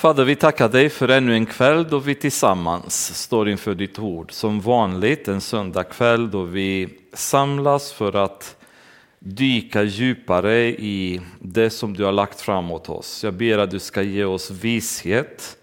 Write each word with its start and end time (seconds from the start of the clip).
Fader, 0.00 0.24
vi 0.24 0.36
tackar 0.36 0.68
dig 0.68 0.88
för 0.88 1.08
ännu 1.08 1.34
en 1.34 1.46
kväll 1.46 1.88
då 1.90 1.98
vi 1.98 2.14
tillsammans 2.14 3.22
står 3.22 3.48
inför 3.48 3.74
ditt 3.74 3.98
ord. 3.98 4.32
Som 4.32 4.60
vanligt 4.60 5.28
en 5.28 5.40
söndagkväll 5.40 6.30
då 6.30 6.42
vi 6.42 6.88
samlas 7.12 7.92
för 7.92 8.16
att 8.16 8.56
dyka 9.18 9.82
djupare 9.82 10.58
i 10.68 11.20
det 11.38 11.70
som 11.70 11.96
du 11.96 12.04
har 12.04 12.12
lagt 12.12 12.40
fram 12.40 12.70
åt 12.70 12.88
oss. 12.88 13.24
Jag 13.24 13.34
ber 13.34 13.58
att 13.58 13.70
du 13.70 13.78
ska 13.78 14.02
ge 14.02 14.24
oss 14.24 14.50
vishet, 14.50 15.56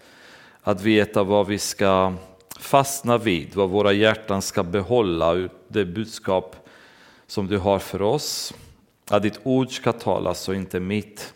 att 0.62 0.82
veta 0.82 1.22
vad 1.22 1.46
vi 1.46 1.58
ska 1.58 2.14
fastna 2.60 3.18
vid, 3.18 3.54
vad 3.54 3.70
våra 3.70 3.92
hjärtan 3.92 4.42
ska 4.42 4.62
behålla, 4.62 5.48
det 5.68 5.84
budskap 5.84 6.68
som 7.26 7.46
du 7.46 7.58
har 7.58 7.78
för 7.78 8.02
oss. 8.02 8.54
Att 9.10 9.22
ditt 9.22 9.40
ord 9.42 9.70
ska 9.70 9.92
talas 9.92 10.48
och 10.48 10.54
inte 10.54 10.80
mitt. 10.80 11.34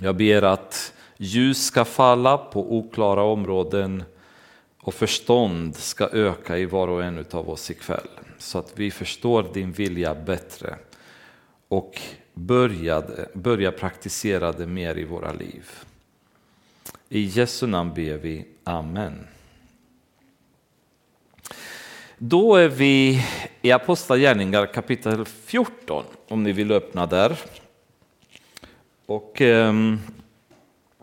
Jag 0.00 0.16
ber 0.16 0.42
att 0.42 0.92
ljus 1.18 1.66
ska 1.66 1.84
falla 1.84 2.38
på 2.38 2.76
oklara 2.76 3.22
områden 3.22 4.02
och 4.80 4.94
förstånd 4.94 5.76
ska 5.76 6.08
öka 6.08 6.58
i 6.58 6.66
var 6.66 6.88
och 6.88 7.04
en 7.04 7.24
av 7.30 7.50
oss 7.50 7.70
ikväll. 7.70 8.08
Så 8.38 8.58
att 8.58 8.72
vi 8.74 8.90
förstår 8.90 9.46
din 9.54 9.72
vilja 9.72 10.14
bättre 10.14 10.76
och 11.68 12.00
började, 12.34 13.28
börja 13.34 13.72
praktisera 13.72 14.52
det 14.52 14.66
mer 14.66 14.98
i 14.98 15.04
våra 15.04 15.32
liv. 15.32 15.70
I 17.08 17.20
Jesu 17.20 17.66
namn 17.66 17.94
ber 17.94 18.16
vi. 18.16 18.46
Amen. 18.64 19.26
Då 22.18 22.56
är 22.56 22.68
vi 22.68 23.24
i 23.62 23.72
Apostlagärningar 23.72 24.66
kapitel 24.66 25.24
14, 25.24 26.04
om 26.28 26.42
ni 26.42 26.52
vill 26.52 26.72
öppna 26.72 27.06
där. 27.06 27.38
Och 29.06 29.40
um, 29.40 30.00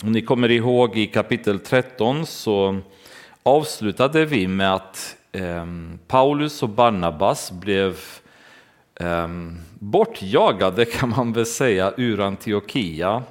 om 0.05 0.12
ni 0.12 0.22
kommer 0.22 0.52
ihåg 0.52 0.98
i 0.98 1.08
kapitel 1.08 1.59
13 1.59 2.26
så 2.26 2.80
avslutade 3.44 4.26
vi 4.26 4.48
med 4.48 4.74
att 4.74 5.16
eh, 5.32 5.66
Paulus 6.07 6.63
och 6.63 6.70
Barnabas 6.70 7.52
blev 7.52 7.99
eh, 8.99 9.27
bortjagade 9.74 10.85
kan 10.99 11.10
man 11.10 11.34
väl 11.34 11.46
säga 11.46 11.93
ur 11.98 12.20
Antiochia 12.20 13.24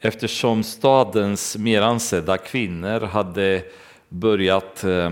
eftersom 0.00 0.62
stadens 0.62 1.56
mer 1.56 1.82
ansedda 1.82 2.38
kvinnor 2.38 3.00
hade 3.00 3.62
börjat 4.08 4.84
eh, 4.84 5.10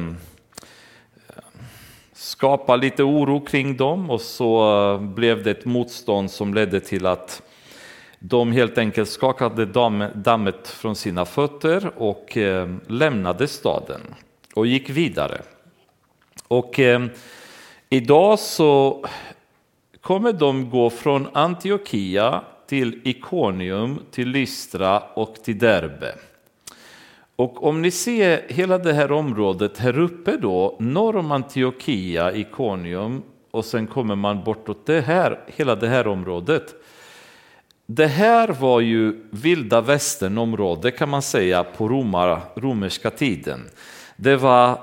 skapa 2.12 2.76
lite 2.76 3.02
oro 3.02 3.40
kring 3.40 3.76
dem 3.76 4.10
och 4.10 4.20
så 4.20 4.98
blev 5.00 5.42
det 5.42 5.50
ett 5.50 5.64
motstånd 5.64 6.30
som 6.30 6.54
ledde 6.54 6.80
till 6.80 7.06
att 7.06 7.42
de 8.18 8.52
helt 8.52 8.78
enkelt 8.78 9.08
skakade 9.08 9.66
dammet 10.14 10.68
från 10.68 10.96
sina 10.96 11.24
fötter 11.24 11.90
och 11.96 12.36
eh, 12.36 12.68
lämnade 12.86 13.48
staden 13.48 14.00
och 14.54 14.66
gick 14.66 14.90
vidare. 14.90 15.42
Och 16.48 16.80
eh, 16.80 17.04
idag 17.88 18.38
så 18.38 19.04
kommer 20.00 20.32
de 20.32 20.70
gå 20.70 20.90
från 20.90 21.28
Antiochia 21.32 22.42
till 22.66 23.00
Ikonium, 23.04 23.98
till 24.10 24.28
Lystra 24.28 25.00
och 25.00 25.34
till 25.34 25.58
Derbe. 25.58 26.14
Och 27.36 27.64
om 27.64 27.82
ni 27.82 27.90
ser 27.90 28.42
hela 28.48 28.78
det 28.78 28.92
här 28.92 29.12
området 29.12 29.78
här 29.78 29.98
uppe 29.98 30.36
då, 30.36 30.76
norr 30.78 31.16
om 31.16 31.32
Antiochia, 31.32 32.32
Ikonium 32.32 33.22
och 33.50 33.64
sen 33.64 33.86
kommer 33.86 34.14
man 34.16 34.44
bortåt 34.44 34.86
det 34.86 35.00
här, 35.00 35.40
hela 35.46 35.76
det 35.76 35.88
här 35.88 36.06
området 36.06 36.74
det 37.90 38.06
här 38.06 38.48
var 38.48 38.80
ju 38.80 39.16
vilda 39.30 39.80
västern-område 39.80 40.90
kan 40.90 41.08
man 41.08 41.22
säga 41.22 41.64
på 41.64 41.88
romar, 41.88 42.40
romerska 42.54 43.10
tiden. 43.10 43.68
Det 44.16 44.36
var 44.36 44.80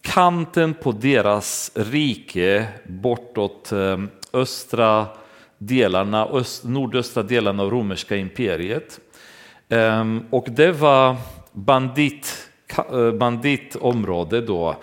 kanten 0.00 0.74
på 0.74 0.92
deras 0.92 1.70
rike 1.74 2.66
bortåt 2.86 3.72
ehm, 3.72 4.08
östra 4.32 5.06
delarna, 5.58 6.26
öst, 6.26 6.64
nordöstra 6.64 7.22
delarna 7.22 7.62
av 7.62 7.70
romerska 7.70 8.16
imperiet. 8.16 9.00
Ehm, 9.68 10.24
och 10.30 10.46
det 10.50 10.72
var 10.72 11.16
bandit, 11.52 12.50
eh, 12.92 13.12
banditområde 13.12 14.40
då 14.40 14.76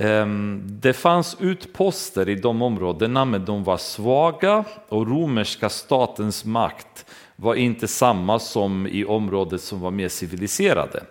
Ehm, 0.00 0.62
det 0.64 0.92
fanns 0.92 1.36
utposter 1.40 2.28
i 2.28 2.34
de 2.34 2.62
områdena 2.62 3.24
men 3.24 3.44
de 3.44 3.64
var 3.64 3.76
svaga 3.76 4.64
och 4.88 5.08
romerska 5.08 5.68
statens 5.68 6.44
makt 6.44 7.06
var 7.36 7.54
inte 7.54 7.88
samma 7.88 8.38
som 8.38 8.86
i 8.86 9.04
området 9.04 9.60
som 9.60 9.80
var 9.80 9.90
mer 9.90 10.08
civiliserade. 10.08 11.04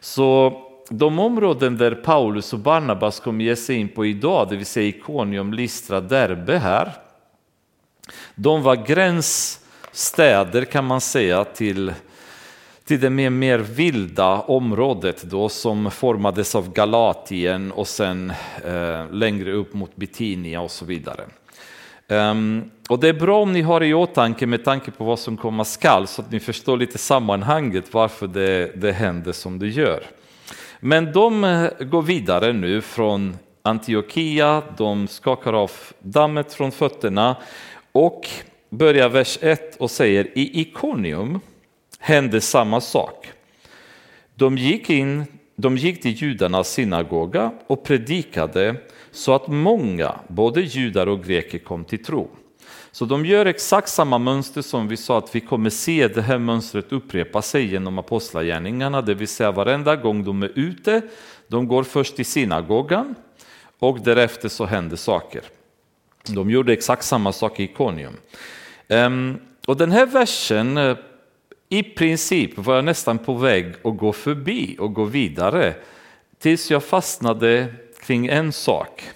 Så 0.00 0.52
de 0.88 1.18
områden 1.18 1.76
där 1.76 1.94
Paulus 1.94 2.52
och 2.52 2.58
Barnabas 2.58 3.20
kommer 3.20 3.44
ge 3.44 3.56
sig 3.56 3.76
in 3.76 3.88
på 3.88 4.06
idag, 4.06 4.48
det 4.48 4.56
vill 4.56 4.66
säga 4.66 4.88
Ikonium, 4.88 5.52
Listra, 5.52 6.00
Derbe 6.00 6.58
här, 6.58 6.92
de 8.34 8.62
var 8.62 8.76
gränsstäder 8.76 10.64
kan 10.64 10.84
man 10.84 11.00
säga 11.00 11.44
till 11.44 11.92
till 12.90 13.00
det 13.00 13.10
mer, 13.10 13.30
mer 13.30 13.58
vilda 13.58 14.40
området 14.40 15.22
då 15.22 15.48
som 15.48 15.90
formades 15.90 16.54
av 16.54 16.72
Galatien 16.72 17.72
och 17.72 17.88
sen 17.88 18.32
eh, 18.64 19.12
längre 19.12 19.52
upp 19.52 19.74
mot 19.74 19.96
Bitinia 19.96 20.60
och 20.60 20.70
så 20.70 20.84
vidare. 20.84 21.22
Um, 22.08 22.70
och 22.88 23.00
det 23.00 23.08
är 23.08 23.12
bra 23.12 23.42
om 23.42 23.52
ni 23.52 23.62
har 23.62 23.82
i 23.82 23.94
åtanke 23.94 24.46
med 24.46 24.64
tanke 24.64 24.90
på 24.90 25.04
vad 25.04 25.18
som 25.18 25.36
komma 25.36 25.64
skall 25.64 26.06
så 26.06 26.22
att 26.22 26.32
ni 26.32 26.40
förstår 26.40 26.76
lite 26.76 26.98
sammanhanget 26.98 27.94
varför 27.94 28.26
det, 28.26 28.72
det 28.80 28.92
händer 28.92 29.32
som 29.32 29.58
det 29.58 29.68
gör. 29.68 30.02
Men 30.80 31.12
de 31.12 31.44
eh, 31.44 31.70
går 31.80 32.02
vidare 32.02 32.52
nu 32.52 32.80
från 32.80 33.36
Antiochia, 33.62 34.62
de 34.76 35.08
skakar 35.08 35.52
av 35.52 35.70
dammet 35.98 36.54
från 36.54 36.72
fötterna 36.72 37.36
och 37.92 38.28
börjar 38.70 39.08
vers 39.08 39.38
1 39.40 39.76
och 39.76 39.90
säger 39.90 40.38
i 40.38 40.60
Iconium 40.60 41.40
hände 42.00 42.40
samma 42.40 42.80
sak. 42.80 43.32
De 44.34 44.58
gick, 44.58 44.90
in, 44.90 45.24
de 45.56 45.76
gick 45.76 46.02
till 46.02 46.22
judarnas 46.22 46.70
synagoga 46.70 47.52
och 47.66 47.84
predikade 47.84 48.76
så 49.10 49.34
att 49.34 49.48
många, 49.48 50.14
både 50.28 50.60
judar 50.60 51.06
och 51.06 51.24
greker, 51.24 51.58
kom 51.58 51.84
till 51.84 52.04
tro. 52.04 52.30
Så 52.92 53.04
de 53.04 53.26
gör 53.26 53.46
exakt 53.46 53.88
samma 53.88 54.18
mönster 54.18 54.62
som 54.62 54.88
vi 54.88 54.96
sa 54.96 55.18
att 55.18 55.34
vi 55.34 55.40
kommer 55.40 55.70
se 55.70 56.08
det 56.08 56.22
här 56.22 56.38
mönstret 56.38 56.92
upprepa 56.92 57.42
sig 57.42 57.66
genom 57.66 57.98
apostlagärningarna, 57.98 59.02
det 59.02 59.14
vill 59.14 59.28
säga 59.28 59.52
varenda 59.52 59.96
gång 59.96 60.24
de 60.24 60.42
är 60.42 60.52
ute, 60.54 61.02
de 61.48 61.68
går 61.68 61.82
först 61.82 62.16
till 62.16 62.26
synagogan 62.26 63.14
och 63.78 64.00
därefter 64.00 64.48
så 64.48 64.64
händer 64.64 64.96
saker. 64.96 65.42
De 66.26 66.50
gjorde 66.50 66.72
exakt 66.72 67.04
samma 67.04 67.32
sak 67.32 67.60
i 67.60 67.64
Iconium. 67.64 68.16
Ehm, 68.88 69.38
och 69.66 69.76
den 69.76 69.90
här 69.90 70.06
versen 70.06 70.76
eh, 70.76 70.96
i 71.72 71.82
princip 71.82 72.58
var 72.58 72.74
jag 72.74 72.84
nästan 72.84 73.18
på 73.18 73.34
väg 73.34 73.74
att 73.84 73.96
gå 73.96 74.12
förbi 74.12 74.76
och 74.78 74.94
gå 74.94 75.04
vidare 75.04 75.74
tills 76.38 76.70
jag 76.70 76.84
fastnade 76.84 77.74
kring 78.00 78.26
en 78.26 78.52
sak. 78.52 79.10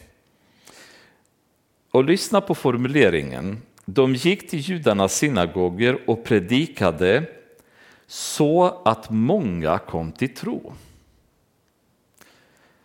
Och 1.91 2.05
lyssna 2.05 2.41
på 2.41 2.55
formuleringen. 2.55 3.63
De 3.85 4.15
gick 4.15 4.51
till 4.51 4.59
judarnas 4.59 5.17
synagoger 5.17 6.11
och 6.11 6.25
predikade 6.25 7.25
så 8.07 8.83
att 8.85 9.11
många 9.11 9.79
kom 9.79 10.13
till 10.13 10.35
tro. 10.35 10.73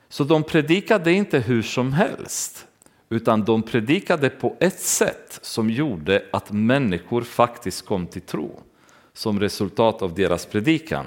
Så 0.09 0.23
de 0.23 0.43
predikade 0.43 1.11
inte 1.11 1.39
hur 1.39 1.61
som 1.61 1.93
helst, 1.93 2.67
utan 3.09 3.45
de 3.45 3.63
predikade 3.63 4.29
på 4.29 4.55
ett 4.59 4.79
sätt 4.79 5.39
som 5.41 5.69
gjorde 5.69 6.25
att 6.31 6.51
människor 6.51 7.21
faktiskt 7.21 7.85
kom 7.85 8.07
till 8.07 8.21
tro 8.21 8.63
som 9.19 9.39
resultat 9.39 10.01
av 10.01 10.13
deras 10.13 10.45
predikan. 10.45 11.05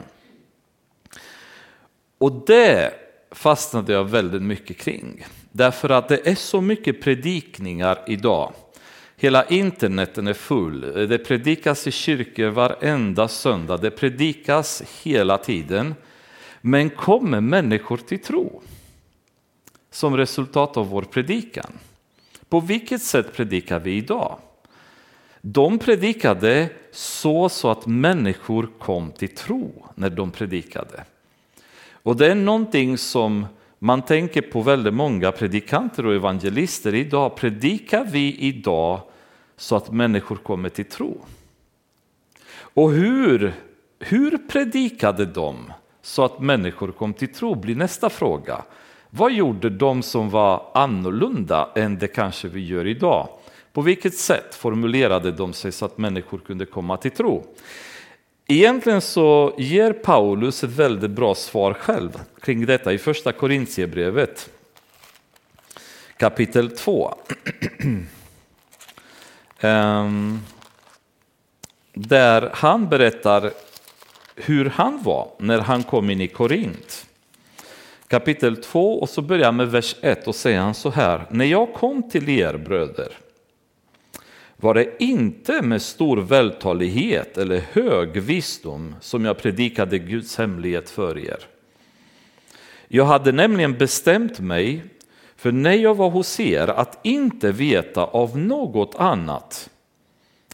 Och 2.18 2.32
det 2.46 2.94
fastnade 3.30 3.92
jag 3.92 4.04
väldigt 4.04 4.42
mycket 4.42 4.78
kring. 4.78 5.26
Därför 5.52 5.90
att 5.90 6.08
det 6.08 6.28
är 6.28 6.34
så 6.34 6.60
mycket 6.60 7.02
predikningar 7.02 8.04
idag. 8.06 8.52
Hela 9.16 9.44
interneten 9.44 10.26
är 10.26 10.34
full. 10.34 11.08
Det 11.08 11.18
predikas 11.18 11.86
i 11.86 11.90
kyrkor 11.90 12.48
varenda 12.48 13.28
söndag. 13.28 13.76
Det 13.76 13.90
predikas 13.90 14.82
hela 15.02 15.38
tiden. 15.38 15.94
Men 16.60 16.90
kommer 16.90 17.40
människor 17.40 17.96
till 17.96 18.22
tro 18.22 18.62
som 19.90 20.16
resultat 20.16 20.76
av 20.76 20.88
vår 20.88 21.02
predikan? 21.02 21.72
På 22.48 22.60
vilket 22.60 23.02
sätt 23.02 23.32
predikar 23.32 23.80
vi 23.80 23.92
idag? 23.92 24.38
De 25.44 25.78
predikade 25.78 26.68
så, 26.92 27.48
så 27.48 27.70
att 27.70 27.86
människor 27.86 28.68
kom 28.78 29.10
till 29.10 29.34
tro 29.34 29.86
när 29.94 30.10
de 30.10 30.30
predikade. 30.30 31.04
Och 31.92 32.16
det 32.16 32.26
är 32.26 32.34
någonting 32.34 32.98
som 32.98 33.46
man 33.78 34.02
tänker 34.02 34.42
på 34.42 34.62
väldigt 34.62 34.94
många 34.94 35.32
predikanter 35.32 36.06
och 36.06 36.14
evangelister 36.14 36.94
idag. 36.94 37.36
Predikar 37.36 38.04
vi 38.04 38.36
idag 38.38 39.00
så 39.56 39.76
att 39.76 39.92
människor 39.92 40.36
kommer 40.36 40.68
till 40.68 40.84
tro? 40.84 41.20
Och 42.54 42.90
hur, 42.90 43.52
hur 43.98 44.38
predikade 44.38 45.26
de 45.26 45.72
så 46.02 46.24
att 46.24 46.40
människor 46.40 46.92
kom 46.92 47.14
till 47.14 47.32
tro? 47.32 47.54
blir 47.54 47.76
nästa 47.76 48.10
fråga. 48.10 48.64
Vad 49.10 49.32
gjorde 49.32 49.70
de 49.70 50.02
som 50.02 50.30
var 50.30 50.70
annorlunda 50.74 51.68
än 51.74 51.98
det 51.98 52.08
kanske 52.08 52.48
vi 52.48 52.66
gör 52.66 52.86
idag? 52.86 53.28
På 53.72 53.80
vilket 53.80 54.14
sätt 54.14 54.54
formulerade 54.54 55.32
de 55.32 55.52
sig 55.52 55.72
så 55.72 55.84
att 55.84 55.98
människor 55.98 56.38
kunde 56.38 56.66
komma 56.66 56.96
till 56.96 57.10
tro? 57.10 57.46
Egentligen 58.46 59.00
så 59.00 59.54
ger 59.58 59.92
Paulus 59.92 60.64
ett 60.64 60.70
väldigt 60.70 61.10
bra 61.10 61.34
svar 61.34 61.74
själv 61.74 62.20
kring 62.40 62.66
detta 62.66 62.92
i 62.92 62.98
första 62.98 63.32
Korintierbrevet 63.32 64.50
kapitel 66.22 66.70
2. 66.70 67.14
Ehm, 69.60 70.40
där 71.92 72.50
han 72.54 72.88
berättar 72.88 73.50
hur 74.36 74.64
han 74.64 75.02
var 75.02 75.28
när 75.38 75.58
han 75.58 75.82
kom 75.82 76.10
in 76.10 76.20
i 76.20 76.28
Korint. 76.28 77.06
Kapitel 78.08 78.56
2 78.56 79.00
och 79.00 79.08
så 79.08 79.22
börjar 79.22 79.52
med 79.52 79.70
vers 79.70 79.96
1 80.00 80.28
och 80.28 80.34
säger 80.34 80.60
han 80.60 80.74
så 80.74 80.90
här. 80.90 81.26
När 81.30 81.44
jag 81.44 81.74
kom 81.74 82.10
till 82.10 82.28
er 82.28 82.56
bröder 82.56 83.18
var 84.62 84.74
det 84.74 85.02
inte 85.02 85.62
med 85.62 85.82
stor 85.82 86.16
vältalighet 86.16 87.38
eller 87.38 87.58
hög 87.72 88.20
visdom 88.20 88.94
som 89.00 89.24
jag 89.24 89.38
predikade 89.38 89.98
Guds 89.98 90.38
hemlighet 90.38 90.90
för 90.90 91.18
er. 91.18 91.38
Jag 92.88 93.04
hade 93.04 93.32
nämligen 93.32 93.78
bestämt 93.78 94.40
mig 94.40 94.84
för 95.36 95.52
när 95.52 95.72
jag 95.72 95.94
var 95.94 96.10
hos 96.10 96.40
er 96.40 96.68
att 96.68 96.98
inte 97.02 97.52
veta 97.52 98.04
av 98.04 98.38
något 98.38 98.94
annat 98.94 99.70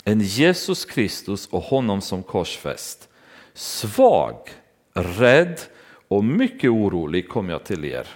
än 0.04 0.20
Jesus 0.20 0.84
Kristus 0.84 1.46
och 1.46 1.62
honom 1.62 2.00
som 2.00 2.22
korsfäst. 2.22 3.08
Svag, 3.54 4.36
rädd 4.94 5.60
och 6.08 6.24
mycket 6.24 6.70
orolig 6.70 7.28
kom 7.28 7.48
jag 7.48 7.64
till 7.64 7.84
er. 7.84 8.06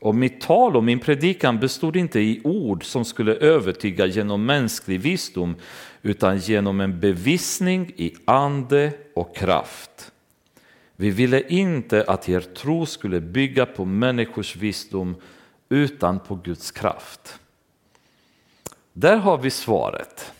Och 0.00 0.14
mitt 0.14 0.40
tal 0.40 0.76
och 0.76 0.84
min 0.84 0.98
predikan 0.98 1.60
bestod 1.60 1.96
inte 1.96 2.20
i 2.20 2.40
ord 2.44 2.84
som 2.84 3.04
skulle 3.04 3.34
övertyga 3.34 4.06
genom 4.06 4.46
mänsklig 4.46 5.00
visdom 5.00 5.56
utan 6.02 6.38
genom 6.38 6.80
en 6.80 7.00
bevisning 7.00 7.92
i 7.96 8.14
ande 8.24 8.92
och 9.14 9.36
kraft. 9.36 10.12
Vi 10.96 11.10
ville 11.10 11.42
inte 11.48 12.04
att 12.08 12.28
er 12.28 12.40
tro 12.40 12.86
skulle 12.86 13.20
bygga 13.20 13.66
på 13.66 13.84
människors 13.84 14.56
visdom 14.56 15.16
utan 15.68 16.20
på 16.20 16.34
Guds 16.34 16.70
kraft. 16.70 17.38
Där 18.92 19.16
har 19.16 19.38
vi 19.38 19.50
svaret. 19.50 20.32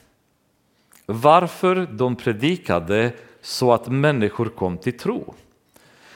Varför 1.06 1.89
de 1.93 2.17
predikade 2.17 3.13
så 3.41 3.73
att 3.73 3.89
människor 3.89 4.47
kom 4.47 4.79
till 4.79 4.99
tro. 4.99 5.35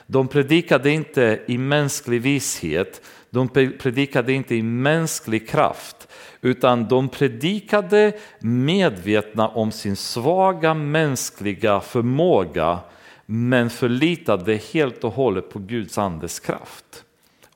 De 0.06 0.28
predikade 0.28 0.90
inte 0.90 1.40
i 1.46 1.58
mänsklig 1.58 2.22
vishet, 2.22 3.02
de 3.30 3.48
predikade 3.48 4.32
inte 4.32 4.54
i 4.54 4.62
mänsklig 4.62 5.48
kraft, 5.48 6.08
utan 6.40 6.88
de 6.88 7.08
predikade 7.08 8.12
medvetna 8.40 9.48
om 9.48 9.72
sin 9.72 9.96
svaga 9.96 10.74
mänskliga 10.74 11.80
förmåga, 11.80 12.78
men 13.26 13.70
förlitade 13.70 14.60
helt 14.72 15.04
och 15.04 15.12
hållet 15.12 15.50
på 15.50 15.58
Guds 15.58 15.98
andes 15.98 16.40
kraft 16.40 17.04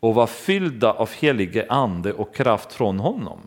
och 0.01 0.15
var 0.15 0.27
fyllda 0.27 0.93
av 0.93 1.11
helige 1.11 1.67
ande 1.69 2.13
och 2.13 2.35
kraft 2.35 2.73
från 2.73 2.99
honom. 2.99 3.41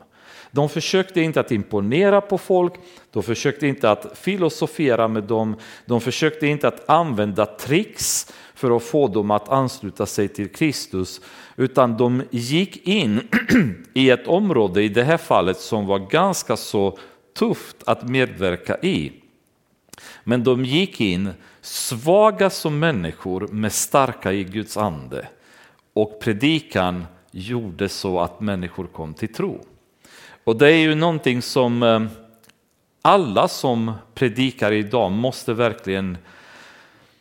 De 0.51 0.69
försökte 0.69 1.21
inte 1.21 1.39
att 1.39 1.51
imponera 1.51 2.21
på 2.21 2.38
folk, 2.38 2.74
de 3.12 3.24
försökte 3.24 3.68
inte 3.68 3.92
att 3.92 4.18
filosofera 4.18 5.07
med 5.07 5.24
dem, 5.24 5.56
de 5.86 6.01
försökte 6.01 6.48
inte 6.48 6.68
att 6.68 6.89
använda 6.89 7.45
tricks 7.45 8.33
för 8.56 8.75
att 8.75 8.83
få 8.83 9.07
dem 9.07 9.31
att 9.31 9.50
ansluta 9.50 10.06
sig 10.06 10.27
till 10.27 10.50
Kristus, 10.50 11.21
utan 11.56 11.98
de 11.98 12.24
gick 12.30 12.88
in 12.88 13.21
i 13.94 14.09
ett 14.09 14.27
område, 14.27 14.83
i 14.83 14.89
det 14.89 15.03
här 15.03 15.18
fallet, 15.18 15.59
som 15.59 15.86
var 15.86 16.00
ganska 16.00 16.57
så 16.57 16.98
tufft 17.38 17.77
att 17.86 18.09
medverka 18.09 18.77
i. 18.77 19.12
Men 20.24 20.44
de 20.44 20.65
gick 20.65 21.01
in 21.01 21.30
svaga 21.62 22.50
som 22.50 22.80
människor 22.80 23.48
med 23.48 23.74
starka 23.74 24.33
i 24.33 24.44
Guds 24.44 24.77
ande 24.77 25.27
och 25.94 26.19
predikan 26.19 27.06
gjorde 27.31 27.89
så 27.89 28.19
att 28.19 28.42
människor 28.42 28.88
kom 28.88 29.13
till 29.13 29.33
tro. 29.33 29.65
Och 30.51 30.57
det 30.57 30.68
är 30.68 30.77
ju 30.77 30.95
någonting 30.95 31.42
som 31.42 31.83
eh, 31.83 32.01
alla 33.01 33.48
som 33.48 33.92
predikar 34.13 34.71
idag 34.71 35.12
måste 35.12 35.53
verkligen 35.53 36.18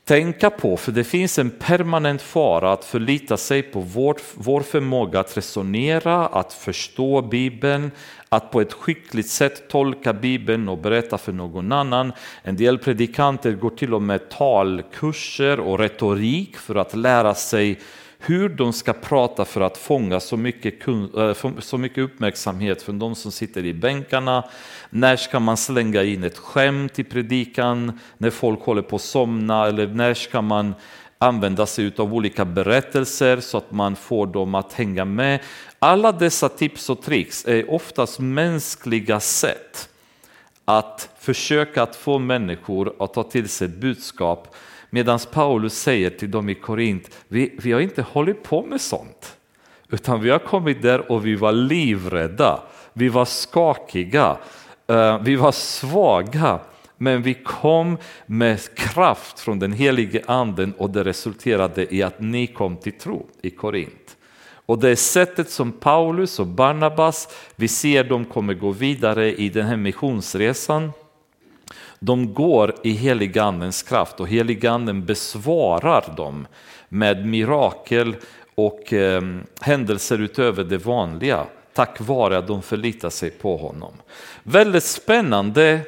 tänka 0.04 0.50
på, 0.50 0.76
för 0.76 0.92
det 0.92 1.04
finns 1.04 1.38
en 1.38 1.50
permanent 1.50 2.22
fara 2.22 2.72
att 2.72 2.84
förlita 2.84 3.36
sig 3.36 3.62
på 3.62 3.80
vår, 3.80 4.16
vår 4.34 4.60
förmåga 4.60 5.20
att 5.20 5.36
resonera, 5.36 6.26
att 6.26 6.52
förstå 6.52 7.22
Bibeln, 7.22 7.90
att 8.28 8.50
på 8.50 8.60
ett 8.60 8.72
skickligt 8.72 9.30
sätt 9.30 9.68
tolka 9.68 10.12
Bibeln 10.12 10.68
och 10.68 10.78
berätta 10.78 11.18
för 11.18 11.32
någon 11.32 11.72
annan. 11.72 12.12
En 12.42 12.56
del 12.56 12.78
predikanter 12.78 13.52
går 13.52 13.70
till 13.70 13.94
och 13.94 14.02
med 14.02 14.28
talkurser 14.28 15.60
och 15.60 15.78
retorik 15.78 16.56
för 16.56 16.74
att 16.74 16.96
lära 16.96 17.34
sig 17.34 17.78
hur 18.20 18.48
de 18.48 18.72
ska 18.72 18.92
prata 18.92 19.44
för 19.44 19.60
att 19.60 19.78
fånga 19.78 20.20
så 20.20 20.36
mycket, 20.36 20.88
eh, 20.88 21.58
så 21.58 21.78
mycket 21.78 21.98
uppmärksamhet 21.98 22.82
från 22.82 22.98
de 22.98 23.14
som 23.14 23.32
sitter 23.32 23.64
i 23.64 23.74
bänkarna. 23.74 24.44
När 24.90 25.16
ska 25.16 25.40
man 25.40 25.56
slänga 25.56 26.02
in 26.02 26.24
ett 26.24 26.38
skämt 26.38 26.98
i 26.98 27.04
predikan 27.04 28.00
när 28.18 28.30
folk 28.30 28.60
håller 28.60 28.82
på 28.82 28.96
att 28.96 29.02
somna 29.02 29.66
eller 29.66 29.86
när 29.86 30.14
ska 30.14 30.42
man 30.42 30.74
använda 31.18 31.66
sig 31.66 31.92
av 31.96 32.14
olika 32.14 32.44
berättelser 32.44 33.40
så 33.40 33.58
att 33.58 33.72
man 33.72 33.96
får 33.96 34.26
dem 34.26 34.54
att 34.54 34.72
hänga 34.72 35.04
med. 35.04 35.40
Alla 35.78 36.12
dessa 36.12 36.48
tips 36.48 36.90
och 36.90 37.02
tricks 37.02 37.44
är 37.44 37.70
oftast 37.70 38.18
mänskliga 38.18 39.20
sätt 39.20 39.88
att 40.64 41.08
försöka 41.18 41.82
att 41.82 41.96
få 41.96 42.18
människor 42.18 42.94
att 42.98 43.14
ta 43.14 43.22
till 43.22 43.48
sig 43.48 43.68
budskap 43.68 44.54
Medan 44.90 45.18
Paulus 45.32 45.74
säger 45.74 46.10
till 46.10 46.30
dem 46.30 46.48
i 46.48 46.54
Korint, 46.54 47.10
vi, 47.28 47.54
vi 47.62 47.72
har 47.72 47.80
inte 47.80 48.02
hållit 48.02 48.42
på 48.42 48.62
med 48.62 48.80
sånt. 48.80 49.36
Utan 49.88 50.20
vi 50.20 50.30
har 50.30 50.38
kommit 50.38 50.82
där 50.82 51.12
och 51.12 51.26
vi 51.26 51.34
var 51.34 51.52
livrädda, 51.52 52.60
vi 52.92 53.08
var 53.08 53.24
skakiga, 53.24 54.36
eh, 54.86 55.18
vi 55.22 55.36
var 55.36 55.52
svaga. 55.52 56.60
Men 56.96 57.22
vi 57.22 57.34
kom 57.34 57.98
med 58.26 58.74
kraft 58.74 59.40
från 59.40 59.58
den 59.58 59.72
helige 59.72 60.22
anden 60.26 60.72
och 60.72 60.90
det 60.90 61.04
resulterade 61.04 61.94
i 61.94 62.02
att 62.02 62.20
ni 62.20 62.46
kom 62.46 62.76
till 62.76 62.92
tro 62.92 63.26
i 63.42 63.50
Korint. 63.50 64.16
Och 64.66 64.78
det 64.78 64.88
är 64.88 64.96
sättet 64.96 65.50
som 65.50 65.72
Paulus 65.72 66.38
och 66.38 66.46
Barnabas, 66.46 67.28
vi 67.56 67.68
ser 67.68 68.04
dem 68.04 68.24
kommer 68.24 68.54
gå 68.54 68.70
vidare 68.70 69.34
i 69.34 69.48
den 69.48 69.66
här 69.66 69.76
missionsresan 69.76 70.92
de 72.00 72.34
går 72.34 72.74
i 72.82 72.90
heligandens 72.90 73.82
kraft 73.82 74.20
och 74.20 74.28
heliganden 74.28 75.04
besvarar 75.04 76.14
dem 76.16 76.46
med 76.88 77.26
mirakel 77.26 78.16
och 78.54 78.92
eh, 78.92 79.22
händelser 79.60 80.18
utöver 80.18 80.64
det 80.64 80.78
vanliga 80.78 81.46
tack 81.72 82.00
vare 82.00 82.38
att 82.38 82.46
de 82.46 82.62
förlitar 82.62 83.10
sig 83.10 83.30
på 83.30 83.56
honom. 83.56 83.92
Väldigt 84.42 84.84
spännande 84.84 85.80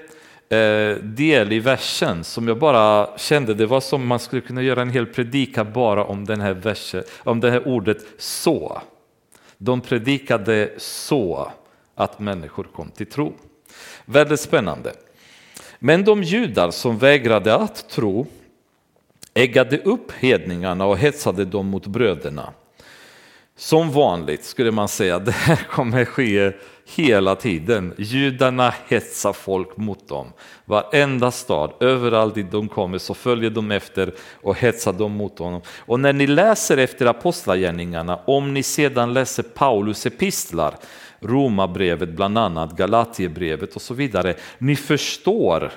eh, 0.48 0.96
del 1.02 1.52
i 1.52 1.58
versen 1.58 2.24
som 2.24 2.48
jag 2.48 2.58
bara 2.58 3.18
kände 3.18 3.54
det 3.54 3.66
var 3.66 3.80
som 3.80 4.06
man 4.06 4.18
skulle 4.18 4.42
kunna 4.42 4.62
göra 4.62 4.82
en 4.82 4.90
hel 4.90 5.06
predika 5.06 5.64
bara 5.64 6.04
om, 6.04 6.24
den 6.24 6.40
här 6.40 6.52
versen, 6.52 7.02
om 7.24 7.40
det 7.40 7.50
här 7.50 7.68
ordet 7.68 7.98
så. 8.18 8.82
De 9.58 9.80
predikade 9.80 10.70
så 10.78 11.52
att 11.94 12.18
människor 12.18 12.64
kom 12.64 12.90
till 12.90 13.06
tro. 13.06 13.32
Väldigt 14.04 14.40
spännande. 14.40 14.92
Men 15.84 16.04
de 16.04 16.22
judar 16.22 16.70
som 16.70 16.98
vägrade 16.98 17.54
att 17.54 17.88
tro 17.88 18.26
äggade 19.34 19.78
upp 19.78 20.12
hedningarna 20.12 20.86
och 20.86 20.98
hetsade 20.98 21.44
dem 21.44 21.66
mot 21.66 21.86
bröderna. 21.86 22.52
Som 23.56 23.90
vanligt 23.90 24.44
skulle 24.44 24.70
man 24.70 24.88
säga, 24.88 25.18
det 25.18 25.30
här 25.30 25.66
kommer 25.70 26.04
ske 26.04 26.52
hela 26.96 27.34
tiden. 27.34 27.94
Judarna 27.98 28.74
hetsar 28.88 29.32
folk 29.32 29.76
mot 29.76 30.08
dem. 30.08 30.26
Varenda 30.64 31.30
stad, 31.30 31.72
överallt 31.80 32.34
dit 32.34 32.50
de 32.50 32.68
kommer 32.68 32.98
så 32.98 33.14
följer 33.14 33.50
de 33.50 33.70
efter 33.70 34.14
och 34.42 34.56
hetsar 34.58 34.92
dem 34.92 35.12
mot 35.12 35.38
honom. 35.38 35.60
Och 35.78 36.00
när 36.00 36.12
ni 36.12 36.26
läser 36.26 36.76
efter 36.76 37.06
apostlagärningarna, 37.06 38.16
om 38.16 38.54
ni 38.54 38.62
sedan 38.62 39.12
läser 39.12 39.42
Paulus 39.42 40.06
epistlar 40.06 40.74
Romarbrevet 41.22 42.08
bland 42.08 42.38
annat, 42.38 42.76
Galatierbrevet 42.76 43.76
och 43.76 43.82
så 43.82 43.94
vidare. 43.94 44.34
Ni 44.58 44.76
förstår 44.76 45.72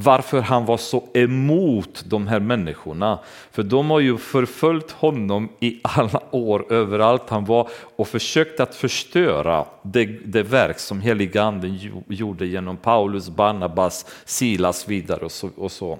varför 0.00 0.40
han 0.40 0.64
var 0.64 0.76
så 0.76 1.04
emot 1.14 2.04
de 2.06 2.26
här 2.26 2.40
människorna. 2.40 3.18
För 3.50 3.62
de 3.62 3.90
har 3.90 4.00
ju 4.00 4.18
förföljt 4.18 4.90
honom 4.90 5.48
i 5.60 5.80
alla 5.82 6.20
år 6.30 6.72
överallt 6.72 7.22
han 7.28 7.44
var 7.44 7.68
och 7.96 8.08
försökt 8.08 8.60
att 8.60 8.74
förstöra 8.74 9.64
det, 9.82 10.04
det 10.04 10.42
verk 10.42 10.78
som 10.78 11.00
heliga 11.00 11.42
anden 11.42 11.78
gjorde 12.08 12.46
genom 12.46 12.76
Paulus, 12.76 13.28
Barnabas, 13.28 14.06
Silas 14.24 14.88
vidare 14.88 15.24
och 15.24 15.32
så. 15.32 15.50
Och 15.56 15.72
så. 15.72 15.98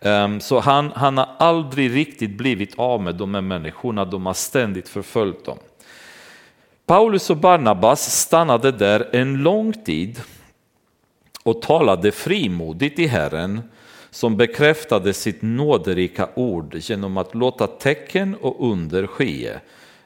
Ehm, 0.00 0.40
så 0.40 0.60
han, 0.60 0.92
han 0.94 1.18
har 1.18 1.28
aldrig 1.38 1.94
riktigt 1.94 2.36
blivit 2.36 2.78
av 2.78 3.02
med 3.02 3.14
de 3.14 3.34
här 3.34 3.40
människorna, 3.40 4.04
de 4.04 4.26
har 4.26 4.34
ständigt 4.34 4.88
förföljt 4.88 5.44
dem. 5.44 5.58
Paulus 6.92 7.30
och 7.30 7.36
Barnabas 7.36 8.20
stannade 8.20 8.72
där 8.72 9.08
en 9.12 9.34
lång 9.42 9.72
tid 9.72 10.20
och 11.42 11.62
talade 11.62 12.12
frimodigt 12.12 12.98
i 12.98 13.06
Herren 13.06 13.62
som 14.10 14.36
bekräftade 14.36 15.12
sitt 15.12 15.42
nåderika 15.42 16.28
ord 16.34 16.74
genom 16.74 17.16
att 17.16 17.34
låta 17.34 17.66
tecken 17.66 18.34
och 18.34 18.70
under 18.72 19.06
ske 19.06 19.52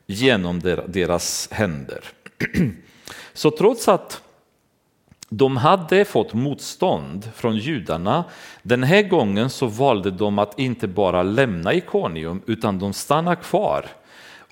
genom 0.07 0.61
deras 0.87 1.49
händer. 1.53 2.05
Så 3.33 3.51
trots 3.51 3.89
att 3.89 4.23
de 5.29 5.57
hade 5.57 6.05
fått 6.05 6.35
motstånd 6.35 7.31
från 7.35 7.57
judarna. 7.57 8.25
Den 8.63 8.83
här 8.83 9.03
gången 9.03 9.51
så 9.51 9.67
valde 9.67 10.11
de 10.11 10.39
att 10.39 10.59
inte 10.59 10.89
bara 10.89 11.23
lämna 11.23 11.75
Ikonium 11.75 12.43
utan 12.47 12.79
de 12.79 12.93
stannar 12.93 13.35
kvar 13.35 13.87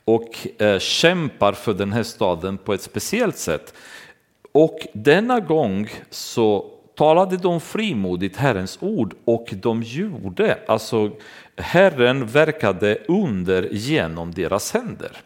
och 0.04 0.48
eh, 0.58 0.78
kämpar 0.78 1.52
för 1.52 1.74
den 1.74 1.92
här 1.92 2.02
staden 2.02 2.58
på 2.58 2.74
ett 2.74 2.82
speciellt 2.82 3.36
sätt. 3.36 3.74
Och 4.52 4.78
denna 4.92 5.40
gång 5.40 5.90
så 6.10 6.70
talade 6.94 7.36
de 7.36 7.60
frimodigt 7.60 8.36
Herrens 8.36 8.78
ord 8.80 9.14
och 9.24 9.48
de 9.52 9.82
gjorde, 9.82 10.58
alltså 10.66 11.10
Herren 11.56 12.26
verkade 12.26 12.98
under 13.08 13.68
genom 13.72 14.34
deras 14.34 14.72
händer. 14.72 15.16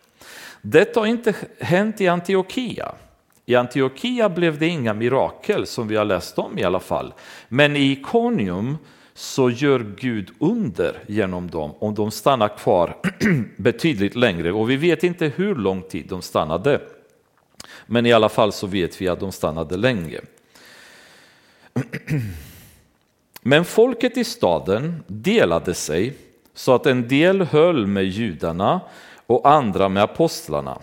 Detta 0.62 1.00
har 1.00 1.06
inte 1.06 1.35
hänt 1.61 2.00
i 2.00 2.08
Antiochia. 2.08 2.94
I 3.47 3.54
Antiochia 3.54 4.28
blev 4.28 4.58
det 4.58 4.66
inga 4.66 4.94
mirakel 4.94 5.66
som 5.66 5.88
vi 5.88 5.97
har 5.97 6.04
läst 6.04 6.38
om 6.38 6.58
i 6.58 6.64
alla 6.64 6.80
fall. 6.80 7.12
Men 7.49 7.76
i 7.76 7.92
Ikonium 7.92 8.76
så 9.18 9.50
gör 9.50 9.87
Gud 9.96 10.30
under 10.38 11.02
genom 11.06 11.50
dem 11.50 11.75
om 11.78 11.94
de 11.94 12.10
stannar 12.10 12.56
kvar 12.56 12.96
betydligt 13.56 14.16
längre. 14.16 14.52
Och 14.52 14.70
vi 14.70 14.76
vet 14.76 15.04
inte 15.04 15.32
hur 15.37 15.54
lång 15.54 15.82
tid 15.82 16.06
de 16.08 16.22
stannade. 16.22 16.80
Men 17.87 18.06
i 18.06 18.12
alla 18.12 18.28
fall 18.28 18.52
så 18.52 18.66
vet 18.66 19.00
vi 19.00 19.08
att 19.08 19.20
de 19.20 19.32
stannade 19.32 19.76
länge. 19.76 20.20
Men 23.42 23.64
folket 23.64 24.16
i 24.16 24.25
staden 24.25 25.04
delade 25.06 25.75
sig 25.75 26.16
så 26.54 26.75
att 26.75 26.87
en 26.87 27.08
del 27.08 27.42
höll 27.42 27.87
med 27.87 28.04
judarna 28.04 28.80
och 29.26 29.50
andra 29.50 29.88
med 29.88 30.02
apostlarna. 30.02 30.78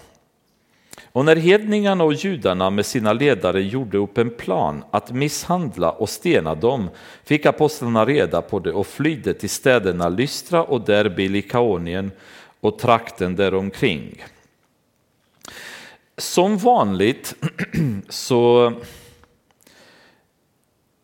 Och 1.16 1.26
när 1.26 1.36
hedningarna 1.36 2.04
och 2.04 2.14
judarna 2.14 2.70
med 2.70 2.86
sina 2.86 3.14
ledare 3.14 3.62
gjorde 3.62 3.98
upp 3.98 4.18
en 4.18 4.30
plan 4.30 4.84
att 4.92 5.12
misshandla 5.12 5.92
och 5.92 6.10
stena 6.10 6.56
dem 6.56 6.90
fick 7.24 7.46
apostlarna 7.46 8.06
reda 8.06 8.42
på 8.42 8.60
det 8.60 8.72
och 8.72 8.88
flydde 8.88 9.34
till 9.34 9.50
städerna 9.50 10.10
Lystra 10.10 10.64
och 10.64 10.82
Derbe 10.82 11.24
i 11.24 11.28
Likaonien 11.28 12.12
och 12.60 12.80
trakten 12.80 13.36
däromkring. 13.36 14.24
Som 16.18 16.58
vanligt 16.58 17.36
så, 18.10 18.74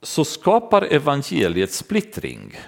så 0.01 0.25
skapar 0.25 0.81
evangeliet 0.81 1.71
splittring. 1.71 2.59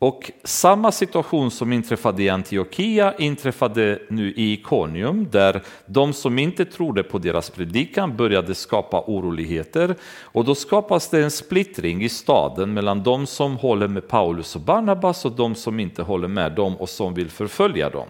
Och 0.00 0.32
samma 0.44 0.92
situation 0.92 1.50
som 1.50 1.72
inträffade 1.72 2.22
i 2.22 2.28
Antiochia 2.28 3.14
inträffade 3.18 4.02
nu 4.08 4.32
i 4.36 4.52
Iconium 4.52 5.28
där 5.30 5.62
de 5.86 6.12
som 6.12 6.38
inte 6.38 6.64
trodde 6.64 7.02
på 7.02 7.18
deras 7.18 7.50
predikan 7.50 8.16
började 8.16 8.54
skapa 8.54 9.04
oroligheter 9.06 9.94
och 10.22 10.44
då 10.44 10.54
skapas 10.54 11.10
det 11.10 11.22
en 11.22 11.30
splittring 11.30 12.04
i 12.04 12.08
staden 12.08 12.74
mellan 12.74 13.02
de 13.02 13.26
som 13.26 13.56
håller 13.56 13.88
med 13.88 14.08
Paulus 14.08 14.56
och 14.56 14.62
Barnabas 14.62 15.24
och 15.24 15.32
de 15.32 15.54
som 15.54 15.80
inte 15.80 16.02
håller 16.02 16.28
med 16.28 16.52
dem 16.52 16.76
och 16.76 16.88
som 16.88 17.14
vill 17.14 17.30
förfölja 17.30 17.90
dem. 17.90 18.08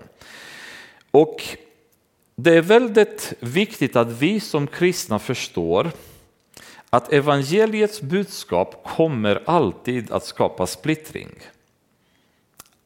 Och 1.10 1.42
det 2.36 2.54
är 2.54 2.62
väldigt 2.62 3.32
viktigt 3.40 3.96
att 3.96 4.12
vi 4.12 4.40
som 4.40 4.66
kristna 4.66 5.18
förstår 5.18 5.90
att 6.90 7.12
evangeliets 7.12 8.00
budskap 8.00 8.84
kommer 8.96 9.42
alltid 9.46 10.12
att 10.12 10.24
skapa 10.24 10.66
splittring 10.66 11.28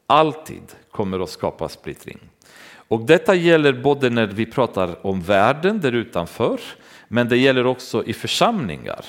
alltid 0.07 0.63
kommer 0.91 1.19
att 1.19 1.29
skapa 1.29 1.69
splittring. 1.69 2.19
Och 2.87 3.01
detta 3.01 3.35
gäller 3.35 3.73
både 3.73 4.09
när 4.09 4.27
vi 4.27 4.45
pratar 4.45 5.05
om 5.07 5.21
världen 5.21 5.79
där 5.79 5.91
utanför, 5.91 6.59
men 7.07 7.29
det 7.29 7.37
gäller 7.37 7.65
också 7.65 8.03
i 8.05 8.13
församlingar. 8.13 9.05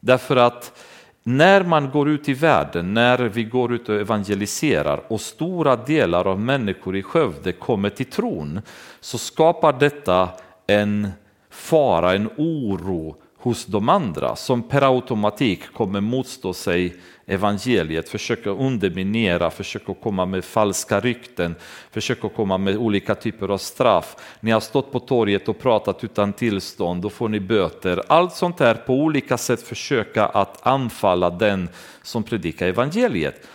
Därför 0.00 0.36
att 0.36 0.80
när 1.22 1.62
man 1.62 1.90
går 1.90 2.08
ut 2.08 2.28
i 2.28 2.34
världen, 2.34 2.94
när 2.94 3.18
vi 3.18 3.44
går 3.44 3.74
ut 3.74 3.88
och 3.88 3.94
evangeliserar 3.94 5.00
och 5.08 5.20
stora 5.20 5.76
delar 5.76 6.26
av 6.26 6.40
människor 6.40 6.96
i 6.96 7.02
Skövde 7.02 7.52
kommer 7.52 7.90
till 7.90 8.06
tron, 8.06 8.60
så 9.00 9.18
skapar 9.18 9.72
detta 9.72 10.28
en 10.66 11.08
fara, 11.50 12.14
en 12.14 12.30
oro 12.36 13.16
hos 13.44 13.66
de 13.66 13.88
andra 13.88 14.36
som 14.36 14.62
per 14.62 14.82
automatik 14.82 15.72
kommer 15.72 16.00
motstå 16.00 16.52
sig 16.54 16.96
evangeliet, 17.26 18.08
försöka 18.08 18.50
underminera, 18.50 19.50
försöka 19.50 19.94
komma 19.94 20.26
med 20.26 20.44
falska 20.44 21.00
rykten, 21.00 21.54
försöka 21.90 22.28
komma 22.28 22.58
med 22.58 22.76
olika 22.76 23.14
typer 23.14 23.48
av 23.48 23.58
straff. 23.58 24.16
Ni 24.40 24.50
har 24.50 24.60
stått 24.60 24.92
på 24.92 25.00
torget 25.00 25.48
och 25.48 25.58
pratat 25.58 26.04
utan 26.04 26.32
tillstånd, 26.32 27.02
då 27.02 27.10
får 27.10 27.28
ni 27.28 27.40
böter. 27.40 28.02
Allt 28.08 28.34
sånt 28.34 28.60
här 28.60 28.74
på 28.74 28.94
olika 28.94 29.38
sätt 29.38 29.62
försöka 29.62 30.26
att 30.26 30.66
anfalla 30.66 31.30
den 31.30 31.68
som 32.02 32.22
predikar 32.22 32.66
evangeliet. 32.66 33.46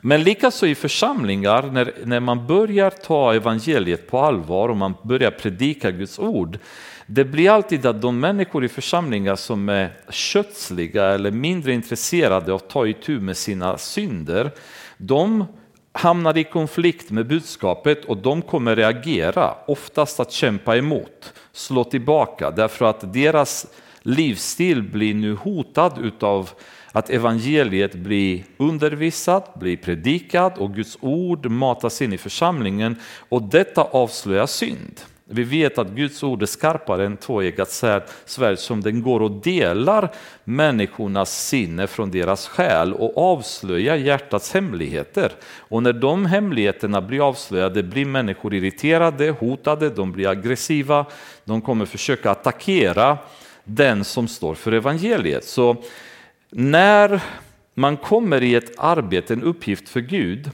Men 0.00 0.22
likaså 0.22 0.66
i 0.66 0.74
församlingar, 0.74 1.62
när, 1.62 1.92
när 2.04 2.20
man 2.20 2.46
börjar 2.46 2.90
ta 2.90 3.34
evangeliet 3.34 4.10
på 4.10 4.18
allvar 4.18 4.68
och 4.68 4.76
man 4.76 4.94
börjar 5.02 5.30
predika 5.30 5.90
Guds 5.90 6.18
ord, 6.18 6.58
det 7.10 7.24
blir 7.24 7.50
alltid 7.50 7.86
att 7.86 8.02
de 8.02 8.20
människor 8.20 8.64
i 8.64 8.68
församlingar 8.68 9.36
som 9.36 9.68
är 9.68 9.92
kötsliga 10.10 11.04
eller 11.04 11.30
mindre 11.30 11.72
intresserade 11.72 12.52
av 12.52 12.56
att 12.56 12.70
ta 12.70 12.86
itu 12.86 13.20
med 13.20 13.36
sina 13.36 13.78
synder, 13.78 14.50
de 14.96 15.44
hamnar 15.92 16.38
i 16.38 16.44
konflikt 16.44 17.10
med 17.10 17.26
budskapet 17.26 18.04
och 18.04 18.16
de 18.16 18.42
kommer 18.42 18.76
reagera, 18.76 19.54
oftast 19.66 20.20
att 20.20 20.32
kämpa 20.32 20.76
emot, 20.76 21.32
slå 21.52 21.84
tillbaka 21.84 22.50
därför 22.50 22.84
att 22.84 23.12
deras 23.12 23.66
livsstil 24.02 24.82
blir 24.82 25.14
nu 25.14 25.34
hotad 25.34 25.98
utav 26.02 26.50
att 26.92 27.10
evangeliet 27.10 27.94
blir 27.94 28.44
undervisat, 28.56 29.54
blir 29.54 29.76
predikat 29.76 30.58
och 30.58 30.74
Guds 30.74 30.98
ord 31.00 31.46
matas 31.46 32.02
in 32.02 32.12
i 32.12 32.18
församlingen 32.18 32.96
och 33.28 33.42
detta 33.42 33.82
avslöjar 33.82 34.46
synd. 34.46 35.00
Vi 35.30 35.44
vet 35.44 35.78
att 35.78 35.88
Guds 35.88 36.22
ord 36.22 36.42
är 36.42 36.46
skarpare 36.46 37.06
än 37.06 37.16
tvåeggat 37.16 37.70
svärd 38.24 38.58
som 38.58 38.80
den 38.80 39.02
går 39.02 39.22
och 39.22 39.30
delar 39.30 40.10
människornas 40.44 41.46
sinne 41.48 41.86
från 41.86 42.10
deras 42.10 42.48
själ 42.48 42.92
och 42.92 43.32
avslöjar 43.32 43.96
hjärtats 43.96 44.54
hemligheter. 44.54 45.32
Och 45.58 45.82
när 45.82 45.92
de 45.92 46.26
hemligheterna 46.26 47.00
blir 47.00 47.28
avslöjade 47.28 47.82
blir 47.82 48.04
människor 48.04 48.54
irriterade, 48.54 49.30
hotade, 49.30 49.90
de 49.90 50.12
blir 50.12 50.28
aggressiva, 50.28 51.06
de 51.44 51.60
kommer 51.60 51.86
försöka 51.86 52.30
attackera 52.30 53.18
den 53.64 54.04
som 54.04 54.28
står 54.28 54.54
för 54.54 54.72
evangeliet. 54.72 55.44
Så 55.44 55.76
när 56.50 57.20
man 57.74 57.96
kommer 57.96 58.42
i 58.42 58.54
ett 58.54 58.78
arbete, 58.78 59.32
en 59.32 59.42
uppgift 59.42 59.88
för 59.88 60.00
Gud, 60.00 60.50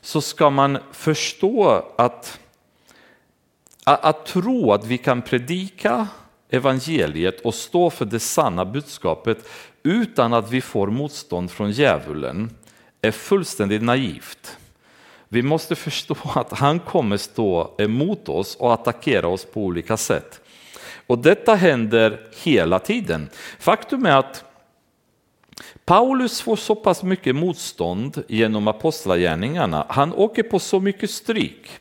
så 0.00 0.20
ska 0.20 0.50
man 0.50 0.78
förstå 0.92 1.84
att 1.96 2.38
att, 3.88 4.04
att 4.04 4.26
tro 4.26 4.72
att 4.72 4.86
vi 4.86 4.98
kan 4.98 5.22
predika 5.22 6.08
evangeliet 6.50 7.40
och 7.40 7.54
stå 7.54 7.90
för 7.90 8.04
det 8.04 8.20
sanna 8.20 8.64
budskapet 8.64 9.48
utan 9.82 10.34
att 10.34 10.50
vi 10.50 10.60
får 10.60 10.86
motstånd 10.86 11.50
från 11.50 11.70
djävulen 11.70 12.50
är 13.02 13.10
fullständigt 13.10 13.82
naivt. 13.82 14.56
Vi 15.28 15.42
måste 15.42 15.76
förstå 15.76 16.16
att 16.34 16.52
han 16.52 16.80
kommer 16.80 17.16
stå 17.16 17.74
emot 17.78 18.28
oss 18.28 18.56
och 18.56 18.72
attackera 18.72 19.28
oss 19.28 19.44
på 19.44 19.62
olika 19.62 19.96
sätt. 19.96 20.40
Och 21.06 21.18
detta 21.18 21.54
händer 21.54 22.20
hela 22.42 22.78
tiden. 22.78 23.28
Faktum 23.58 24.06
är 24.06 24.16
att 24.16 24.44
Paulus 25.84 26.40
får 26.40 26.56
så 26.56 26.74
pass 26.74 27.02
mycket 27.02 27.36
motstånd 27.36 28.22
genom 28.28 28.68
apostlagärningarna. 28.68 29.86
Han 29.88 30.12
åker 30.12 30.42
på 30.42 30.58
så 30.58 30.80
mycket 30.80 31.10
stryk 31.10 31.80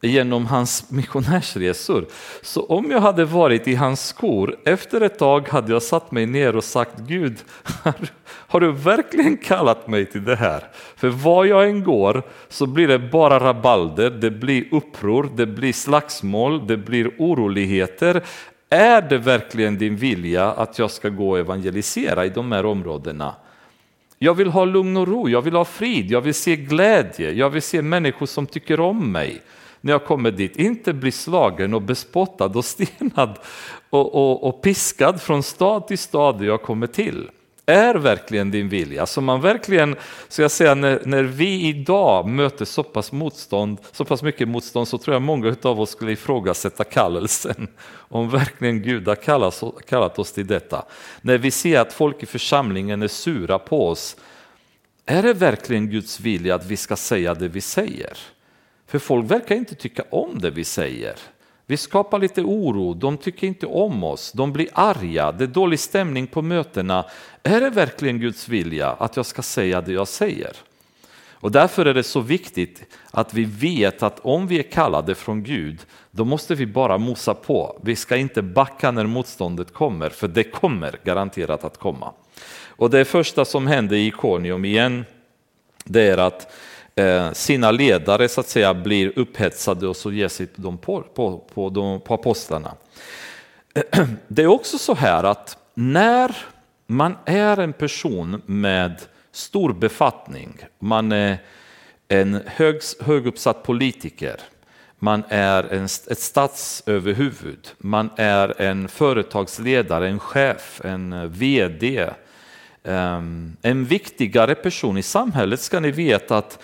genom 0.00 0.46
hans 0.46 0.90
missionärsresor. 0.90 2.06
Så 2.42 2.62
om 2.66 2.90
jag 2.90 3.00
hade 3.00 3.24
varit 3.24 3.68
i 3.68 3.74
hans 3.74 4.08
skor, 4.08 4.56
efter 4.64 5.00
ett 5.00 5.18
tag 5.18 5.48
hade 5.48 5.72
jag 5.72 5.82
satt 5.82 6.12
mig 6.12 6.26
ner 6.26 6.56
och 6.56 6.64
sagt 6.64 6.98
Gud, 6.98 7.36
har 8.24 8.60
du 8.60 8.72
verkligen 8.72 9.36
kallat 9.36 9.88
mig 9.88 10.06
till 10.06 10.24
det 10.24 10.36
här? 10.36 10.64
För 10.96 11.08
var 11.08 11.44
jag 11.44 11.68
än 11.68 11.84
går 11.84 12.22
så 12.48 12.66
blir 12.66 12.88
det 12.88 12.98
bara 12.98 13.40
rabalder, 13.40 14.10
det 14.10 14.30
blir 14.30 14.74
uppror, 14.74 15.30
det 15.36 15.46
blir 15.46 15.72
slagsmål, 15.72 16.66
det 16.66 16.76
blir 16.76 17.10
oroligheter. 17.18 18.22
Är 18.70 19.02
det 19.02 19.18
verkligen 19.18 19.78
din 19.78 19.96
vilja 19.96 20.52
att 20.52 20.78
jag 20.78 20.90
ska 20.90 21.08
gå 21.08 21.30
och 21.30 21.38
evangelisera 21.38 22.26
i 22.26 22.28
de 22.28 22.52
här 22.52 22.66
områdena? 22.66 23.34
Jag 24.18 24.34
vill 24.34 24.48
ha 24.48 24.64
lugn 24.64 24.96
och 24.96 25.08
ro, 25.08 25.28
jag 25.28 25.42
vill 25.42 25.54
ha 25.54 25.64
frid, 25.64 26.10
jag 26.10 26.20
vill 26.20 26.34
se 26.34 26.56
glädje, 26.56 27.32
jag 27.32 27.50
vill 27.50 27.62
se 27.62 27.82
människor 27.82 28.26
som 28.26 28.46
tycker 28.46 28.80
om 28.80 29.12
mig 29.12 29.42
när 29.80 29.92
jag 29.92 30.04
kommer 30.04 30.30
dit. 30.30 30.56
Inte 30.56 30.92
bli 30.92 31.12
slagen 31.12 31.74
och 31.74 31.82
bespottad 31.82 32.46
och 32.46 32.64
stenad 32.64 33.38
och, 33.90 34.14
och, 34.14 34.48
och 34.48 34.62
piskad 34.62 35.22
från 35.22 35.42
stad 35.42 35.86
till 35.86 35.98
stad 35.98 36.38
där 36.38 36.46
jag 36.46 36.62
kommer 36.62 36.86
till 36.86 37.30
är 37.68 37.94
verkligen 37.94 38.50
din 38.50 38.68
vilja. 38.68 39.06
Så 39.06 39.20
man 39.20 39.40
verkligen, 39.40 39.96
så 40.28 40.42
jag 40.42 40.50
säger, 40.50 40.74
när, 40.74 41.02
när 41.04 41.22
vi 41.22 41.68
idag 41.68 42.28
möter 42.28 42.64
så 42.64 42.82
pass, 42.82 43.12
motstånd, 43.12 43.78
så 43.92 44.04
pass 44.04 44.22
mycket 44.22 44.48
motstånd 44.48 44.88
så 44.88 44.98
tror 44.98 45.14
jag 45.14 45.22
många 45.22 45.56
av 45.62 45.80
oss 45.80 45.90
skulle 45.90 46.12
ifrågasätta 46.12 46.84
kallelsen. 46.84 47.68
Om 47.94 48.30
verkligen 48.30 48.82
Gud 48.82 49.08
har 49.08 49.14
kallat, 49.14 49.62
kallat 49.88 50.18
oss 50.18 50.32
till 50.32 50.46
detta. 50.46 50.84
När 51.20 51.38
vi 51.38 51.50
ser 51.50 51.80
att 51.80 51.92
folk 51.92 52.22
i 52.22 52.26
församlingen 52.26 53.02
är 53.02 53.08
sura 53.08 53.58
på 53.58 53.88
oss, 53.88 54.16
är 55.06 55.22
det 55.22 55.32
verkligen 55.32 55.90
Guds 55.90 56.20
vilja 56.20 56.54
att 56.54 56.66
vi 56.66 56.76
ska 56.76 56.96
säga 56.96 57.34
det 57.34 57.48
vi 57.48 57.60
säger? 57.60 58.18
För 58.88 58.98
folk 58.98 59.30
verkar 59.30 59.54
inte 59.54 59.74
tycka 59.74 60.04
om 60.10 60.38
det 60.38 60.50
vi 60.50 60.64
säger. 60.64 61.14
Vi 61.66 61.76
skapar 61.76 62.18
lite 62.18 62.42
oro, 62.42 62.94
de 62.94 63.16
tycker 63.16 63.46
inte 63.46 63.66
om 63.66 64.04
oss, 64.04 64.32
de 64.32 64.52
blir 64.52 64.68
arga, 64.72 65.32
det 65.32 65.44
är 65.44 65.48
dålig 65.48 65.80
stämning 65.80 66.26
på 66.26 66.42
mötena. 66.42 67.04
Är 67.42 67.60
det 67.60 67.70
verkligen 67.70 68.20
Guds 68.20 68.48
vilja 68.48 68.90
att 68.90 69.16
jag 69.16 69.26
ska 69.26 69.42
säga 69.42 69.80
det 69.80 69.92
jag 69.92 70.08
säger? 70.08 70.56
Och 71.40 71.52
därför 71.52 71.86
är 71.86 71.94
det 71.94 72.02
så 72.02 72.20
viktigt 72.20 72.96
att 73.10 73.34
vi 73.34 73.44
vet 73.44 74.02
att 74.02 74.20
om 74.20 74.46
vi 74.46 74.58
är 74.58 74.62
kallade 74.62 75.14
från 75.14 75.42
Gud, 75.42 75.80
då 76.10 76.24
måste 76.24 76.54
vi 76.54 76.66
bara 76.66 76.98
mosa 76.98 77.34
på. 77.34 77.80
Vi 77.82 77.96
ska 77.96 78.16
inte 78.16 78.42
backa 78.42 78.90
när 78.90 79.06
motståndet 79.06 79.72
kommer, 79.74 80.10
för 80.10 80.28
det 80.28 80.44
kommer 80.44 81.00
garanterat 81.04 81.64
att 81.64 81.78
komma. 81.78 82.12
Och 82.66 82.90
det 82.90 83.04
första 83.04 83.44
som 83.44 83.66
hände 83.66 83.98
i 83.98 84.06
Ikonium 84.06 84.64
igen, 84.64 85.04
det 85.84 86.02
är 86.02 86.18
att 86.18 86.52
Eh, 86.98 87.32
sina 87.32 87.70
ledare 87.70 88.28
så 88.28 88.40
att 88.40 88.48
säga 88.48 88.74
blir 88.74 89.18
upphetsade 89.18 89.88
och 89.88 89.96
så 89.96 90.12
ger 90.12 90.28
sig 90.28 90.48
de 90.56 90.78
på, 90.78 91.02
på, 91.02 91.38
på, 91.54 91.70
de, 91.70 92.00
på 92.00 92.14
apostlarna. 92.14 92.74
Det 94.28 94.42
är 94.42 94.46
också 94.46 94.78
så 94.78 94.94
här 94.94 95.24
att 95.24 95.56
när 95.74 96.36
man 96.86 97.16
är 97.24 97.56
en 97.56 97.72
person 97.72 98.42
med 98.46 99.02
stor 99.32 99.72
befattning, 99.72 100.58
man 100.78 101.12
är 101.12 101.38
en 102.08 102.42
hög, 102.46 102.80
höguppsatt 103.00 103.62
politiker, 103.62 104.40
man 104.98 105.24
är 105.28 105.72
en, 105.72 105.84
ett 105.84 106.18
statsöverhuvud, 106.18 107.68
man 107.78 108.10
är 108.16 108.60
en 108.60 108.88
företagsledare, 108.88 110.08
en 110.08 110.20
chef, 110.20 110.80
en 110.84 111.30
VD, 111.30 112.10
ehm, 112.84 113.56
en 113.62 113.84
viktigare 113.84 114.54
person 114.54 114.98
i 114.98 115.02
samhället 115.02 115.60
ska 115.60 115.80
ni 115.80 115.90
veta 115.90 116.38
att 116.38 116.58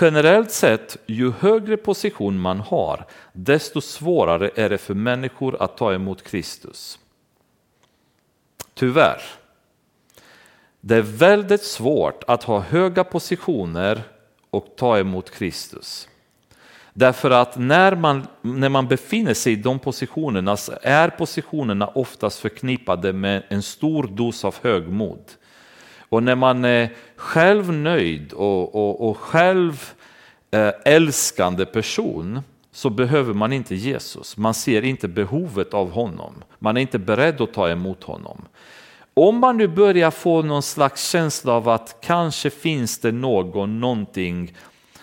Generellt 0.00 0.50
sett, 0.50 0.96
ju 1.06 1.32
högre 1.32 1.76
position 1.76 2.38
man 2.38 2.60
har, 2.60 3.04
desto 3.32 3.80
svårare 3.80 4.50
är 4.54 4.68
det 4.68 4.78
för 4.78 4.94
människor 4.94 5.62
att 5.62 5.76
ta 5.76 5.94
emot 5.94 6.22
Kristus. 6.22 6.98
Tyvärr. 8.74 9.22
Det 10.80 10.96
är 10.96 11.02
väldigt 11.02 11.62
svårt 11.62 12.24
att 12.26 12.42
ha 12.42 12.60
höga 12.60 13.04
positioner 13.04 14.02
och 14.50 14.66
ta 14.76 14.98
emot 14.98 15.30
Kristus. 15.30 16.08
Därför 16.92 17.30
att 17.30 17.58
när 17.58 17.96
man, 17.96 18.26
när 18.42 18.68
man 18.68 18.88
befinner 18.88 19.34
sig 19.34 19.52
i 19.52 19.56
de 19.56 19.78
positionerna 19.78 20.56
så 20.56 20.72
är 20.82 21.08
positionerna 21.08 21.86
oftast 21.86 22.38
förknippade 22.38 23.12
med 23.12 23.42
en 23.48 23.62
stor 23.62 24.06
dos 24.06 24.44
av 24.44 24.54
högmod. 24.62 25.24
Och 26.08 26.22
när 26.22 26.34
man 26.34 26.64
är 26.64 26.90
själv 27.16 27.72
nöjd 27.72 28.32
och, 28.32 28.74
och, 28.74 29.08
och 29.08 29.16
själv 29.16 29.92
eh, 30.50 30.70
älskande 30.84 31.66
person 31.66 32.40
så 32.72 32.90
behöver 32.90 33.34
man 33.34 33.52
inte 33.52 33.74
Jesus. 33.74 34.36
Man 34.36 34.54
ser 34.54 34.84
inte 34.84 35.08
behovet 35.08 35.74
av 35.74 35.90
honom. 35.90 36.44
Man 36.58 36.76
är 36.76 36.80
inte 36.80 36.98
beredd 36.98 37.40
att 37.40 37.52
ta 37.52 37.68
emot 37.68 38.04
honom. 38.04 38.44
Om 39.14 39.38
man 39.38 39.56
nu 39.56 39.68
börjar 39.68 40.10
få 40.10 40.42
någon 40.42 40.62
slags 40.62 41.10
känsla 41.10 41.52
av 41.52 41.68
att 41.68 41.98
kanske 42.02 42.50
finns 42.50 42.98
det 42.98 43.12
någon, 43.12 43.80
någonting, 43.80 44.56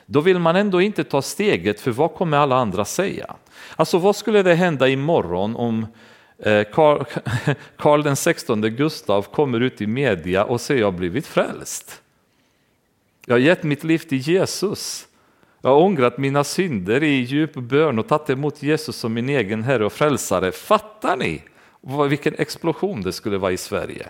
då 0.05 0.21
vill 0.21 0.39
man 0.39 0.55
ändå 0.55 0.81
inte 0.81 1.03
ta 1.03 1.21
steget 1.21 1.79
för 1.79 1.91
vad 1.91 2.13
kommer 2.13 2.37
alla 2.37 2.55
andra 2.55 2.85
säga? 2.85 3.35
Alltså 3.75 3.97
vad 3.97 4.15
skulle 4.15 4.43
det 4.43 4.55
hända 4.55 4.87
imorgon 4.87 5.55
om 5.55 5.87
eh, 6.39 6.63
Karl, 6.73 7.03
Karl 7.77 8.03
den 8.03 8.15
16 8.15 8.61
Gustav 8.61 9.21
kommer 9.21 9.59
ut 9.59 9.81
i 9.81 9.87
media 9.87 10.43
och 10.43 10.61
säger 10.61 10.81
jag 10.81 10.87
har 10.87 10.97
blivit 10.97 11.27
frälst. 11.27 12.02
Jag 13.25 13.33
har 13.33 13.39
gett 13.39 13.63
mitt 13.63 13.83
liv 13.83 13.97
till 13.97 14.17
Jesus. 14.17 15.07
Jag 15.61 15.69
har 15.69 15.77
ångrat 15.77 16.17
mina 16.17 16.43
synder 16.43 17.03
i 17.03 17.15
djup 17.15 17.53
bön 17.53 17.99
och 17.99 18.07
tagit 18.07 18.29
emot 18.29 18.63
Jesus 18.63 18.95
som 18.95 19.13
min 19.13 19.29
egen 19.29 19.63
Herre 19.63 19.85
och 19.85 19.93
Frälsare. 19.93 20.51
Fattar 20.51 21.17
ni 21.17 21.41
vilken 22.09 22.35
explosion 22.37 23.01
det 23.01 23.11
skulle 23.11 23.37
vara 23.37 23.51
i 23.51 23.57
Sverige? 23.57 24.09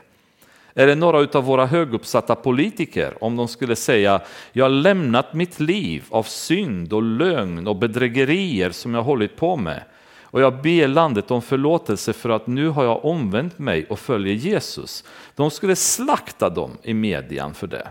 Är 0.73 0.87
det 0.87 0.95
några 0.95 1.37
av 1.39 1.43
våra 1.43 1.65
höguppsatta 1.65 2.35
politiker, 2.35 3.23
om 3.23 3.35
de 3.35 3.47
skulle 3.47 3.75
säga 3.75 4.21
jag 4.51 4.65
har 4.65 4.69
lämnat 4.69 5.33
mitt 5.33 5.59
liv 5.59 6.03
av 6.09 6.23
synd 6.23 6.93
och 6.93 7.03
lögn 7.03 7.67
och 7.67 7.75
bedrägerier 7.75 8.71
som 8.71 8.93
jag 8.93 9.03
hållit 9.03 9.35
på 9.35 9.55
med 9.55 9.83
och 10.21 10.41
jag 10.41 10.61
ber 10.61 10.87
landet 10.87 11.31
om 11.31 11.41
förlåtelse 11.41 12.13
för 12.13 12.29
att 12.29 12.47
nu 12.47 12.67
har 12.67 12.83
jag 12.83 13.05
omvänt 13.05 13.59
mig 13.59 13.85
och 13.89 13.99
följer 13.99 14.33
Jesus. 14.33 15.03
De 15.35 15.51
skulle 15.51 15.75
slakta 15.75 16.49
dem 16.49 16.77
i 16.83 16.93
median 16.93 17.53
för 17.53 17.67
det. 17.67 17.89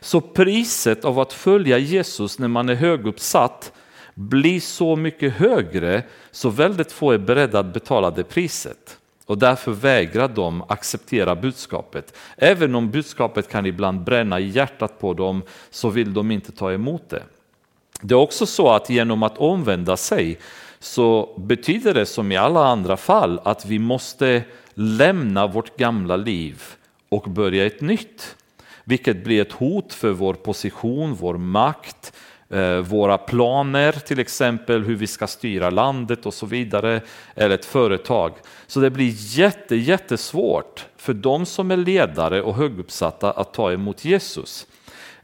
Så 0.00 0.20
priset 0.20 1.04
av 1.04 1.18
att 1.18 1.32
följa 1.32 1.78
Jesus 1.78 2.38
när 2.38 2.48
man 2.48 2.68
är 2.68 2.74
höguppsatt 2.74 3.72
blir 4.14 4.60
så 4.60 4.96
mycket 4.96 5.32
högre 5.32 6.02
så 6.30 6.48
väldigt 6.48 6.92
få 6.92 7.12
är 7.12 7.18
beredda 7.18 7.58
att 7.58 7.72
betala 7.72 8.10
det 8.10 8.24
priset. 8.24 8.98
Och 9.26 9.38
därför 9.38 9.72
vägrar 9.72 10.28
de 10.28 10.62
acceptera 10.68 11.36
budskapet. 11.36 12.16
Även 12.36 12.74
om 12.74 12.90
budskapet 12.90 13.48
kan 13.48 13.66
ibland 13.66 14.04
bränna 14.04 14.40
i 14.40 14.48
hjärtat 14.48 14.98
på 14.98 15.14
dem 15.14 15.42
så 15.70 15.88
vill 15.88 16.14
de 16.14 16.30
inte 16.30 16.52
ta 16.52 16.72
emot 16.72 17.08
det. 17.08 17.22
Det 18.00 18.14
är 18.14 18.18
också 18.18 18.46
så 18.46 18.68
att 18.68 18.90
genom 18.90 19.22
att 19.22 19.38
omvända 19.38 19.96
sig 19.96 20.38
så 20.78 21.38
betyder 21.38 21.94
det 21.94 22.06
som 22.06 22.32
i 22.32 22.36
alla 22.36 22.66
andra 22.66 22.96
fall 22.96 23.40
att 23.44 23.66
vi 23.66 23.78
måste 23.78 24.42
lämna 24.74 25.46
vårt 25.46 25.76
gamla 25.76 26.16
liv 26.16 26.62
och 27.08 27.30
börja 27.30 27.66
ett 27.66 27.80
nytt. 27.80 28.36
Vilket 28.88 29.24
blir 29.24 29.42
ett 29.42 29.52
hot 29.52 29.92
för 29.92 30.10
vår 30.10 30.34
position, 30.34 31.14
vår 31.14 31.38
makt, 31.38 32.12
eh, 32.50 32.78
våra 32.78 33.18
planer, 33.18 33.92
till 33.92 34.18
exempel 34.18 34.84
hur 34.84 34.96
vi 34.96 35.06
ska 35.06 35.26
styra 35.26 35.70
landet 35.70 36.26
och 36.26 36.34
så 36.34 36.46
vidare, 36.46 37.00
eller 37.34 37.54
ett 37.54 37.64
företag. 37.64 38.32
Så 38.66 38.80
det 38.80 38.90
blir 38.90 39.38
jätte, 39.38 39.76
jättesvårt 39.76 40.86
för 40.96 41.14
de 41.14 41.46
som 41.46 41.70
är 41.70 41.76
ledare 41.76 42.42
och 42.42 42.54
höguppsatta 42.54 43.30
att 43.30 43.54
ta 43.54 43.72
emot 43.72 44.04
Jesus. 44.04 44.66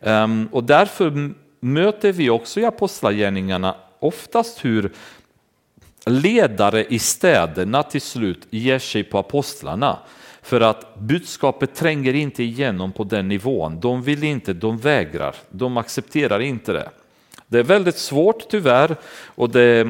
Ehm, 0.01 0.48
och 0.53 0.64
därför 0.64 1.33
möter 1.61 2.12
vi 2.12 2.31
också 2.31 2.61
i 2.61 2.64
Apostlagärningarna 2.64 3.75
oftast 3.98 4.64
hur 4.64 4.92
ledare 6.07 6.85
i 6.85 6.98
städerna 6.98 7.83
till 7.83 8.01
slut 8.01 8.46
ger 8.51 8.79
sig 8.79 9.05
på 9.05 9.18
apostlarna. 9.18 9.98
För 10.42 10.61
att 10.61 10.98
budskapet 10.98 11.74
tränger 11.74 12.14
inte 12.14 12.42
igenom 12.42 12.92
på 12.92 13.05
den 13.05 13.28
nivån. 13.28 13.81
De 13.81 14.02
vill 14.02 14.24
inte, 14.24 14.52
de 14.52 14.78
vägrar, 14.78 15.37
de 15.50 15.76
accepterar 15.76 16.40
inte 16.40 16.72
det. 16.72 16.90
Det 17.46 17.59
är 17.59 17.62
väldigt 17.62 17.98
svårt 17.98 18.48
tyvärr 18.48 18.96
och 19.24 19.50
det, 19.50 19.88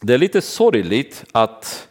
det 0.00 0.14
är 0.14 0.18
lite 0.18 0.40
sorgligt 0.40 1.24
att 1.32 1.88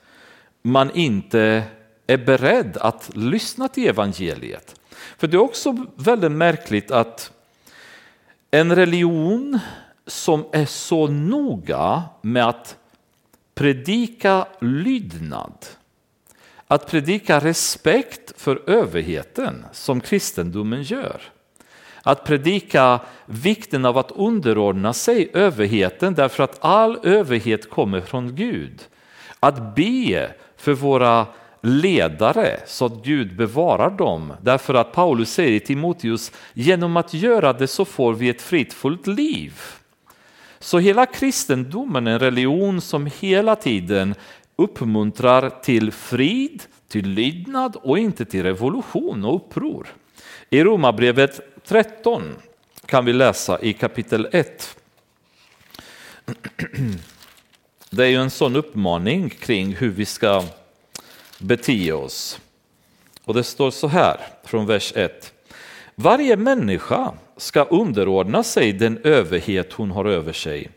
man 0.61 0.91
inte 0.91 1.63
är 2.07 2.17
beredd 2.17 2.77
att 2.77 3.09
lyssna 3.15 3.67
till 3.67 3.87
evangeliet. 3.87 4.79
För 5.17 5.27
det 5.27 5.37
är 5.37 5.41
också 5.41 5.85
väldigt 5.95 6.31
märkligt 6.31 6.91
att 6.91 7.31
en 8.51 8.75
religion 8.75 9.59
som 10.07 10.45
är 10.51 10.65
så 10.65 11.07
noga 11.07 12.03
med 12.21 12.47
att 12.47 12.77
predika 13.55 14.45
lydnad, 14.61 15.65
att 16.67 16.91
predika 16.91 17.39
respekt 17.39 18.41
för 18.41 18.69
överheten 18.69 19.65
som 19.71 20.01
kristendomen 20.01 20.83
gör. 20.83 21.21
Att 22.01 22.25
predika 22.25 22.99
vikten 23.25 23.85
av 23.85 23.97
att 23.97 24.11
underordna 24.11 24.93
sig 24.93 25.29
överheten 25.33 26.13
därför 26.13 26.43
att 26.43 26.57
all 26.61 26.99
överhet 27.03 27.69
kommer 27.69 28.01
från 28.01 28.35
Gud. 28.35 28.81
Att 29.39 29.75
be 29.75 30.31
för 30.57 30.73
våra 30.73 31.25
ledare 31.61 32.59
så 32.67 32.85
att 32.85 33.03
Gud 33.03 33.35
bevarar 33.35 33.89
dem. 33.89 34.33
Därför 34.41 34.73
att 34.73 34.91
Paulus 34.91 35.33
säger 35.33 35.51
i 35.51 35.59
Timoteus, 35.59 36.31
genom 36.53 36.97
att 36.97 37.13
göra 37.13 37.53
det 37.53 37.67
så 37.67 37.85
får 37.85 38.13
vi 38.13 38.29
ett 38.29 38.41
fridfullt 38.41 39.07
liv. 39.07 39.61
Så 40.59 40.79
hela 40.79 41.05
kristendomen 41.05 42.07
är 42.07 42.11
en 42.11 42.19
religion 42.19 42.81
som 42.81 43.09
hela 43.19 43.55
tiden 43.55 44.15
uppmuntrar 44.55 45.49
till 45.49 45.91
frid, 45.91 46.63
till 46.87 47.09
lydnad 47.09 47.75
och 47.75 47.99
inte 47.99 48.25
till 48.25 48.43
revolution 48.43 49.25
och 49.25 49.35
uppror. 49.35 49.87
I 50.49 50.63
Romarbrevet 50.63 51.39
13 51.65 52.23
kan 52.85 53.05
vi 53.05 53.13
läsa 53.13 53.61
i 53.61 53.73
kapitel 53.73 54.27
1. 54.31 54.77
Det 57.89 58.03
är 58.03 58.07
ju 58.07 58.17
en 58.17 58.29
sån 58.29 58.55
uppmaning 58.55 59.29
kring 59.29 59.75
hur 59.75 59.89
vi 59.89 60.05
ska 60.05 60.43
bete 61.39 61.91
oss. 61.91 62.39
Och 63.25 63.33
det 63.33 63.43
står 63.43 63.71
så 63.71 63.87
här 63.87 64.17
från 64.43 64.65
vers 64.65 64.93
1. 64.95 65.33
Varje 65.95 66.37
människa 66.37 67.13
ska 67.37 67.63
underordna 67.63 68.43
sig 68.43 68.73
den 68.73 68.97
överhet 69.03 69.73
hon 69.73 69.91
har 69.91 70.05
över 70.05 70.33
sig. 70.33 70.69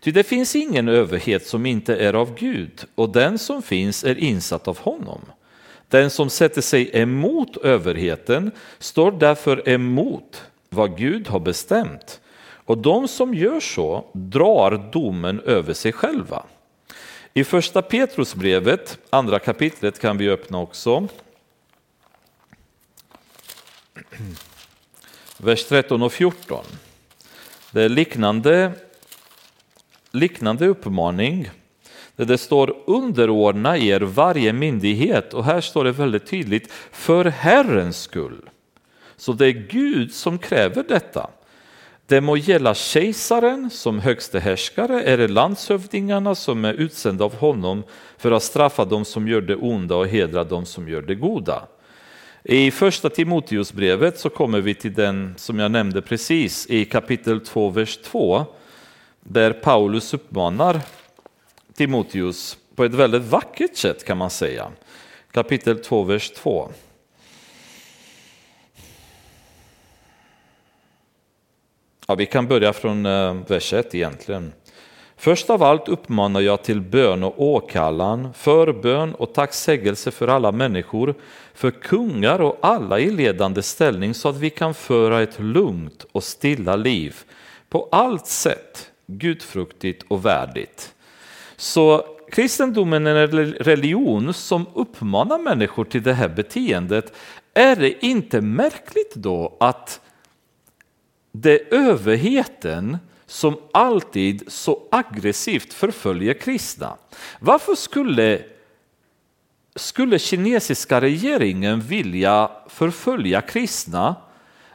Ty 0.00 0.10
det 0.10 0.22
finns 0.22 0.56
ingen 0.56 0.88
överhet 0.88 1.46
som 1.46 1.66
inte 1.66 1.96
är 1.96 2.14
av 2.14 2.34
Gud, 2.34 2.84
och 2.94 3.08
den 3.08 3.38
som 3.38 3.62
finns 3.62 4.04
är 4.04 4.18
insatt 4.18 4.68
av 4.68 4.78
honom. 4.78 5.20
Den 5.88 6.10
som 6.10 6.30
sätter 6.30 6.60
sig 6.60 6.90
emot 6.92 7.56
överheten 7.56 8.50
står 8.78 9.12
därför 9.12 9.68
emot 9.68 10.42
vad 10.68 10.98
Gud 10.98 11.28
har 11.28 11.40
bestämt, 11.40 12.20
och 12.64 12.78
de 12.78 13.08
som 13.08 13.34
gör 13.34 13.60
så 13.60 14.04
drar 14.12 14.90
domen 14.92 15.40
över 15.40 15.72
sig 15.72 15.92
själva. 15.92 16.46
I 17.34 17.44
första 17.44 17.82
Petrusbrevet, 17.82 18.98
andra 19.10 19.38
kapitlet 19.38 19.98
kan 19.98 20.18
vi 20.18 20.30
öppna 20.30 20.60
också. 20.60 21.08
Vers 25.36 25.64
13 25.64 26.02
och 26.02 26.12
14. 26.12 26.64
Det 27.70 27.82
är 27.82 27.88
liknande, 27.88 28.72
liknande 30.12 30.66
uppmaning 30.66 31.50
där 32.16 32.24
det 32.24 32.38
står 32.38 32.76
underordna 32.86 33.78
er 33.78 34.00
varje 34.00 34.52
myndighet 34.52 35.34
och 35.34 35.44
här 35.44 35.60
står 35.60 35.84
det 35.84 35.92
väldigt 35.92 36.26
tydligt 36.26 36.72
för 36.92 37.24
Herrens 37.24 38.02
skull. 38.02 38.50
Så 39.16 39.32
det 39.32 39.46
är 39.46 39.66
Gud 39.70 40.12
som 40.12 40.38
kräver 40.38 40.84
detta. 40.88 41.30
Det 42.06 42.20
må 42.20 42.36
gälla 42.36 42.74
kejsaren 42.74 43.70
som 43.70 43.98
högste 43.98 44.40
härskare 44.40 45.02
eller 45.02 45.28
landshövdingarna 45.28 46.34
som 46.34 46.64
är 46.64 46.74
utsända 46.74 47.24
av 47.24 47.34
honom 47.34 47.82
för 48.18 48.32
att 48.32 48.42
straffa 48.42 48.84
dem 48.84 49.04
som 49.04 49.28
gör 49.28 49.40
det 49.40 49.56
onda 49.56 49.96
och 49.96 50.08
hedra 50.08 50.44
dem 50.44 50.66
som 50.66 50.88
gör 50.88 51.02
det 51.02 51.14
goda. 51.14 51.62
I 52.44 52.70
första 52.70 53.10
Timoteusbrevet 53.10 54.18
så 54.18 54.30
kommer 54.30 54.60
vi 54.60 54.74
till 54.74 54.94
den 54.94 55.34
som 55.36 55.58
jag 55.58 55.70
nämnde 55.70 56.02
precis 56.02 56.66
i 56.66 56.84
kapitel 56.84 57.40
2, 57.40 57.68
vers 57.68 57.96
2, 57.96 58.46
där 59.20 59.52
Paulus 59.52 60.14
uppmanar 60.14 60.80
Timoteus 61.74 62.58
på 62.74 62.84
ett 62.84 62.94
väldigt 62.94 63.22
vackert 63.22 63.76
sätt 63.76 64.04
kan 64.04 64.18
man 64.18 64.30
säga. 64.30 64.70
Kapitel 65.30 65.78
2, 65.78 66.02
vers 66.02 66.30
2. 66.30 66.70
Ja, 72.06 72.14
vi 72.14 72.26
kan 72.26 72.48
börja 72.48 72.72
från 72.72 73.06
eh, 73.06 73.34
vers 73.48 73.72
1 73.72 73.94
egentligen. 73.94 74.52
Först 75.16 75.50
av 75.50 75.62
allt 75.62 75.88
uppmanar 75.88 76.40
jag 76.40 76.62
till 76.62 76.80
bön 76.80 77.22
och 77.22 77.42
åkallan, 77.42 78.32
förbön 78.34 79.14
och 79.14 79.34
tacksägelse 79.34 80.10
för 80.10 80.28
alla 80.28 80.52
människor, 80.52 81.14
för 81.54 81.70
kungar 81.70 82.40
och 82.40 82.58
alla 82.62 83.00
i 83.00 83.10
ledande 83.10 83.62
ställning 83.62 84.14
så 84.14 84.28
att 84.28 84.36
vi 84.36 84.50
kan 84.50 84.74
föra 84.74 85.22
ett 85.22 85.40
lugnt 85.40 86.06
och 86.12 86.24
stilla 86.24 86.76
liv 86.76 87.16
på 87.68 87.88
allt 87.92 88.26
sätt 88.26 88.89
gudfruktigt 89.18 90.04
och 90.08 90.26
värdigt. 90.26 90.94
Så 91.56 92.04
kristendomen 92.32 93.06
är 93.06 93.14
en 93.14 93.52
religion 93.52 94.34
som 94.34 94.66
uppmanar 94.74 95.38
människor 95.38 95.84
till 95.84 96.02
det 96.02 96.14
här 96.14 96.28
beteendet. 96.28 97.12
Är 97.54 97.76
det 97.76 98.06
inte 98.06 98.40
märkligt 98.40 99.14
då 99.14 99.56
att 99.60 100.00
det 101.32 101.60
är 101.60 101.74
överheten 101.74 102.98
som 103.26 103.56
alltid 103.72 104.52
så 104.52 104.82
aggressivt 104.90 105.72
förföljer 105.72 106.34
kristna. 106.34 106.96
Varför 107.40 107.74
skulle, 107.74 108.42
skulle 109.76 110.18
kinesiska 110.18 111.00
regeringen 111.00 111.80
vilja 111.80 112.50
förfölja 112.68 113.40
kristna 113.40 114.16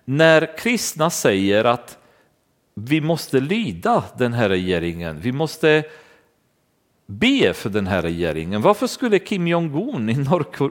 när 0.06 0.58
kristna 0.58 1.10
säger 1.10 1.64
att 1.64 1.98
vi 2.76 3.02
måste 3.02 3.40
lyda 3.40 4.04
den 4.18 4.34
här 4.34 4.50
regeringen, 4.50 5.20
vi 5.20 5.32
måste 5.32 5.84
be 7.06 7.54
för 7.54 7.70
den 7.70 7.88
här 7.88 8.02
regeringen. 8.02 8.62
Varför 8.62 8.88
skulle 8.88 9.20
Kim 9.20 9.48
Jong-Un 9.48 10.10
i 10.10 10.16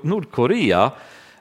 Nordkorea 0.02 0.92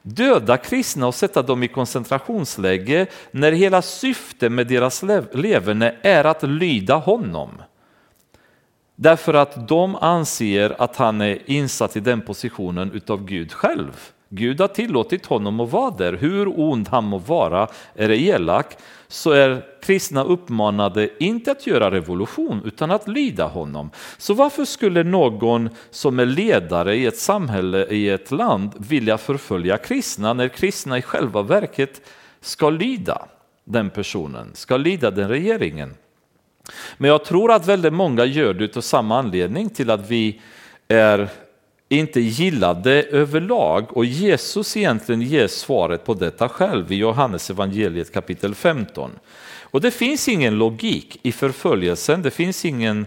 döda 0.02 0.58
kristna 0.58 1.08
och 1.08 1.16
sätta 1.16 1.42
dem 1.42 1.64
i 1.64 1.68
koncentrationsläge 1.68 3.08
när 3.32 3.52
hela 3.52 3.82
syftet 3.82 4.52
med 4.52 4.68
deras 4.68 5.04
leverne 5.34 5.96
är 6.02 6.24
att 6.24 6.44
lyda 6.44 6.96
honom. 6.96 7.50
Därför 8.96 9.34
att 9.34 9.68
de 9.68 9.96
anser 9.96 10.82
att 10.82 10.96
han 10.96 11.22
är 11.22 11.40
insatt 11.46 11.96
i 11.96 12.00
den 12.00 12.22
positionen 12.22 12.92
utav 12.92 13.26
Gud 13.26 13.52
själv. 13.52 14.12
Gud 14.36 14.62
har 14.62 14.68
tillåtit 14.68 15.26
honom 15.26 15.60
att 15.60 15.72
vara 15.72 15.92
där. 15.92 16.14
Hur 16.14 16.60
ond 16.60 16.88
han 16.88 17.04
må 17.04 17.18
vara, 17.18 17.68
är 17.96 18.08
det 18.08 18.18
elak, 18.18 18.78
så 19.08 19.32
är 19.32 19.66
kristna 19.82 20.24
uppmanade 20.24 21.24
inte 21.24 21.52
att 21.52 21.68
göra 21.68 21.92
revolution 21.92 22.62
utan 22.66 22.92
att 22.92 23.08
lyda 23.08 23.46
honom. 23.48 23.90
Så 24.18 24.34
varför 24.34 24.66
skulle 24.66 25.04
någon 25.04 25.70
som 25.90 26.20
är 26.20 26.26
ledare 26.26 26.96
i 26.96 27.06
ett 27.06 27.18
samhälle, 27.18 27.86
i 27.86 28.10
ett 28.10 28.32
land, 28.32 28.72
vilja 28.78 29.18
förfölja 29.18 29.78
kristna 29.78 30.34
när 30.34 30.48
kristna 30.48 30.98
i 30.98 31.02
själva 31.02 31.42
verket 31.42 32.02
ska 32.42 32.70
lyda 32.70 33.26
den 33.66 33.90
personen, 33.90 34.52
ska 34.54 34.78
lyda 34.78 35.12
den 35.12 35.30
regeringen? 35.30 35.94
Men 36.98 37.10
jag 37.10 37.26
tror 37.26 37.52
att 37.52 37.68
väldigt 37.68 37.94
många 37.94 38.26
gör 38.26 38.54
det 38.54 38.78
av 38.78 38.82
samma 38.82 39.20
anledning 39.20 39.70
till 39.70 39.90
att 39.90 40.10
vi 40.10 40.42
är 40.88 41.30
inte 41.98 42.22
gillade 42.22 43.04
överlag 43.04 43.98
och 43.98 44.06
Jesus 44.06 44.78
egentligen 44.78 45.22
ger 45.22 45.48
svaret 45.48 46.06
på 46.06 46.14
detta 46.14 46.50
själv 46.50 46.92
i 46.92 46.96
Johannes 46.96 47.50
evangeliet 47.50 48.14
kapitel 48.14 48.56
15. 48.56 49.12
Och 49.62 49.82
det 49.82 49.92
finns 49.92 50.28
ingen 50.28 50.58
logik 50.58 51.20
i 51.24 51.32
förföljelsen, 51.32 52.22
det 52.22 52.32
finns 52.32 52.66
ingen, 52.66 53.06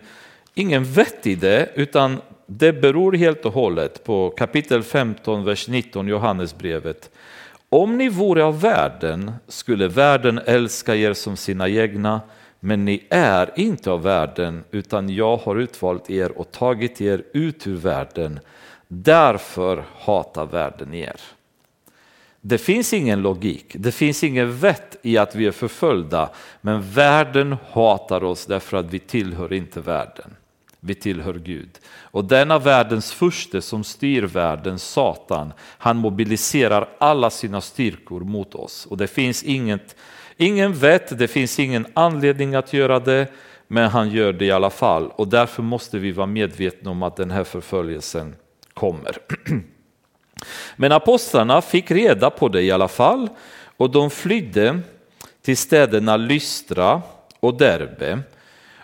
ingen 0.55 0.85
vett 0.85 1.27
i 1.27 1.35
det 1.35 1.70
utan 1.75 2.20
det 2.46 2.72
beror 2.72 3.12
helt 3.12 3.44
och 3.44 3.53
hållet 3.53 4.05
på 4.05 4.31
kapitel 4.31 4.83
15, 4.83 5.44
vers 5.44 5.68
19 5.68 6.09
Johannesbrevet. 6.09 7.11
Om 7.68 7.99
ni 7.99 8.09
vore 8.09 8.44
av 8.44 8.61
världen 8.61 9.33
skulle 9.49 9.88
världen 9.88 10.40
älska 10.46 10.94
er 10.94 11.12
som 11.12 11.37
sina 11.37 11.68
egna, 11.68 12.20
men 12.61 12.85
ni 12.85 13.07
är 13.11 13.51
inte 13.57 13.90
av 13.90 14.03
världen, 14.03 14.64
utan 14.70 15.09
jag 15.09 15.37
har 15.37 15.57
utvalt 15.57 16.11
er 16.11 16.38
och 16.38 16.53
tagit 16.53 17.01
er 17.01 17.22
ut 17.33 17.66
ur 17.66 17.77
världen. 17.77 18.40
Därför 18.88 19.85
hatar 19.99 20.46
världen 20.46 20.94
er. 20.94 21.20
Det 22.40 22.59
finns 22.59 22.92
ingen 22.92 23.22
logik, 23.22 23.77
det 23.79 23.92
finns 23.92 24.25
ingen 24.25 24.59
vett 24.59 24.96
i 25.03 25.18
att 25.18 25.35
vi 25.35 25.46
är 25.46 25.51
förföljda, 25.51 26.31
men 26.61 26.90
världen 26.90 27.57
hatar 27.70 28.25
oss 28.25 28.46
därför 28.46 28.77
att 28.77 28.87
vi 28.87 28.99
tillhör 28.99 29.53
inte 29.53 29.81
världen. 29.81 30.37
Vi 30.81 30.94
tillhör 30.94 31.35
Gud. 31.35 31.70
Och 31.88 32.25
denna 32.25 32.59
världens 32.59 33.12
furste 33.12 33.62
som 33.62 33.85
styr 33.85 34.22
världen, 34.22 34.79
Satan, 34.79 35.53
han 35.61 35.96
mobiliserar 35.96 36.88
alla 36.99 37.31
sina 37.31 37.61
styrkor 37.61 38.20
mot 38.20 38.55
oss. 38.55 38.87
Och 38.87 38.96
det 38.96 39.07
finns 39.07 39.42
inget, 39.42 39.96
ingen 40.37 40.72
vett, 40.72 41.18
det 41.18 41.29
finns 41.29 41.59
ingen 41.59 41.87
anledning 41.94 42.55
att 42.55 42.72
göra 42.72 43.01
det, 43.01 43.27
men 43.68 43.90
han 43.90 44.11
gör 44.11 44.33
det 44.33 44.44
i 44.44 44.51
alla 44.51 44.70
fall. 44.70 45.11
Och 45.16 45.29
därför 45.29 45.62
måste 45.62 45.99
vi 45.99 46.12
vara 46.12 46.27
medvetna 46.27 46.90
om 46.90 47.03
att 47.03 47.16
den 47.16 47.31
här 47.31 47.44
förföljelsen 47.44 48.35
kommer. 48.76 49.16
Men 50.76 50.92
apostlarna 50.92 51.62
fick 51.62 51.90
reda 51.90 52.30
på 52.30 52.48
det 52.48 52.62
i 52.62 52.70
alla 52.70 52.88
fall 52.88 53.28
och 53.76 53.90
de 53.90 54.10
flydde 54.10 54.80
till 55.42 55.56
städerna 55.56 56.16
Lystra 56.16 57.02
och 57.40 57.58
Derbe. 57.58 58.18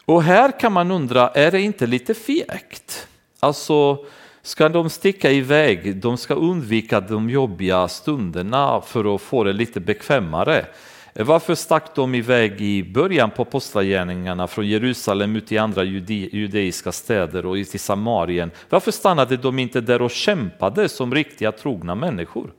Och 0.05 0.23
här 0.23 0.61
kan 0.61 0.73
man 0.73 0.91
undra, 0.91 1.29
är 1.29 1.51
det 1.51 1.61
inte 1.61 1.87
lite 1.87 2.15
fegt? 2.15 3.09
Alltså, 3.41 4.05
ska 4.43 4.69
de 4.69 4.91
sticka 4.91 5.31
iväg, 5.31 5.97
de 5.97 6.17
ska 6.17 6.35
undvika 6.35 7.01
de 7.01 7.31
jobbiga 7.31 7.89
stunderna 7.89 8.81
för 8.81 9.15
att 9.15 9.23
få 9.23 9.45
det 9.45 9.53
lite 9.53 9.81
bekvämare. 9.81 10.67
Varför 11.15 11.55
stack 11.55 11.95
de 11.95 12.15
iväg 12.15 12.61
i 12.61 12.85
början 12.85 13.31
på 13.31 13.43
apostlagärningarna 13.43 14.47
från 14.47 14.67
Jerusalem 14.67 15.37
ut 15.37 15.53
i 15.53 15.59
andra 15.59 15.85
jude, 15.85 16.15
judeiska 16.15 16.93
städer 16.93 17.47
och 17.47 17.67
till 17.67 17.81
Samarien? 17.81 18.51
Varför 18.69 18.91
stannade 18.91 19.37
de 19.37 19.59
inte 19.59 19.81
där 19.81 20.03
och 20.03 20.11
kämpade 20.11 20.89
som 20.89 21.15
riktiga 21.15 21.53
trogna 21.53 21.95
människor? 21.95 22.53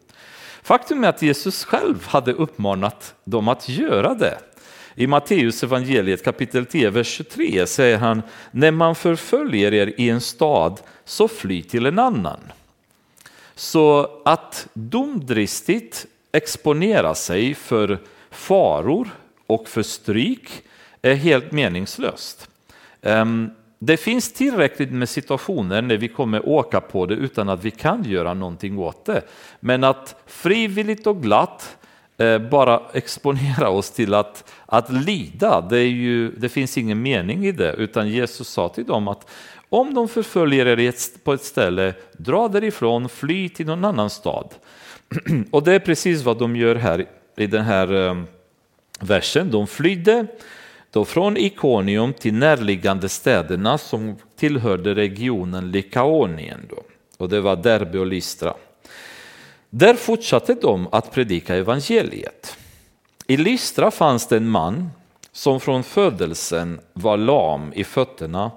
Faktum 0.63 1.03
är 1.03 1.09
att 1.09 1.21
Jesus 1.21 1.65
själv 1.65 2.07
hade 2.07 2.33
uppmanat 2.33 3.15
dem 3.23 3.47
att 3.47 3.69
göra 3.69 4.13
det. 4.13 4.37
I 4.95 5.07
Matteus 5.07 5.63
evangeliet 5.63 6.23
kapitel 6.23 6.65
10, 6.65 6.89
vers 6.89 7.07
23 7.07 7.67
säger 7.67 7.97
han, 7.97 8.21
när 8.51 8.71
man 8.71 8.95
förföljer 8.95 9.73
er 9.73 9.93
i 9.97 10.09
en 10.09 10.21
stad 10.21 10.81
så 11.05 11.27
fly 11.27 11.63
till 11.63 11.85
en 11.85 11.99
annan. 11.99 12.39
Så 13.55 14.09
att 14.25 14.67
domdristigt 14.73 16.05
exponera 16.31 17.15
sig 17.15 17.55
för 17.55 17.99
faror 18.33 19.09
och 19.47 19.67
för 19.67 19.83
stryk 19.83 20.49
är 21.01 21.15
helt 21.15 21.51
meningslöst. 21.51 22.49
Ehm, 23.01 23.51
det 23.79 23.97
finns 23.97 24.33
tillräckligt 24.33 24.91
med 24.91 25.09
situationer 25.09 25.81
när 25.81 25.97
vi 25.97 26.07
kommer 26.07 26.49
åka 26.49 26.81
på 26.81 27.05
det 27.05 27.15
utan 27.15 27.49
att 27.49 27.63
vi 27.63 27.71
kan 27.71 28.03
göra 28.03 28.33
någonting 28.33 28.79
åt 28.79 29.05
det. 29.05 29.21
Men 29.59 29.83
att 29.83 30.15
frivilligt 30.25 31.07
och 31.07 31.23
glatt 31.23 31.77
eh, 32.17 32.39
bara 32.39 32.81
exponera 32.93 33.69
oss 33.69 33.91
till 33.91 34.13
att, 34.13 34.51
att 34.65 34.91
lida, 34.91 35.61
det, 35.61 35.77
är 35.77 35.87
ju, 35.87 36.31
det 36.31 36.49
finns 36.49 36.77
ingen 36.77 37.01
mening 37.01 37.45
i 37.45 37.51
det. 37.51 37.73
Utan 37.73 38.09
Jesus 38.09 38.47
sa 38.47 38.69
till 38.69 38.85
dem 38.85 39.07
att 39.07 39.29
om 39.69 39.93
de 39.93 40.07
förföljer 40.07 40.79
er 40.79 40.93
på 41.23 41.33
ett 41.33 41.43
ställe, 41.43 41.93
dra 42.17 42.47
därifrån, 42.47 43.09
fly 43.09 43.49
till 43.49 43.65
någon 43.65 43.85
annan 43.85 44.09
stad. 44.09 44.53
Och 45.51 45.63
det 45.63 45.73
är 45.73 45.79
precis 45.79 46.23
vad 46.23 46.39
de 46.39 46.55
gör 46.55 46.75
här 46.75 47.05
i 47.35 47.47
den 47.47 47.63
här 47.63 47.93
ehm, 47.93 48.27
versen. 48.99 49.51
De 49.51 49.67
flydde 49.67 50.27
då 50.91 51.05
från 51.05 51.37
Ikonium 51.37 52.13
till 52.13 52.33
närliggande 52.33 53.09
städerna 53.09 53.77
som 53.77 54.15
tillhörde 54.35 54.95
regionen 54.95 55.71
Likaonien. 55.71 56.59
Då. 56.69 56.83
Och 57.17 57.29
det 57.29 57.41
var 57.41 57.55
Derbe 57.55 57.99
och 57.99 58.07
Lystra. 58.07 58.53
Där 59.69 59.93
fortsatte 59.93 60.53
de 60.53 60.87
att 60.91 61.11
predika 61.11 61.55
evangeliet. 61.55 62.57
I 63.27 63.37
Lystra 63.37 63.91
fanns 63.91 64.27
det 64.27 64.37
en 64.37 64.49
man 64.49 64.89
som 65.31 65.59
från 65.59 65.83
födelsen 65.83 66.79
var 66.93 67.17
lam 67.17 67.73
i 67.73 67.83
fötterna 67.83 68.51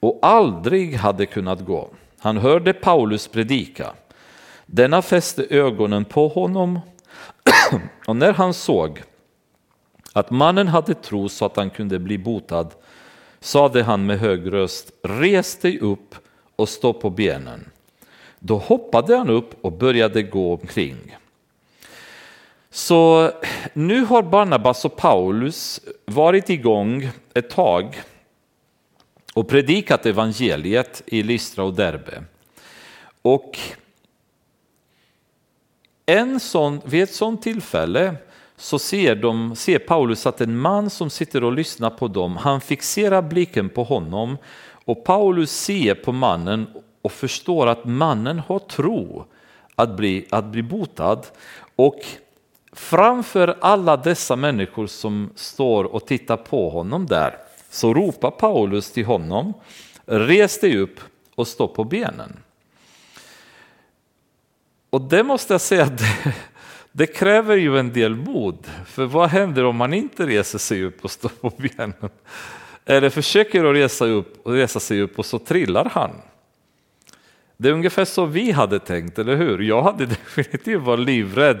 och 0.00 0.18
aldrig 0.22 0.94
hade 0.94 1.26
kunnat 1.26 1.60
gå. 1.60 1.88
Han 2.18 2.36
hörde 2.36 2.72
Paulus 2.72 3.28
predika. 3.28 3.92
Denna 4.66 5.02
fäste 5.02 5.46
ögonen 5.50 6.04
på 6.04 6.28
honom 6.28 6.80
och 8.06 8.16
när 8.16 8.32
han 8.32 8.54
såg 8.54 9.02
att 10.12 10.30
mannen 10.30 10.68
hade 10.68 10.94
tro 10.94 11.28
så 11.28 11.44
att 11.44 11.56
han 11.56 11.70
kunde 11.70 11.98
bli 11.98 12.18
botad 12.18 12.74
sade 13.40 13.82
han 13.82 14.06
med 14.06 14.18
hög 14.18 14.52
röst, 14.52 14.90
res 15.02 15.56
dig 15.56 15.78
upp 15.78 16.14
och 16.56 16.68
stå 16.68 16.92
på 16.92 17.10
benen. 17.10 17.70
Då 18.38 18.58
hoppade 18.58 19.16
han 19.16 19.30
upp 19.30 19.64
och 19.64 19.72
började 19.72 20.22
gå 20.22 20.54
omkring. 20.54 21.16
Så 22.70 23.30
nu 23.72 24.00
har 24.00 24.22
Barnabas 24.22 24.84
och 24.84 24.96
Paulus 24.96 25.80
varit 26.04 26.50
igång 26.50 27.10
ett 27.34 27.50
tag 27.50 28.02
och 29.34 29.48
predikat 29.48 30.06
evangeliet 30.06 31.02
i 31.06 31.22
Lystra 31.22 31.64
och 31.64 31.74
Derbe. 31.74 32.24
Och 33.22 33.58
en 36.06 36.40
sån, 36.40 36.80
vid 36.84 37.02
ett 37.02 37.14
sådant 37.14 37.42
tillfälle 37.42 38.14
så 38.56 38.78
ser, 38.78 39.14
de, 39.14 39.56
ser 39.56 39.78
Paulus 39.78 40.26
att 40.26 40.40
en 40.40 40.58
man 40.58 40.90
som 40.90 41.10
sitter 41.10 41.44
och 41.44 41.52
lyssnar 41.52 41.90
på 41.90 42.08
dem, 42.08 42.36
han 42.36 42.60
fixerar 42.60 43.22
blicken 43.22 43.68
på 43.68 43.84
honom 43.84 44.38
och 44.84 45.04
Paulus 45.04 45.50
ser 45.50 45.94
på 45.94 46.12
mannen 46.12 46.66
och 47.02 47.12
förstår 47.12 47.66
att 47.66 47.84
mannen 47.84 48.38
har 48.38 48.58
tro 48.58 49.24
att 49.74 49.96
bli, 49.96 50.26
att 50.30 50.44
bli 50.44 50.62
botad. 50.62 51.26
Och 51.76 51.98
framför 52.72 53.56
alla 53.60 53.96
dessa 53.96 54.36
människor 54.36 54.86
som 54.86 55.30
står 55.34 55.84
och 55.84 56.06
tittar 56.06 56.36
på 56.36 56.70
honom 56.70 57.06
där 57.06 57.36
så 57.70 57.94
ropar 57.94 58.30
Paulus 58.30 58.92
till 58.92 59.06
honom, 59.06 59.52
res 60.06 60.60
dig 60.60 60.76
upp 60.76 61.00
och 61.34 61.48
stå 61.48 61.68
på 61.68 61.84
benen. 61.84 62.36
Och 64.96 65.02
det 65.02 65.22
måste 65.22 65.54
jag 65.54 65.60
säga, 65.60 65.84
det, 65.98 66.34
det 66.92 67.06
kräver 67.06 67.56
ju 67.56 67.78
en 67.78 67.92
del 67.92 68.14
mod. 68.14 68.66
För 68.86 69.04
vad 69.04 69.28
händer 69.28 69.64
om 69.64 69.76
man 69.76 69.94
inte 69.94 70.26
reser 70.26 70.58
sig 70.58 70.84
upp 70.84 71.04
och 71.04 71.10
står 71.10 71.28
på 71.28 71.52
benen? 71.56 72.10
Eller 72.84 73.10
försöker 73.10 73.64
att 73.64 73.76
resa, 73.76 74.06
upp, 74.06 74.46
och 74.46 74.52
resa 74.52 74.80
sig 74.80 75.00
upp 75.00 75.18
och 75.18 75.26
så 75.26 75.38
trillar 75.38 75.90
han. 75.94 76.10
Det 77.56 77.68
är 77.68 77.72
ungefär 77.72 78.04
så 78.04 78.26
vi 78.26 78.50
hade 78.50 78.78
tänkt, 78.78 79.18
eller 79.18 79.36
hur? 79.36 79.58
Jag 79.58 79.82
hade 79.82 80.06
definitivt 80.26 80.82
varit 80.82 81.06
livrädd 81.06 81.60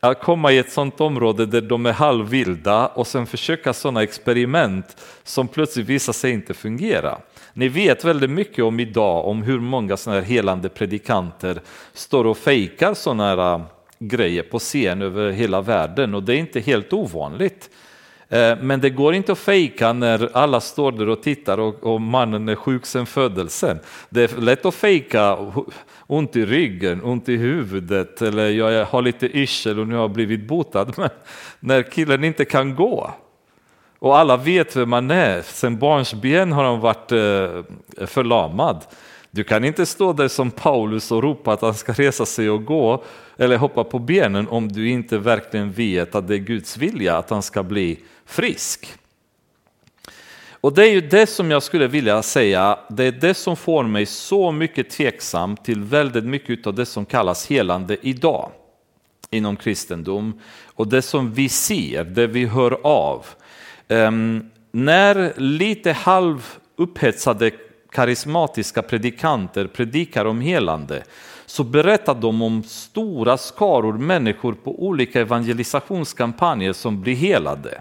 att 0.00 0.22
komma 0.22 0.52
i 0.52 0.58
ett 0.58 0.72
sånt 0.72 1.00
område 1.00 1.46
där 1.46 1.60
de 1.60 1.86
är 1.86 1.92
halvvilda 1.92 2.86
och 2.86 3.06
sen 3.06 3.26
försöka 3.26 3.72
sådana 3.72 4.02
experiment 4.02 4.96
som 5.22 5.48
plötsligt 5.48 5.86
visar 5.86 6.12
sig 6.12 6.30
inte 6.30 6.54
fungera. 6.54 7.18
Ni 7.56 7.68
vet 7.68 8.04
väldigt 8.04 8.30
mycket 8.30 8.64
om 8.64 8.80
idag 8.80 9.26
om 9.26 9.42
hur 9.42 9.60
många 9.60 9.96
sådana 9.96 10.20
här 10.20 10.26
helande 10.26 10.68
predikanter 10.68 11.60
står 11.92 12.26
och 12.26 12.38
fejkar 12.38 12.94
sådana 12.94 13.24
här 13.24 13.54
äh, 13.54 13.62
grejer 13.98 14.42
på 14.42 14.58
scen 14.58 15.02
över 15.02 15.30
hela 15.30 15.60
världen 15.60 16.14
och 16.14 16.22
det 16.22 16.34
är 16.34 16.38
inte 16.38 16.60
helt 16.60 16.92
ovanligt. 16.92 17.70
Äh, 18.28 18.56
men 18.60 18.80
det 18.80 18.90
går 18.90 19.14
inte 19.14 19.32
att 19.32 19.38
fejka 19.38 19.92
när 19.92 20.36
alla 20.36 20.60
står 20.60 20.92
där 20.92 21.08
och 21.08 21.22
tittar 21.22 21.58
och, 21.58 21.84
och 21.84 22.00
mannen 22.00 22.48
är 22.48 22.54
sjuk 22.54 22.86
sedan 22.86 23.06
födelsen. 23.06 23.78
Det 24.10 24.32
är 24.32 24.40
lätt 24.40 24.66
att 24.66 24.74
fejka 24.74 25.38
ont 26.06 26.36
i 26.36 26.46
ryggen, 26.46 27.02
ont 27.02 27.28
i 27.28 27.36
huvudet 27.36 28.22
eller 28.22 28.48
jag 28.48 28.84
har 28.84 29.02
lite 29.02 29.26
yrsel 29.38 29.78
och 29.78 29.88
nu 29.88 29.94
har 29.94 30.02
jag 30.02 30.12
blivit 30.12 30.46
botad. 30.48 30.94
Men 30.96 31.10
när 31.60 31.82
killen 31.82 32.24
inte 32.24 32.44
kan 32.44 32.74
gå 32.74 33.14
och 34.04 34.18
alla 34.18 34.36
vet 34.36 34.76
vem 34.76 34.90
man 34.90 35.10
är, 35.10 35.42
sen 35.42 35.78
barnsben 35.78 36.52
har 36.52 36.64
han 36.64 36.80
varit 36.80 37.12
eh, 37.12 38.06
förlamad. 38.06 38.84
Du 39.30 39.44
kan 39.44 39.64
inte 39.64 39.86
stå 39.86 40.12
där 40.12 40.28
som 40.28 40.50
Paulus 40.50 41.12
och 41.12 41.22
ropa 41.22 41.52
att 41.52 41.60
han 41.60 41.74
ska 41.74 41.92
resa 41.92 42.26
sig 42.26 42.50
och 42.50 42.64
gå 42.64 43.04
eller 43.36 43.56
hoppa 43.56 43.84
på 43.84 43.98
benen 43.98 44.48
om 44.48 44.72
du 44.72 44.88
inte 44.88 45.18
verkligen 45.18 45.72
vet 45.72 46.14
att 46.14 46.28
det 46.28 46.34
är 46.34 46.38
Guds 46.38 46.76
vilja 46.76 47.16
att 47.16 47.30
han 47.30 47.42
ska 47.42 47.62
bli 47.62 47.98
frisk. 48.26 48.94
Och 50.50 50.74
det 50.74 50.82
är 50.82 50.92
ju 50.92 51.00
det 51.00 51.26
som 51.26 51.50
jag 51.50 51.62
skulle 51.62 51.86
vilja 51.86 52.22
säga, 52.22 52.78
det 52.88 53.04
är 53.04 53.12
det 53.12 53.34
som 53.34 53.56
får 53.56 53.82
mig 53.84 54.06
så 54.06 54.52
mycket 54.52 54.90
tveksam 54.90 55.56
till 55.56 55.82
väldigt 55.82 56.24
mycket 56.24 56.66
av 56.66 56.74
det 56.74 56.86
som 56.86 57.06
kallas 57.06 57.46
helande 57.46 57.96
idag 58.02 58.50
inom 59.30 59.56
kristendom 59.56 60.40
och 60.74 60.88
det 60.88 61.02
som 61.02 61.32
vi 61.32 61.48
ser, 61.48 62.04
det 62.04 62.26
vi 62.26 62.46
hör 62.46 62.78
av. 62.82 63.26
Ehm, 63.88 64.50
när 64.72 65.32
lite 65.36 65.92
halv 65.92 66.58
upphetsade 66.76 67.50
karismatiska 67.90 68.82
predikanter 68.82 69.66
predikar 69.66 70.24
om 70.24 70.40
helande 70.40 71.04
så 71.46 71.64
berättar 71.64 72.14
de 72.14 72.42
om 72.42 72.62
stora 72.62 73.36
skaror 73.36 73.92
människor 73.92 74.52
på 74.52 74.84
olika 74.86 75.20
evangelisationskampanjer 75.20 76.72
som 76.72 77.00
blir 77.00 77.14
helade. 77.14 77.80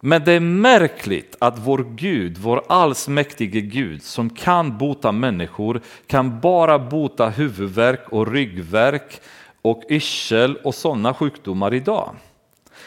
Men 0.00 0.24
det 0.24 0.32
är 0.32 0.40
märkligt 0.40 1.36
att 1.38 1.58
vår 1.58 1.86
Gud, 1.94 2.38
vår 2.38 2.62
allsmäktige 2.68 3.60
Gud 3.60 4.02
som 4.02 4.30
kan 4.30 4.78
bota 4.78 5.12
människor, 5.12 5.80
kan 6.06 6.40
bara 6.40 6.78
bota 6.78 7.28
huvudvärk 7.28 8.08
och 8.08 8.32
ryggvärk 8.32 9.20
och 9.62 9.82
yrsel 9.90 10.56
och 10.56 10.74
sådana 10.74 11.14
sjukdomar 11.14 11.74
idag. 11.74 12.14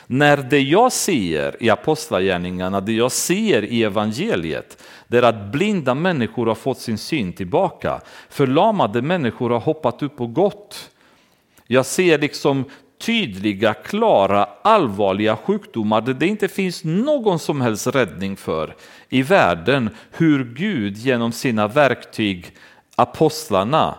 När 0.07 0.37
det 0.37 0.59
jag 0.59 0.91
ser 0.91 1.63
i 1.63 1.69
apostlagärningarna, 1.69 2.81
det 2.81 2.93
jag 2.93 3.11
ser 3.11 3.63
i 3.63 3.83
evangeliet, 3.83 4.83
det 5.07 5.17
är 5.17 5.23
att 5.23 5.51
blinda 5.51 5.95
människor 5.95 6.45
har 6.45 6.55
fått 6.55 6.79
sin 6.79 6.97
syn 6.97 7.33
tillbaka. 7.33 8.01
Förlamade 8.29 9.01
människor 9.01 9.49
har 9.49 9.59
hoppat 9.59 10.03
upp 10.03 10.21
och 10.21 10.33
gått. 10.33 10.89
Jag 11.67 11.85
ser 11.85 12.19
liksom 12.19 12.65
tydliga, 13.05 13.73
klara, 13.73 14.47
allvarliga 14.61 15.35
sjukdomar 15.35 16.01
där 16.01 16.13
det 16.13 16.27
inte 16.27 16.47
finns 16.47 16.83
någon 16.83 17.39
som 17.39 17.61
helst 17.61 17.87
räddning 17.87 18.37
för 18.37 18.75
i 19.09 19.21
världen. 19.21 19.89
Hur 20.11 20.43
Gud 20.43 20.97
genom 20.97 21.31
sina 21.31 21.67
verktyg, 21.67 22.51
apostlarna, 22.95 23.95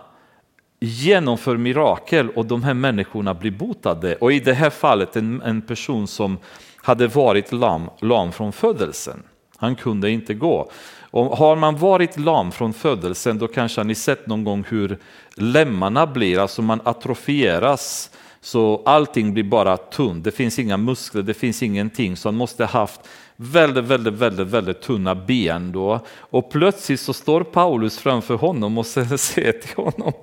genomför 0.79 1.57
mirakel 1.57 2.29
och 2.29 2.45
de 2.45 2.63
här 2.63 2.73
människorna 2.73 3.33
blir 3.33 3.51
botade. 3.51 4.15
Och 4.15 4.33
i 4.33 4.39
det 4.39 4.53
här 4.53 4.69
fallet 4.69 5.15
en, 5.15 5.41
en 5.41 5.61
person 5.61 6.07
som 6.07 6.37
hade 6.77 7.07
varit 7.07 7.51
lam, 7.51 7.89
lam 8.01 8.31
från 8.31 8.53
födelsen. 8.53 9.23
Han 9.57 9.75
kunde 9.75 10.11
inte 10.11 10.33
gå. 10.33 10.71
Och 11.11 11.37
har 11.37 11.55
man 11.55 11.77
varit 11.77 12.19
lam 12.19 12.51
från 12.51 12.73
födelsen 12.73 13.37
då 13.37 13.47
kanske 13.47 13.83
ni 13.83 13.95
sett 13.95 14.27
någon 14.27 14.43
gång 14.43 14.65
hur 14.69 14.97
lemmarna 15.35 16.07
blir, 16.07 16.39
alltså 16.39 16.61
man 16.61 16.81
atrofieras 16.83 18.11
så 18.41 18.81
allting 18.85 19.33
blir 19.33 19.43
bara 19.43 19.77
tunt. 19.77 20.23
Det 20.23 20.31
finns 20.31 20.59
inga 20.59 20.77
muskler, 20.77 21.21
det 21.21 21.33
finns 21.33 21.63
ingenting. 21.63 22.17
Så 22.17 22.27
han 22.27 22.35
måste 22.35 22.65
ha 22.65 22.79
haft 22.79 23.01
väldigt, 23.35 23.83
väldigt, 23.83 24.13
väldigt, 24.13 24.47
väldigt 24.47 24.81
tunna 24.81 25.15
ben 25.15 25.71
då. 25.71 25.99
Och 26.17 26.51
plötsligt 26.51 26.99
så 26.99 27.13
står 27.13 27.43
Paulus 27.43 27.97
framför 27.97 28.35
honom 28.35 28.77
och 28.77 28.85
säger 28.85 29.51
till 29.61 29.75
honom, 29.75 30.13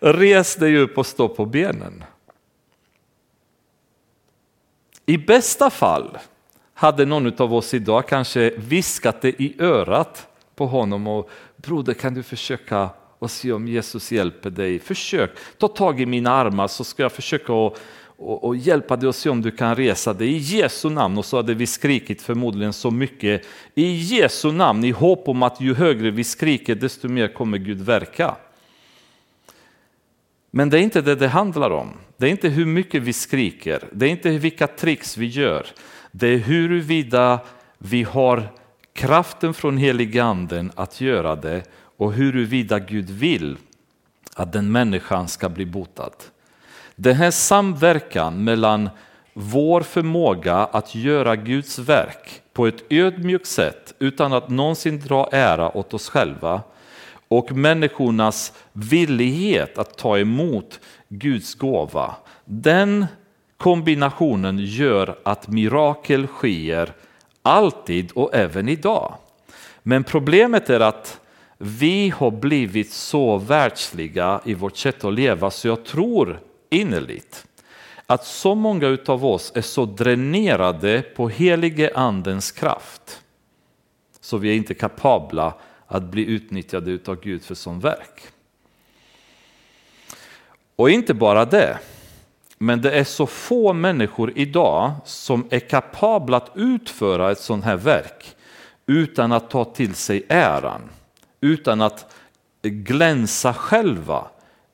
res 0.00 0.56
dig 0.56 0.76
upp 0.76 0.98
och 0.98 1.06
stå 1.06 1.28
på 1.28 1.46
benen. 1.46 2.04
I 5.06 5.18
bästa 5.18 5.70
fall 5.70 6.18
hade 6.74 7.04
någon 7.06 7.42
av 7.42 7.54
oss 7.54 7.74
idag 7.74 8.08
kanske 8.08 8.50
viskat 8.56 9.22
det 9.22 9.42
i 9.42 9.56
örat 9.58 10.26
på 10.54 10.66
honom 10.66 11.06
och 11.06 11.30
broder 11.56 11.94
kan 11.94 12.14
du 12.14 12.22
försöka 12.22 12.90
och 13.18 13.30
se 13.30 13.52
om 13.52 13.68
Jesus 13.68 14.12
hjälper 14.12 14.50
dig. 14.50 14.78
Försök, 14.78 15.30
ta 15.58 15.68
tag 15.68 16.00
i 16.00 16.06
mina 16.06 16.30
armar 16.30 16.68
så 16.68 16.84
ska 16.84 17.02
jag 17.02 17.12
försöka 17.12 17.52
och, 18.18 18.44
och, 18.44 18.56
hjälpa 18.56 18.96
dig 18.96 19.08
att 19.08 19.16
se 19.16 19.30
om 19.30 19.42
du 19.42 19.50
kan 19.50 19.74
resa 19.76 20.12
dig 20.12 20.28
i 20.28 20.38
Jesu 20.38 20.90
namn. 20.90 21.18
Och 21.18 21.24
så 21.24 21.36
hade 21.36 21.54
vi 21.54 21.66
skrikit 21.66 22.22
förmodligen 22.22 22.72
så 22.72 22.90
mycket 22.90 23.46
i 23.74 23.92
Jesu 23.92 24.52
namn 24.52 24.84
i 24.84 24.90
hopp 24.90 25.28
om 25.28 25.42
att 25.42 25.60
ju 25.60 25.74
högre 25.74 26.10
vi 26.10 26.24
skriker 26.24 26.74
desto 26.74 27.08
mer 27.08 27.28
kommer 27.28 27.58
Gud 27.58 27.80
verka. 27.80 28.36
Men 30.50 30.70
det 30.70 30.78
är 30.78 30.82
inte 30.82 31.00
det 31.00 31.14
det 31.14 31.28
handlar 31.28 31.70
om. 31.70 31.92
Det 32.16 32.26
är 32.26 32.30
inte 32.30 32.48
hur 32.48 32.66
mycket 32.66 33.02
vi 33.02 33.12
skriker, 33.12 33.88
det 33.92 34.06
är 34.06 34.10
inte 34.10 34.30
vilka 34.30 34.66
tricks 34.66 35.16
vi 35.16 35.26
gör. 35.26 35.66
Det 36.10 36.28
är 36.28 36.38
huruvida 36.38 37.40
vi 37.78 38.02
har 38.02 38.52
kraften 38.92 39.54
från 39.54 39.76
heliganden 39.76 40.72
att 40.74 41.00
göra 41.00 41.36
det 41.36 41.62
och 41.96 42.12
huruvida 42.12 42.78
Gud 42.78 43.10
vill 43.10 43.56
att 44.34 44.52
den 44.52 44.72
människan 44.72 45.28
ska 45.28 45.48
bli 45.48 45.66
botad. 45.66 46.12
Den 47.00 47.16
här 47.16 47.30
samverkan 47.30 48.44
mellan 48.44 48.90
vår 49.34 49.80
förmåga 49.80 50.54
att 50.54 50.94
göra 50.94 51.36
Guds 51.36 51.78
verk 51.78 52.42
på 52.52 52.66
ett 52.66 52.82
ödmjukt 52.90 53.46
sätt 53.46 53.94
utan 53.98 54.32
att 54.32 54.48
någonsin 54.48 55.00
dra 55.00 55.28
ära 55.32 55.76
åt 55.76 55.94
oss 55.94 56.08
själva 56.08 56.62
och 57.28 57.52
människornas 57.52 58.52
villighet 58.72 59.78
att 59.78 59.98
ta 59.98 60.18
emot 60.18 60.80
Guds 61.08 61.54
gåva. 61.54 62.14
Den 62.44 63.06
kombinationen 63.56 64.58
gör 64.58 65.18
att 65.22 65.48
mirakel 65.48 66.26
sker 66.26 66.92
alltid 67.42 68.12
och 68.12 68.34
även 68.34 68.68
idag. 68.68 69.14
Men 69.82 70.04
problemet 70.04 70.70
är 70.70 70.80
att 70.80 71.20
vi 71.58 72.08
har 72.16 72.30
blivit 72.30 72.92
så 72.92 73.36
världsliga 73.36 74.40
i 74.44 74.54
vårt 74.54 74.76
sätt 74.76 75.04
att 75.04 75.14
leva 75.14 75.50
så 75.50 75.68
jag 75.68 75.84
tror 75.84 76.40
innerligt 76.70 77.46
att 78.06 78.24
så 78.24 78.54
många 78.54 78.98
av 79.06 79.24
oss 79.24 79.52
är 79.54 79.62
så 79.62 79.84
dränerade 79.84 81.02
på 81.02 81.28
helige 81.28 81.92
andens 81.94 82.52
kraft 82.52 83.22
så 84.20 84.36
vi 84.36 84.50
är 84.50 84.54
inte 84.54 84.74
kapabla 84.74 85.54
att 85.86 86.02
bli 86.02 86.26
utnyttjade 86.26 86.98
av 87.06 87.20
Gud 87.20 87.42
för 87.42 87.54
sån 87.54 87.80
verk. 87.80 88.22
Och 90.76 90.90
inte 90.90 91.14
bara 91.14 91.44
det, 91.44 91.78
men 92.58 92.82
det 92.82 92.90
är 92.90 93.04
så 93.04 93.26
få 93.26 93.72
människor 93.72 94.32
idag 94.36 94.92
som 95.04 95.46
är 95.50 95.60
kapabla 95.60 96.36
att 96.36 96.50
utföra 96.54 97.30
ett 97.30 97.40
sånt 97.40 97.64
här 97.64 97.76
verk 97.76 98.36
utan 98.86 99.32
att 99.32 99.50
ta 99.50 99.64
till 99.64 99.94
sig 99.94 100.26
äran, 100.28 100.80
utan 101.40 101.80
att 101.80 102.14
glänsa 102.62 103.54
själva 103.54 104.28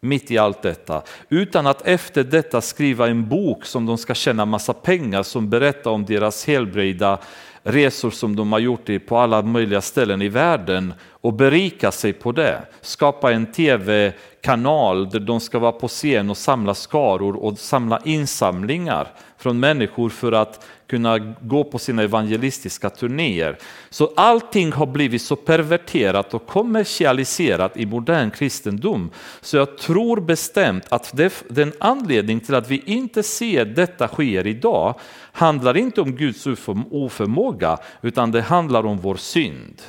mitt 0.05 0.31
i 0.31 0.38
allt 0.38 0.62
detta. 0.62 1.03
Utan 1.29 1.67
att 1.67 1.87
efter 1.87 2.25
detta 2.25 2.61
skriva 2.61 3.09
en 3.09 3.29
bok 3.29 3.64
som 3.64 3.87
de 3.87 3.99
ska 3.99 4.14
tjäna 4.14 4.45
massa 4.45 4.73
pengar 4.73 5.23
som 5.23 5.51
berättar 5.51 5.90
om 5.90 6.05
deras 6.05 6.47
helbreda 6.47 7.19
resor 7.64 8.11
som 8.11 8.37
de 8.37 8.53
har 8.53 8.59
gjort 8.59 9.07
på 9.07 9.19
alla 9.19 9.43
möjliga 9.43 9.81
ställen 9.81 10.23
i 10.23 10.29
världen 10.29 10.95
och 11.11 11.33
berika 11.33 11.90
sig 11.90 12.12
på 12.12 12.33
det. 12.33 12.62
Skapa 12.81 13.33
en 13.33 13.53
tv-kanal 13.53 15.11
där 15.11 15.21
de 15.21 15.40
ska 15.40 15.59
vara 15.59 15.73
på 15.73 15.88
scen 15.88 16.31
och 16.31 16.37
samla 16.37 16.75
skaror 16.75 17.37
och 17.37 17.59
samla 17.59 18.01
insamlingar 18.05 19.09
från 19.45 19.61
människor 19.61 20.09
för 20.09 20.33
att 20.33 20.67
kunna 20.87 21.19
gå 21.41 21.65
på 21.65 21.79
sina 21.79 22.03
evangelistiska 22.03 22.91
turnéer. 22.91 23.59
Så 23.91 24.13
allting 24.17 24.73
har 24.73 24.87
blivit 24.87 25.23
så 25.23 25.37
perverterat 25.37 26.35
och 26.35 26.47
kommersialiserat 26.47 27.77
i 27.77 27.87
modern 27.87 28.31
kristendom. 28.31 29.11
Så 29.41 29.57
jag 29.57 29.79
tror 29.79 30.21
bestämt 30.21 30.87
att 30.89 31.17
det, 31.17 31.45
den 31.49 31.73
anledning 31.81 32.41
till 32.41 32.55
att 32.55 32.71
vi 32.71 32.83
inte 32.87 33.23
ser 33.23 33.65
detta 33.65 34.09
sker 34.09 34.47
idag 34.47 34.95
handlar 35.33 35.77
inte 35.77 36.01
om 36.01 36.13
Guds 36.13 36.47
oförmåga 36.91 37.79
utan 38.03 38.31
det 38.31 38.43
handlar 38.43 38.87
om 38.87 38.99
vår 38.99 39.17
synd 39.17 39.83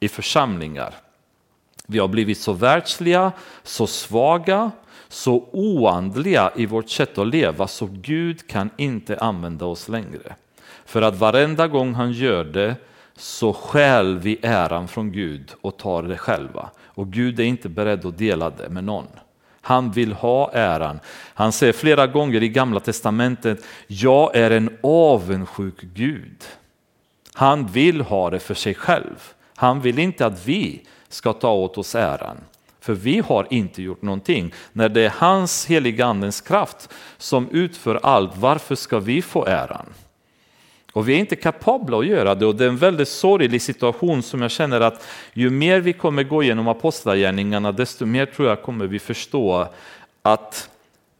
i 0.00 0.08
församlingar. 0.08 0.94
Vi 1.86 1.98
har 1.98 2.08
blivit 2.08 2.38
så 2.38 2.52
världsliga, 2.52 3.32
så 3.62 3.86
svaga, 3.86 4.70
så 5.08 5.48
oandliga 5.52 6.52
i 6.56 6.66
vårt 6.66 6.90
sätt 6.90 7.18
att 7.18 7.26
leva 7.26 7.66
så 7.66 7.88
Gud 7.92 8.46
kan 8.46 8.70
inte 8.76 9.18
använda 9.18 9.66
oss 9.66 9.88
längre. 9.88 10.34
För 10.84 11.02
att 11.02 11.16
varenda 11.16 11.68
gång 11.68 11.94
han 11.94 12.12
gör 12.12 12.44
det 12.44 12.76
så 13.16 13.52
stjäl 13.52 14.18
vi 14.18 14.38
äran 14.42 14.88
från 14.88 15.12
Gud 15.12 15.52
och 15.60 15.76
tar 15.76 16.02
det 16.02 16.16
själva. 16.16 16.70
Och 16.84 17.12
Gud 17.12 17.40
är 17.40 17.44
inte 17.44 17.68
beredd 17.68 18.06
att 18.06 18.18
dela 18.18 18.50
det 18.50 18.68
med 18.68 18.84
någon. 18.84 19.06
Han 19.60 19.90
vill 19.90 20.12
ha 20.12 20.50
äran. 20.52 21.00
Han 21.34 21.52
säger 21.52 21.72
flera 21.72 22.06
gånger 22.06 22.42
i 22.42 22.48
gamla 22.48 22.80
testamentet, 22.80 23.64
jag 23.86 24.36
är 24.36 24.50
en 24.50 24.78
avundsjuk 24.82 25.80
Gud. 25.80 26.44
Han 27.34 27.66
vill 27.66 28.00
ha 28.00 28.30
det 28.30 28.38
för 28.38 28.54
sig 28.54 28.74
själv. 28.74 29.32
Han 29.54 29.80
vill 29.80 29.98
inte 29.98 30.26
att 30.26 30.46
vi 30.46 30.86
ska 31.08 31.32
ta 31.32 31.52
åt 31.52 31.78
oss 31.78 31.94
äran. 31.94 32.36
För 32.80 32.92
vi 32.92 33.18
har 33.18 33.46
inte 33.50 33.82
gjort 33.82 34.02
någonting. 34.02 34.54
När 34.72 34.88
det 34.88 35.00
är 35.00 35.12
hans 35.16 35.66
heliga 35.66 36.06
andens 36.06 36.40
kraft 36.40 36.88
som 37.18 37.50
utför 37.50 38.00
allt, 38.02 38.36
varför 38.36 38.74
ska 38.74 38.98
vi 38.98 39.22
få 39.22 39.46
äran? 39.46 39.86
Och 40.92 41.08
vi 41.08 41.14
är 41.14 41.18
inte 41.18 41.36
kapabla 41.36 41.98
att 41.98 42.06
göra 42.06 42.34
det 42.34 42.46
och 42.46 42.54
det 42.56 42.64
är 42.64 42.68
en 42.68 42.76
väldigt 42.76 43.08
sorglig 43.08 43.62
situation 43.62 44.22
som 44.22 44.42
jag 44.42 44.50
känner 44.50 44.80
att 44.80 45.06
ju 45.32 45.50
mer 45.50 45.80
vi 45.80 45.92
kommer 45.92 46.22
gå 46.22 46.42
igenom 46.42 46.68
apostlagärningarna 46.68 47.72
desto 47.72 48.06
mer 48.06 48.26
tror 48.26 48.48
jag 48.48 48.62
kommer 48.62 48.86
vi 48.86 48.98
förstå 48.98 49.68
att 50.22 50.70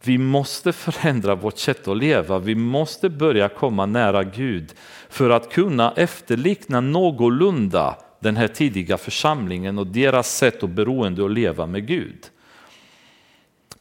vi 0.03 0.17
måste 0.17 0.73
förändra 0.73 1.35
vårt 1.35 1.57
sätt 1.57 1.87
att 1.87 1.97
leva. 1.97 2.39
Vi 2.39 2.55
måste 2.55 3.09
börja 3.09 3.49
komma 3.49 3.85
nära 3.85 4.23
Gud 4.23 4.73
för 5.09 5.29
att 5.29 5.51
kunna 5.51 5.91
efterlikna 5.91 6.81
någorlunda 6.81 7.95
den 8.19 8.37
här 8.37 8.47
tidiga 8.47 8.97
församlingen 8.97 9.77
och 9.77 9.87
deras 9.87 10.37
sätt 10.37 10.63
och 10.63 10.69
beroende 10.69 11.25
att 11.25 11.31
leva 11.31 11.65
med 11.65 11.87
Gud. 11.87 12.29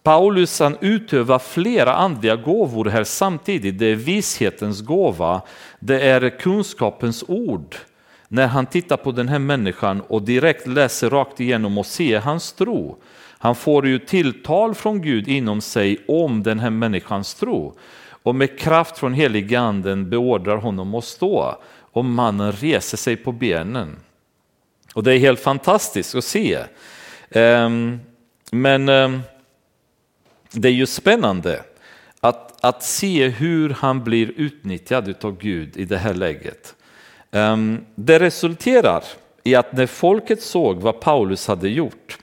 Paulus 0.02 0.60
han 0.60 0.76
utövar 0.80 1.38
flera 1.38 1.94
andliga 1.94 2.36
gåvor 2.36 2.84
här 2.84 3.04
samtidigt. 3.04 3.78
Det 3.78 3.86
är 3.86 3.94
vishetens 3.94 4.80
gåva, 4.80 5.42
det 5.80 6.00
är 6.00 6.38
kunskapens 6.38 7.24
ord. 7.28 7.76
När 8.28 8.46
han 8.46 8.66
tittar 8.66 8.96
på 8.96 9.12
den 9.12 9.28
här 9.28 9.38
människan 9.38 10.00
och 10.00 10.22
direkt 10.22 10.66
läser 10.66 11.10
rakt 11.10 11.40
igenom 11.40 11.78
och 11.78 11.86
ser 11.86 12.20
hans 12.20 12.52
tro. 12.52 12.96
Han 13.38 13.54
får 13.54 13.86
ju 13.86 13.98
tilltal 13.98 14.74
från 14.74 15.02
Gud 15.02 15.28
inom 15.28 15.60
sig 15.60 15.98
om 16.08 16.42
den 16.42 16.58
här 16.58 16.70
människans 16.70 17.34
tro. 17.34 17.74
Och 18.22 18.34
med 18.34 18.58
kraft 18.58 18.98
från 18.98 19.12
heliganden 19.12 20.10
beordrar 20.10 20.56
honom 20.56 20.94
att 20.94 21.04
stå. 21.04 21.56
Och 21.92 22.04
mannen 22.04 22.52
reser 22.52 22.96
sig 22.96 23.16
på 23.16 23.32
benen. 23.32 23.96
Och 24.94 25.02
det 25.02 25.14
är 25.14 25.18
helt 25.18 25.40
fantastiskt 25.40 26.14
att 26.14 26.24
se. 26.24 26.58
Ehm, 27.30 28.00
men 28.50 28.88
ehm, 28.88 29.20
det 30.50 30.68
är 30.68 30.72
ju 30.72 30.86
spännande 30.86 31.62
att, 32.20 32.64
att 32.64 32.84
se 32.84 33.28
hur 33.28 33.70
han 33.70 34.04
blir 34.04 34.32
utnyttjad 34.36 35.24
av 35.24 35.38
Gud 35.38 35.76
i 35.76 35.84
det 35.84 35.98
här 35.98 36.14
läget. 36.14 36.74
Ehm, 37.30 37.84
det 37.94 38.18
resulterar 38.18 39.04
i 39.42 39.54
att 39.54 39.72
när 39.72 39.86
folket 39.86 40.42
såg 40.42 40.80
vad 40.80 41.00
Paulus 41.00 41.46
hade 41.46 41.68
gjort 41.68 42.18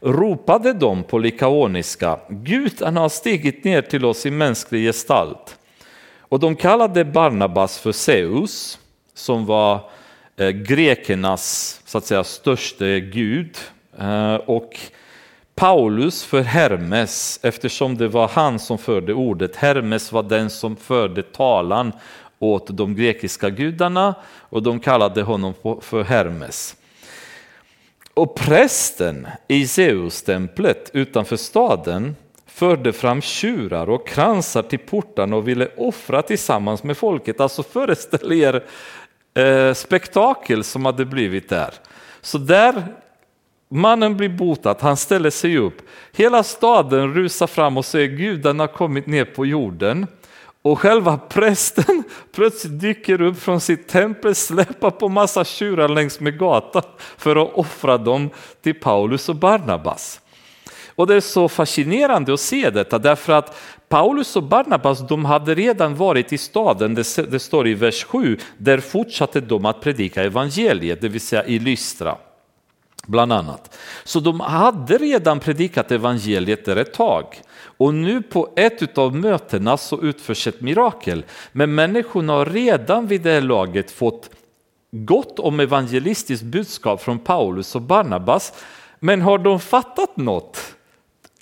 ropade 0.00 0.72
de 0.72 1.02
på 1.02 1.18
likaoniska, 1.18 2.18
Gud 2.28 2.72
han 2.80 2.96
har 2.96 3.08
stigit 3.08 3.64
ner 3.64 3.82
till 3.82 4.04
oss 4.04 4.26
i 4.26 4.30
mänsklig 4.30 4.86
gestalt. 4.86 5.58
Och 6.20 6.40
de 6.40 6.56
kallade 6.56 7.04
Barnabas 7.04 7.78
för 7.78 7.92
Zeus, 7.92 8.78
som 9.14 9.46
var 9.46 9.90
Eh, 10.38 10.50
grekernas 10.50 11.80
så 11.84 11.98
att 11.98 12.04
säga, 12.04 12.24
störste 12.24 13.00
gud. 13.00 13.58
Eh, 13.98 14.34
och 14.34 14.78
Paulus 15.54 16.24
för 16.24 16.42
Hermes, 16.42 17.40
eftersom 17.42 17.96
det 17.96 18.08
var 18.08 18.28
han 18.28 18.58
som 18.58 18.78
förde 18.78 19.14
ordet. 19.14 19.56
Hermes 19.56 20.12
var 20.12 20.22
den 20.22 20.50
som 20.50 20.76
förde 20.76 21.22
talan 21.22 21.92
åt 22.38 22.76
de 22.76 22.96
grekiska 22.96 23.50
gudarna 23.50 24.14
och 24.24 24.62
de 24.62 24.80
kallade 24.80 25.22
honom 25.22 25.54
för 25.80 26.02
Hermes. 26.02 26.76
Och 28.14 28.34
prästen 28.34 29.28
i 29.48 29.66
Zeus-templet 29.66 30.90
utanför 30.92 31.36
staden 31.36 32.16
förde 32.46 32.92
fram 32.92 33.22
tjurar 33.22 33.90
och 33.90 34.08
kransar 34.08 34.62
till 34.62 34.78
portarna 34.78 35.36
och 35.36 35.48
ville 35.48 35.68
offra 35.76 36.22
tillsammans 36.22 36.82
med 36.82 36.96
folket. 36.96 37.40
Alltså 37.40 37.62
föreställ 37.62 38.32
er 38.32 38.64
eh, 39.36 39.74
spektakel 39.74 40.64
som 40.64 40.84
hade 40.84 41.04
blivit 41.04 41.48
där. 41.48 41.74
Så 42.20 42.38
där 42.38 42.84
mannen 43.68 44.16
blir 44.16 44.28
botad, 44.28 44.76
han 44.80 44.96
ställer 44.96 45.30
sig 45.30 45.58
upp. 45.58 45.82
Hela 46.12 46.42
staden 46.42 47.14
rusar 47.14 47.46
fram 47.46 47.76
och 47.76 47.84
säger 47.84 48.08
gudarna 48.08 48.62
har 48.62 48.68
kommit 48.68 49.06
ner 49.06 49.24
på 49.24 49.46
jorden. 49.46 50.06
och 50.62 50.80
själva 50.80 51.18
prästen 51.28 52.02
plötsligt 52.34 52.80
dyker 52.80 53.22
upp 53.22 53.38
från 53.38 53.60
sitt 53.60 53.88
tempel, 53.88 54.34
släpar 54.34 54.90
på 54.90 55.08
massa 55.08 55.44
tjurar 55.44 55.88
längs 55.88 56.20
med 56.20 56.38
gatan 56.38 56.82
för 57.16 57.36
att 57.36 57.54
offra 57.54 57.98
dem 57.98 58.30
till 58.62 58.74
Paulus 58.74 59.28
och 59.28 59.36
Barnabas. 59.36 60.20
Och 60.96 61.06
det 61.06 61.14
är 61.14 61.20
så 61.20 61.48
fascinerande 61.48 62.34
att 62.34 62.40
se 62.40 62.70
detta 62.70 62.98
därför 62.98 63.32
att 63.32 63.56
Paulus 63.88 64.36
och 64.36 64.42
Barnabas 64.42 65.08
de 65.08 65.24
hade 65.24 65.54
redan 65.54 65.94
varit 65.94 66.32
i 66.32 66.38
staden, 66.38 66.94
det, 66.94 67.38
står 67.38 67.68
i 67.68 67.74
vers 67.74 68.04
7, 68.04 68.38
där 68.58 68.80
fortsatte 68.80 69.40
de 69.40 69.64
att 69.64 69.80
predika 69.80 70.22
evangeliet, 70.22 71.00
det 71.00 71.08
vill 71.08 71.20
säga 71.20 71.44
i 71.44 71.58
Lystra 71.58 72.16
bland 73.06 73.32
annat. 73.32 73.78
Så 74.04 74.20
de 74.20 74.40
hade 74.40 74.98
redan 74.98 75.40
predikat 75.40 75.92
evangeliet 75.92 76.64
där 76.64 76.76
ett 76.76 76.94
tag. 76.94 77.26
Och 77.76 77.94
nu 77.94 78.22
på 78.22 78.52
ett 78.56 78.98
av 78.98 79.16
mötena 79.16 79.76
så 79.76 80.02
utförs 80.02 80.46
ett 80.46 80.60
mirakel. 80.60 81.24
Men 81.52 81.74
människorna 81.74 82.32
har 82.32 82.46
redan 82.46 83.06
vid 83.06 83.22
det 83.22 83.32
här 83.32 83.40
laget 83.40 83.90
fått 83.90 84.30
gott 84.90 85.38
om 85.38 85.60
evangelistiskt 85.60 86.44
budskap 86.44 87.02
från 87.02 87.18
Paulus 87.18 87.74
och 87.74 87.82
Barnabas. 87.82 88.52
Men 89.00 89.22
har 89.22 89.38
de 89.38 89.60
fattat 89.60 90.16
något? 90.16 90.74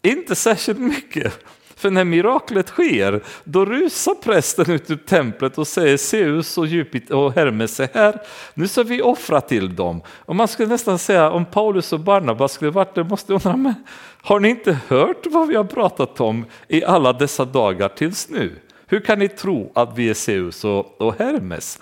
Inte 0.02 0.34
särskilt 0.34 0.78
mycket. 0.78 1.44
För 1.76 1.90
när 1.90 2.04
miraklet 2.04 2.68
sker, 2.68 3.22
då 3.44 3.64
rusar 3.64 4.14
prästen 4.14 4.70
ut 4.70 4.90
ur 4.90 4.96
templet 4.96 5.58
och 5.58 5.66
säger 5.66 5.96
Zeus 5.96 6.58
och 6.58 6.66
Jupiter 6.66 7.16
och 7.16 7.32
Hermes 7.32 7.80
är 7.80 7.88
här, 7.94 8.20
nu 8.54 8.68
ska 8.68 8.82
vi 8.82 9.02
offra 9.02 9.40
till 9.40 9.74
dem. 9.74 10.02
Och 10.08 10.36
man 10.36 10.48
skulle 10.48 10.68
nästan 10.68 10.98
säga 10.98 11.30
om 11.30 11.44
Paulus 11.44 11.92
och 11.92 12.00
Barnabas 12.00 12.52
skulle 12.52 12.70
varit 12.70 12.94
där, 12.94 13.04
måste 13.04 13.32
undra, 13.32 13.56
men 13.56 13.74
har 14.22 14.40
ni 14.40 14.48
inte 14.48 14.78
hört 14.88 15.26
vad 15.26 15.48
vi 15.48 15.56
har 15.56 15.64
pratat 15.64 16.20
om 16.20 16.44
i 16.68 16.84
alla 16.84 17.12
dessa 17.12 17.44
dagar 17.44 17.88
tills 17.88 18.28
nu? 18.28 18.52
Hur 18.86 19.00
kan 19.00 19.18
ni 19.18 19.28
tro 19.28 19.72
att 19.74 19.98
vi 19.98 20.10
är 20.10 20.14
Zeus 20.14 20.64
och, 20.64 21.00
och 21.00 21.18
Hermes? 21.18 21.78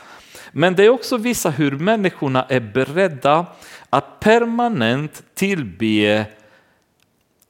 Men 0.53 0.75
det 0.75 0.85
är 0.85 0.89
också 0.89 1.17
visa 1.17 1.51
hur 1.51 1.71
människorna 1.71 2.47
är 2.49 2.61
beredda 2.61 3.47
att 3.91 4.21
permanent 4.21 5.23
tillbe 5.35 6.27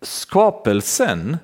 skapelsen 0.02 1.38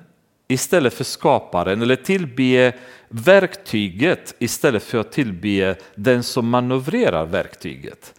istället 0.51 0.93
för 0.93 1.03
skaparen 1.03 1.81
eller 1.81 1.95
tillbe 1.95 2.73
verktyget 3.09 4.35
istället 4.39 4.83
för 4.83 4.97
att 4.97 5.11
tillbe 5.11 5.75
den 5.95 6.23
som 6.23 6.49
manövrerar 6.49 7.25
verktyget. 7.25 8.13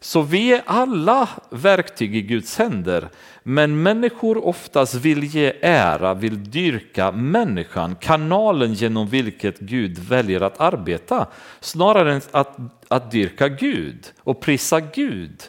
Så 0.00 0.22
vi 0.22 0.52
är 0.52 0.62
alla 0.66 1.28
verktyg 1.50 2.16
i 2.16 2.22
Guds 2.22 2.58
händer, 2.58 3.08
men 3.42 3.82
människor 3.82 4.46
oftast 4.46 4.94
vill 4.94 5.24
ge 5.24 5.52
ära, 5.62 6.14
vill 6.14 6.50
dyrka 6.50 7.12
människan, 7.12 7.96
kanalen 8.00 8.74
genom 8.74 9.08
vilket 9.08 9.58
Gud 9.58 9.98
väljer 9.98 10.40
att 10.40 10.60
arbeta, 10.60 11.26
snarare 11.60 12.14
än 12.14 12.20
att, 12.30 12.56
att 12.88 13.10
dyrka 13.10 13.48
Gud 13.48 14.12
och 14.20 14.40
prisa 14.40 14.80
Gud 14.80 15.42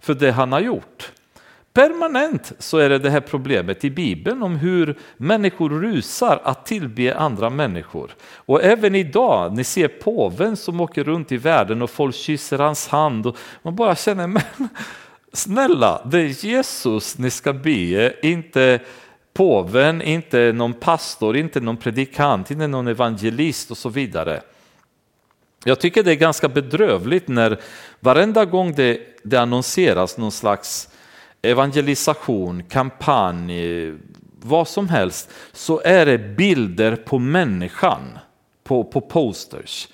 för 0.00 0.14
det 0.14 0.30
han 0.32 0.52
har 0.52 0.60
gjort. 0.60 1.12
Permanent 1.74 2.52
så 2.58 2.78
är 2.78 2.88
det 2.88 2.98
det 2.98 3.10
här 3.10 3.20
problemet 3.20 3.84
i 3.84 3.90
Bibeln 3.90 4.42
om 4.42 4.56
hur 4.56 4.98
människor 5.16 5.70
rusar 5.70 6.40
att 6.44 6.66
tillbe 6.66 7.14
andra 7.14 7.50
människor. 7.50 8.10
Och 8.20 8.62
även 8.62 8.94
idag, 8.94 9.56
ni 9.56 9.64
ser 9.64 9.88
påven 9.88 10.56
som 10.56 10.80
åker 10.80 11.04
runt 11.04 11.32
i 11.32 11.36
världen 11.36 11.82
och 11.82 11.90
folk 11.90 12.14
kysser 12.14 12.58
hans 12.58 12.88
hand 12.88 13.26
och 13.26 13.36
man 13.62 13.76
bara 13.76 13.96
känner, 13.96 14.26
men 14.58 14.68
snälla, 15.32 16.06
det 16.10 16.18
är 16.18 16.44
Jesus 16.44 17.18
ni 17.18 17.30
ska 17.30 17.52
be, 17.52 18.14
inte 18.22 18.80
påven, 19.32 20.02
inte 20.02 20.52
någon 20.52 20.72
pastor, 20.72 21.36
inte 21.36 21.60
någon 21.60 21.76
predikant, 21.76 22.50
inte 22.50 22.66
någon 22.66 22.88
evangelist 22.88 23.70
och 23.70 23.78
så 23.78 23.88
vidare. 23.88 24.40
Jag 25.64 25.80
tycker 25.80 26.02
det 26.02 26.12
är 26.12 26.16
ganska 26.16 26.48
bedrövligt 26.48 27.28
när 27.28 27.60
varenda 28.00 28.44
gång 28.44 28.74
det, 28.74 29.00
det 29.22 29.36
annonseras 29.36 30.18
någon 30.18 30.32
slags 30.32 30.88
evangelisation, 31.44 32.62
kampanj, 32.62 33.92
vad 34.40 34.68
som 34.68 34.88
helst, 34.88 35.30
så 35.52 35.80
är 35.84 36.06
det 36.06 36.18
bilder 36.18 36.96
på 36.96 37.18
människan 37.18 38.18
på, 38.64 38.84
på 38.84 39.00
posters. 39.00 39.88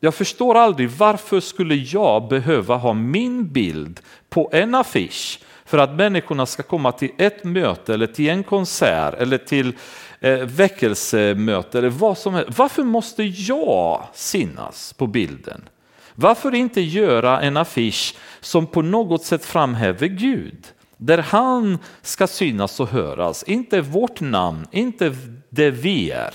Jag 0.00 0.14
förstår 0.14 0.54
aldrig 0.54 0.90
varför 0.90 1.40
skulle 1.40 1.74
jag 1.74 2.28
behöva 2.28 2.76
ha 2.76 2.92
min 2.92 3.52
bild 3.52 4.00
på 4.28 4.50
en 4.52 4.74
affisch 4.74 5.40
för 5.64 5.78
att 5.78 5.94
människorna 5.94 6.46
ska 6.46 6.62
komma 6.62 6.92
till 6.92 7.10
ett 7.18 7.44
möte 7.44 7.94
eller 7.94 8.06
till 8.06 8.28
en 8.28 8.42
konsert 8.42 9.14
eller 9.14 9.38
till 9.38 9.72
eh, 10.20 10.38
väckelsemöte 10.38 11.78
eller 11.78 11.88
vad 11.88 12.18
som 12.18 12.34
helst. 12.34 12.58
Varför 12.58 12.82
måste 12.82 13.22
jag 13.22 14.06
synas 14.14 14.92
på 14.92 15.06
bilden? 15.06 15.68
Varför 16.14 16.54
inte 16.54 16.80
göra 16.80 17.40
en 17.40 17.56
affisch 17.56 18.14
som 18.40 18.66
på 18.66 18.82
något 18.82 19.24
sätt 19.24 19.44
framhäver 19.44 20.06
Gud? 20.06 20.64
Där 20.96 21.18
han 21.18 21.78
ska 22.02 22.26
synas 22.26 22.80
och 22.80 22.88
höras, 22.88 23.42
inte 23.42 23.80
vårt 23.80 24.20
namn, 24.20 24.66
inte 24.70 25.14
det 25.50 25.70
vi 25.70 26.10
är. 26.10 26.34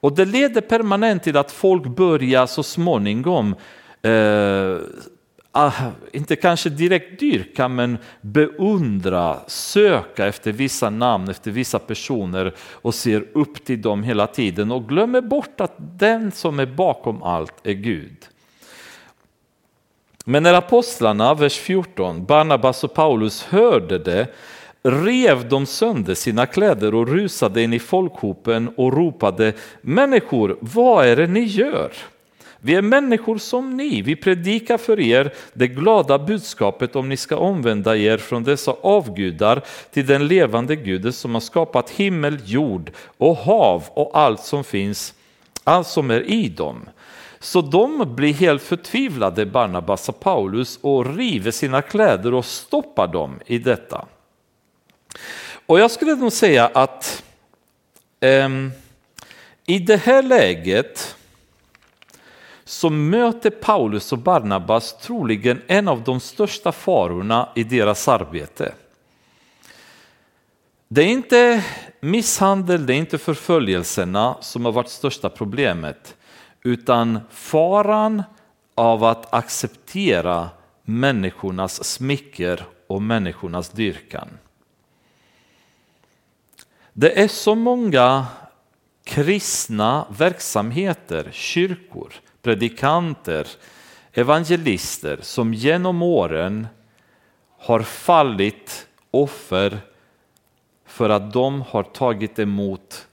Och 0.00 0.14
det 0.14 0.24
leder 0.24 0.60
permanent 0.60 1.22
till 1.22 1.36
att 1.36 1.52
folk 1.52 1.86
börjar 1.86 2.46
så 2.46 2.62
småningom, 2.62 3.54
eh, 4.02 4.76
ah, 5.52 5.72
inte 6.12 6.36
kanske 6.36 6.70
direkt 6.70 7.20
dyrka, 7.20 7.68
men 7.68 7.98
beundra, 8.20 9.40
söka 9.46 10.26
efter 10.26 10.52
vissa 10.52 10.90
namn, 10.90 11.28
efter 11.28 11.50
vissa 11.50 11.78
personer 11.78 12.54
och 12.58 12.94
ser 12.94 13.26
upp 13.34 13.64
till 13.64 13.82
dem 13.82 14.02
hela 14.02 14.26
tiden 14.26 14.72
och 14.72 14.88
glömmer 14.88 15.20
bort 15.20 15.60
att 15.60 15.74
den 15.78 16.32
som 16.32 16.60
är 16.60 16.66
bakom 16.66 17.22
allt 17.22 17.54
är 17.62 17.72
Gud. 17.72 18.16
Men 20.24 20.42
när 20.42 20.54
apostlarna, 20.54 21.34
vers 21.34 21.58
14, 21.58 22.24
Barnabas 22.24 22.84
och 22.84 22.94
Paulus 22.94 23.42
hörde 23.42 23.98
det 23.98 24.26
rev 24.82 25.48
de 25.48 25.66
sönder 25.66 26.14
sina 26.14 26.46
kläder 26.46 26.94
och 26.94 27.08
rusade 27.08 27.62
in 27.62 27.72
i 27.72 27.78
folkhopen 27.78 28.68
och 28.76 28.92
ropade 28.92 29.52
Människor, 29.80 30.56
vad 30.60 31.06
är 31.06 31.16
det 31.16 31.26
ni 31.26 31.40
gör? 31.40 31.92
Vi 32.60 32.74
är 32.74 32.82
människor 32.82 33.38
som 33.38 33.76
ni, 33.76 34.02
vi 34.02 34.16
predikar 34.16 34.78
för 34.78 35.00
er 35.00 35.32
det 35.52 35.68
glada 35.68 36.18
budskapet 36.18 36.96
om 36.96 37.08
ni 37.08 37.16
ska 37.16 37.36
omvända 37.36 37.96
er 37.96 38.18
från 38.18 38.44
dessa 38.44 38.76
avgudar 38.80 39.62
till 39.90 40.06
den 40.06 40.28
levande 40.28 40.76
guden 40.76 41.12
som 41.12 41.34
har 41.34 41.40
skapat 41.40 41.90
himmel, 41.90 42.38
jord 42.44 42.90
och 43.18 43.36
hav 43.36 43.84
och 43.94 44.18
allt 44.18 44.40
som 44.40 44.64
finns, 44.64 45.14
allt 45.64 45.86
som 45.86 46.10
är 46.10 46.30
i 46.30 46.48
dem. 46.48 46.88
Så 47.44 47.60
de 47.60 48.14
blir 48.14 48.32
helt 48.32 48.62
förtvivlade, 48.62 49.46
Barnabas 49.46 50.08
och 50.08 50.20
Paulus, 50.20 50.78
och 50.82 51.16
river 51.16 51.50
sina 51.50 51.82
kläder 51.82 52.34
och 52.34 52.44
stoppar 52.44 53.06
dem 53.06 53.40
i 53.46 53.58
detta. 53.58 54.06
Och 55.66 55.80
jag 55.80 55.90
skulle 55.90 56.14
nog 56.14 56.32
säga 56.32 56.70
att 56.74 57.24
um, 58.20 58.72
i 59.66 59.78
det 59.78 59.96
här 59.96 60.22
läget 60.22 61.16
så 62.64 62.90
möter 62.90 63.50
Paulus 63.50 64.12
och 64.12 64.18
Barnabas 64.18 64.98
troligen 64.98 65.62
en 65.66 65.88
av 65.88 66.02
de 66.02 66.20
största 66.20 66.72
farorna 66.72 67.48
i 67.54 67.64
deras 67.64 68.08
arbete. 68.08 68.74
Det 70.88 71.02
är 71.02 71.08
inte 71.08 71.64
misshandel, 72.00 72.86
det 72.86 72.94
är 72.94 72.98
inte 72.98 73.18
förföljelserna 73.18 74.36
som 74.40 74.64
har 74.64 74.72
varit 74.72 74.88
största 74.88 75.28
problemet 75.28 76.16
utan 76.64 77.20
faran 77.30 78.22
av 78.74 79.04
att 79.04 79.34
acceptera 79.34 80.50
människornas 80.82 81.84
smicker 81.84 82.66
och 82.86 83.02
människornas 83.02 83.68
dyrkan. 83.70 84.28
Det 86.92 87.22
är 87.22 87.28
så 87.28 87.54
många 87.54 88.26
kristna 89.04 90.06
verksamheter, 90.18 91.28
kyrkor, 91.32 92.14
predikanter, 92.42 93.46
evangelister 94.12 95.18
som 95.22 95.54
genom 95.54 96.02
åren 96.02 96.66
har 97.58 97.80
fallit 97.80 98.88
offer 99.10 99.78
för 100.86 101.10
att 101.10 101.32
de 101.32 101.62
har 101.62 101.82
tagit 101.82 102.38
emot 102.38 103.06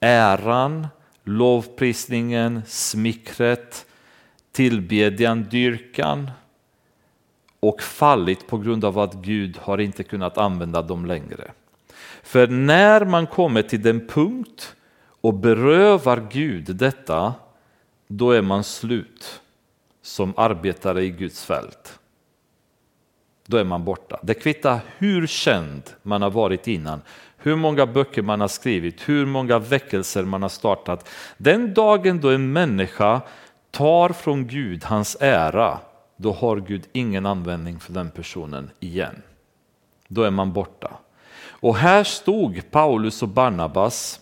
äran 0.00 0.86
lovprisningen, 1.28 2.62
smickret, 2.66 3.86
tillbedjan, 4.52 5.42
dyrkan 5.42 6.30
och 7.60 7.82
fallit 7.82 8.46
på 8.46 8.58
grund 8.58 8.84
av 8.84 8.98
att 8.98 9.14
Gud 9.14 9.58
har 9.58 9.78
inte 9.78 10.02
kunnat 10.02 10.38
använda 10.38 10.82
dem 10.82 11.06
längre. 11.06 11.50
För 12.22 12.46
när 12.46 13.04
man 13.04 13.26
kommer 13.26 13.62
till 13.62 13.82
den 13.82 14.06
punkt 14.06 14.76
och 15.20 15.34
berövar 15.34 16.28
Gud 16.30 16.76
detta, 16.76 17.34
då 18.06 18.30
är 18.30 18.42
man 18.42 18.64
slut 18.64 19.40
som 20.02 20.34
arbetare 20.36 21.04
i 21.04 21.10
Guds 21.10 21.44
fält. 21.44 21.98
Då 23.46 23.56
är 23.56 23.64
man 23.64 23.84
borta. 23.84 24.20
Det 24.22 24.34
kvittar 24.34 24.80
hur 24.98 25.26
känd 25.26 25.82
man 26.02 26.22
har 26.22 26.30
varit 26.30 26.68
innan, 26.68 27.00
hur 27.48 27.56
många 27.56 27.86
böcker 27.86 28.22
man 28.22 28.40
har 28.40 28.48
skrivit, 28.48 29.08
hur 29.08 29.26
många 29.26 29.58
väckelser 29.58 30.24
man 30.24 30.42
har 30.42 30.48
startat. 30.48 31.08
Den 31.36 31.74
dagen 31.74 32.20
då 32.20 32.30
en 32.30 32.52
människa 32.52 33.20
tar 33.70 34.08
från 34.08 34.46
Gud 34.46 34.84
hans 34.84 35.16
ära, 35.20 35.78
då 36.16 36.32
har 36.32 36.56
Gud 36.56 36.86
ingen 36.92 37.26
användning 37.26 37.80
för 37.80 37.92
den 37.92 38.10
personen 38.10 38.70
igen. 38.80 39.22
Då 40.08 40.22
är 40.22 40.30
man 40.30 40.52
borta. 40.52 40.90
Och 41.60 41.76
här 41.76 42.04
stod 42.04 42.70
Paulus 42.70 43.22
och 43.22 43.28
Barnabas 43.28 44.20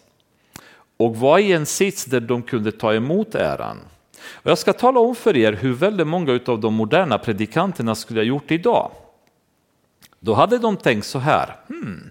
och 0.97 1.17
var 1.17 1.39
i 1.39 1.53
en 1.53 1.67
sits 1.67 2.05
där 2.05 2.21
de 2.21 2.43
kunde 2.43 2.73
ta 2.73 2.95
emot 2.95 3.35
äran. 3.35 3.79
Och 4.33 4.51
jag 4.51 4.59
ska 4.59 4.73
tala 4.73 5.01
om 5.01 5.15
för 5.15 5.37
er 5.37 5.53
hur 5.53 5.73
väldigt 5.73 6.07
många 6.07 6.41
av 6.47 6.61
de 6.61 6.75
moderna 6.75 7.19
predikanterna 7.19 7.95
skulle 7.95 8.21
ha 8.21 8.25
gjort 8.25 8.51
idag. 8.51 8.91
Då 10.21 10.35
hade 10.35 10.59
de 10.59 10.77
tänkt 10.77 11.07
så 11.07 11.19
här. 11.19 11.57
Hmm. 11.69 12.11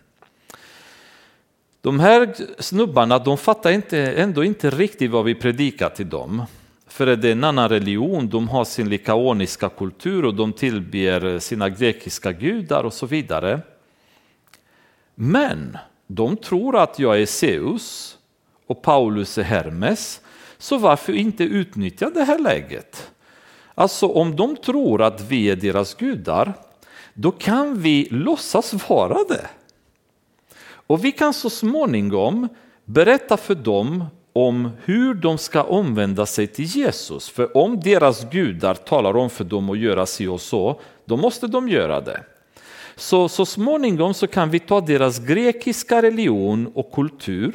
De 1.86 2.00
här 2.00 2.36
snubbarna 2.60 3.20
de 3.20 3.38
fattar 3.38 3.72
inte, 3.72 4.00
ändå 4.00 4.44
inte 4.44 4.70
riktigt 4.70 5.12
vad 5.12 5.26
vi 5.26 5.36
predikar 5.36 5.90
till 5.90 6.10
dem. 6.10 6.44
För 6.88 7.06
det 7.06 7.28
är 7.28 7.32
en 7.32 7.44
annan 7.44 7.70
religion, 7.70 8.30
de 8.30 8.50
har 8.50 8.66
sin 8.66 8.90
likaoniska 8.90 9.70
kultur 9.70 10.26
och 10.26 10.34
de 10.34 10.54
tillber 10.54 11.40
sina 11.40 11.70
grekiska 11.70 12.32
gudar 12.32 12.84
och 12.84 12.94
så 12.94 13.06
vidare. 13.06 13.62
Men 15.16 15.78
de 16.08 16.38
tror 16.38 16.78
att 16.78 17.00
jag 17.00 17.22
är 17.22 17.26
Zeus 17.26 18.18
och 18.68 18.82
Paulus 18.82 19.38
är 19.38 19.44
Hermes, 19.44 20.22
så 20.58 20.78
varför 20.78 21.14
inte 21.14 21.44
utnyttja 21.44 22.10
det 22.10 22.24
här 22.24 22.40
läget? 22.40 23.12
Alltså 23.76 24.08
om 24.08 24.36
de 24.36 24.56
tror 24.56 25.02
att 25.02 25.22
vi 25.22 25.50
är 25.50 25.56
deras 25.56 25.94
gudar, 25.96 26.54
då 27.14 27.32
kan 27.32 27.82
vi 27.82 28.08
låtsas 28.12 28.90
vara 28.90 29.18
det. 29.30 29.48
Och 30.88 31.06
vi 31.06 31.12
kan 31.12 31.34
så 31.34 31.50
småningom 31.50 32.48
berätta 32.86 33.38
för 33.38 33.56
dem 33.56 34.06
om 34.34 34.70
hur 34.84 35.14
de 35.14 35.38
ska 35.38 35.64
omvända 35.64 36.26
sig 36.26 36.48
till 36.48 36.66
Jesus. 36.66 37.30
För 37.30 37.58
om 37.58 37.80
deras 37.80 38.30
gudar 38.30 38.76
talar 38.76 39.18
om 39.18 39.30
för 39.30 39.44
dem 39.44 39.70
att 39.70 39.80
göra 39.80 40.06
si 40.06 40.28
och 40.28 40.42
så, 40.42 40.80
då 41.06 41.18
måste 41.18 41.48
de 41.48 41.70
göra 41.70 42.02
det. 42.02 42.24
Så, 42.96 43.30
så 43.30 43.46
småningom 43.46 44.14
så 44.14 44.28
kan 44.28 44.50
vi 44.50 44.60
ta 44.60 44.82
deras 44.82 45.20
grekiska 45.20 46.02
religion 46.02 46.72
och 46.76 46.92
kultur 46.92 47.54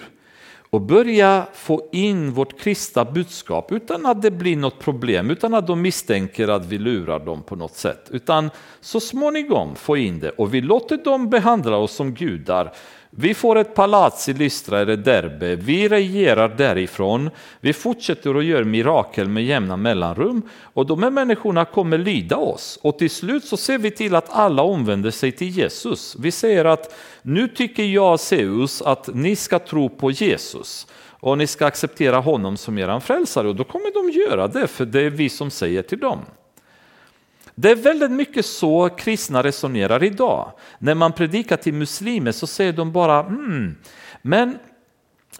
och 0.70 0.80
börja 0.80 1.46
få 1.52 1.88
in 1.92 2.32
vårt 2.32 2.60
kristna 2.60 3.04
budskap 3.04 3.72
utan 3.72 4.06
att 4.06 4.22
det 4.22 4.30
blir 4.30 4.56
något 4.56 4.78
problem, 4.78 5.30
utan 5.30 5.54
att 5.54 5.66
de 5.66 5.82
misstänker 5.82 6.48
att 6.48 6.66
vi 6.66 6.78
lurar 6.78 7.18
dem 7.18 7.42
på 7.42 7.56
något 7.56 7.74
sätt. 7.74 8.08
Utan 8.10 8.50
så 8.80 9.00
småningom 9.00 9.74
få 9.74 9.96
in 9.96 10.20
det 10.20 10.30
och 10.30 10.54
vi 10.54 10.60
låter 10.60 10.96
dem 10.96 11.30
behandla 11.30 11.76
oss 11.76 11.92
som 11.92 12.14
gudar 12.14 12.72
vi 13.10 13.34
får 13.34 13.58
ett 13.58 13.74
palats 13.74 14.28
i 14.28 14.32
Lystra 14.32 14.80
eller 14.80 14.96
Derbe, 14.96 15.56
vi 15.56 15.88
regerar 15.88 16.48
därifrån, 16.48 17.30
vi 17.60 17.72
fortsätter 17.72 18.34
att 18.34 18.44
göra 18.44 18.64
mirakel 18.64 19.28
med 19.28 19.44
jämna 19.44 19.76
mellanrum 19.76 20.42
och 20.62 20.86
de 20.86 21.02
här 21.02 21.10
människorna 21.10 21.64
kommer 21.64 21.98
lyda 21.98 22.36
oss. 22.36 22.78
Och 22.82 22.98
till 22.98 23.10
slut 23.10 23.44
så 23.44 23.56
ser 23.56 23.78
vi 23.78 23.90
till 23.90 24.14
att 24.14 24.30
alla 24.30 24.62
omvänder 24.62 25.10
sig 25.10 25.32
till 25.32 25.48
Jesus. 25.48 26.16
Vi 26.18 26.30
säger 26.30 26.64
att 26.64 26.94
nu 27.22 27.48
tycker 27.48 27.82
jag 27.82 28.20
Zeus 28.20 28.82
att 28.82 29.14
ni 29.14 29.36
ska 29.36 29.58
tro 29.58 29.88
på 29.88 30.10
Jesus 30.10 30.86
och 31.20 31.38
ni 31.38 31.46
ska 31.46 31.66
acceptera 31.66 32.16
honom 32.16 32.56
som 32.56 32.78
er 32.78 33.00
frälsare 33.00 33.48
och 33.48 33.56
då 33.56 33.64
kommer 33.64 34.12
de 34.12 34.18
göra 34.20 34.48
det 34.48 34.66
för 34.66 34.86
det 34.86 35.00
är 35.00 35.10
vi 35.10 35.28
som 35.28 35.50
säger 35.50 35.82
till 35.82 35.98
dem. 35.98 36.18
Det 37.60 37.70
är 37.70 37.74
väldigt 37.74 38.10
mycket 38.10 38.46
så 38.46 38.88
kristna 38.88 39.42
resonerar 39.42 40.04
idag. 40.04 40.52
När 40.78 40.94
man 40.94 41.12
predikar 41.12 41.56
till 41.56 41.74
muslimer 41.74 42.32
så 42.32 42.46
säger 42.46 42.72
de 42.72 42.92
bara 42.92 43.20
mm, 43.20 43.76
men 44.22 44.58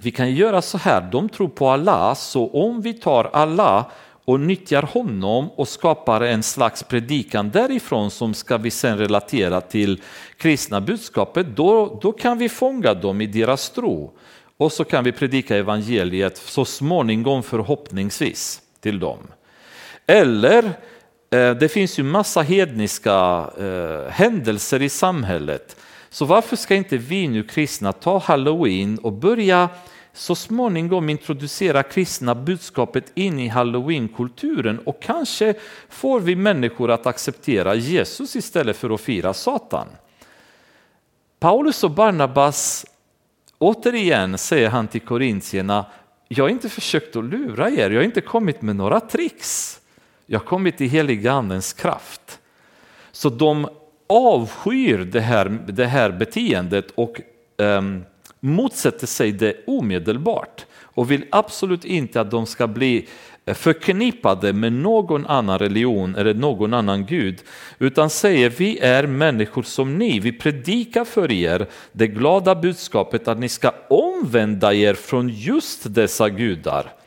vi 0.01 0.11
kan 0.11 0.35
göra 0.35 0.63
så 0.63 0.79
här, 0.79 1.01
de 1.13 1.29
tror 1.29 1.49
på 1.49 1.69
Allah, 1.69 2.15
så 2.15 2.51
om 2.51 2.81
vi 2.81 2.95
tar 2.95 3.31
Allah 3.33 3.87
och 4.25 4.41
nyttjar 4.41 4.83
honom 4.83 5.51
och 5.51 5.69
skapar 5.69 6.21
en 6.21 6.43
slags 6.43 6.83
predikan 6.83 7.51
därifrån 7.51 8.11
som 8.11 8.35
ska 8.35 8.57
vi 8.57 8.71
sen 8.71 8.99
relatera 8.99 9.61
till 9.61 10.03
kristna 10.37 10.81
budskapet, 10.81 11.47
då, 11.57 11.99
då 12.03 12.13
kan 12.13 12.39
vi 12.39 12.49
fånga 12.49 12.95
dem 12.95 13.21
i 13.21 13.27
deras 13.27 13.71
tro. 13.71 14.13
Och 14.57 14.73
så 14.73 14.85
kan 14.85 15.05
vi 15.05 15.13
predika 15.13 15.57
evangeliet 15.57 16.37
så 16.37 16.65
småningom 16.65 17.43
förhoppningsvis 17.43 18.61
till 18.81 18.99
dem. 18.99 19.19
Eller 20.07 20.73
Eh, 21.31 21.55
det 21.55 21.69
finns 21.69 21.99
ju 21.99 22.03
massa 22.03 22.43
hedniska 22.43 23.51
eh, 23.59 24.11
händelser 24.11 24.83
i 24.83 24.89
samhället. 24.89 25.77
Så 26.11 26.25
varför 26.25 26.57
ska 26.57 26.75
inte 26.75 26.97
vi 26.97 27.29
nu 27.29 27.43
kristna 27.43 27.93
ta 27.93 28.19
halloween 28.19 28.99
och 28.99 29.13
börja 29.13 29.69
så 30.13 30.35
småningom 30.35 31.09
introducera 31.09 31.83
kristna 31.83 32.35
budskapet 32.35 33.13
in 33.15 33.39
i 33.39 33.49
halloweenkulturen 33.49 34.79
och 34.79 35.03
kanske 35.03 35.55
får 35.89 36.21
vi 36.21 36.37
människor 36.37 36.91
att 36.91 37.07
acceptera 37.07 37.75
Jesus 37.75 38.37
istället 38.37 38.77
för 38.77 38.91
att 38.91 39.01
fira 39.01 39.35
Satan. 39.35 39.87
Paulus 41.41 41.85
och 41.85 41.91
Barnabas, 41.91 42.87
återigen 43.59 44.39
säger 44.39 44.69
han 44.69 44.89
till 44.89 45.01
korintierna, 45.01 45.87
jag 46.29 46.45
har 46.45 46.49
inte 46.49 46.69
försökt 46.69 47.17
att 47.17 47.25
lura 47.25 47.71
er, 47.71 47.91
jag 47.91 47.99
har 47.99 48.05
inte 48.05 48.21
kommit 48.21 48.63
med 48.63 48.77
några 48.77 49.01
tricks. 49.01 49.80
Jag 50.33 50.41
har 50.41 50.47
kommit 50.47 50.81
i 50.81 50.87
heliga 50.87 51.33
andens 51.33 51.73
kraft. 51.73 52.41
Så 53.13 53.29
de 53.29 53.69
avskyr 54.09 54.99
det 54.99 55.21
här, 55.21 55.59
det 55.67 55.87
här 55.87 56.11
beteendet 56.11 56.91
och 56.95 57.21
um, 57.57 58.05
motsätter 58.41 59.07
sig 59.07 59.33
det 59.33 59.55
omedelbart 59.67 60.67
och 60.83 61.11
vill 61.11 61.25
absolut 61.31 61.85
inte 61.85 62.21
att 62.21 62.31
de 62.31 62.47
ska 62.47 62.67
bli 62.67 63.09
förknippade 63.47 64.53
med 64.53 64.73
någon 64.73 65.27
annan 65.27 65.59
religion 65.59 66.15
eller 66.15 66.35
någon 66.35 66.75
annan 66.75 67.07
gud, 67.07 67.43
utan 67.79 68.11
säger 68.11 68.51
vi 68.51 68.79
är 68.79 69.07
människor 69.07 69.63
som 69.63 69.99
ni, 69.99 70.21
vi 70.21 70.33
predikar 70.33 71.05
för 71.05 71.33
er 71.33 71.67
det 71.93 72.07
glada 72.07 72.55
budskapet 72.55 73.29
att 73.29 73.39
ni 73.39 73.49
ska 73.49 73.73
omvända 73.89 74.75
er 74.75 74.95
från 74.95 75.29
just 75.29 75.95
dessa 75.95 76.29
gudar 76.29 77.00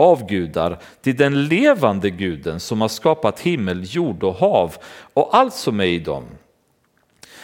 avgudar 0.00 0.78
till 1.02 1.16
den 1.16 1.44
levande 1.44 2.10
guden 2.10 2.60
som 2.60 2.80
har 2.80 2.88
skapat 2.88 3.40
himmel, 3.40 3.84
jord 3.84 4.22
och 4.22 4.34
hav 4.34 4.76
och 5.14 5.36
allt 5.36 5.54
som 5.54 5.80
är 5.80 5.84
i 5.84 5.98
dem. 5.98 6.24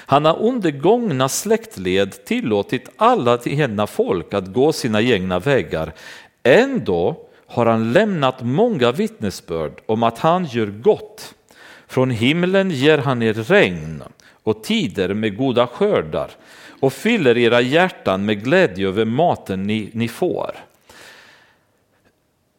Han 0.09 0.25
har 0.25 0.39
under 0.43 0.71
gångna 0.71 1.29
släktled 1.29 2.25
tillåtit 2.25 2.89
alla 2.97 3.39
egna 3.45 3.87
folk 3.87 4.35
att 4.35 4.53
gå 4.53 4.73
sina 4.73 5.03
egna 5.03 5.39
vägar. 5.39 5.93
Ändå 6.43 7.17
har 7.47 7.67
han 7.67 7.93
lämnat 7.93 8.43
många 8.43 8.93
vittnesbörd 8.93 9.81
om 9.87 10.03
att 10.03 10.19
han 10.19 10.45
gör 10.45 10.67
gott. 10.67 11.35
Från 11.89 12.11
himlen 12.11 12.71
ger 12.71 12.99
han 12.99 13.23
er 13.23 13.35
regn 13.35 14.03
och 14.43 14.65
tider 14.65 15.15
med 15.15 15.37
goda 15.37 15.67
skördar 15.67 16.31
och 16.81 16.93
fyller 16.93 17.39
era 17.39 17.61
hjärtan 17.61 18.25
med 18.25 18.45
glädje 18.45 18.89
över 18.89 19.05
maten 19.05 19.63
ni, 19.63 19.91
ni 19.93 20.09
får. 20.09 20.51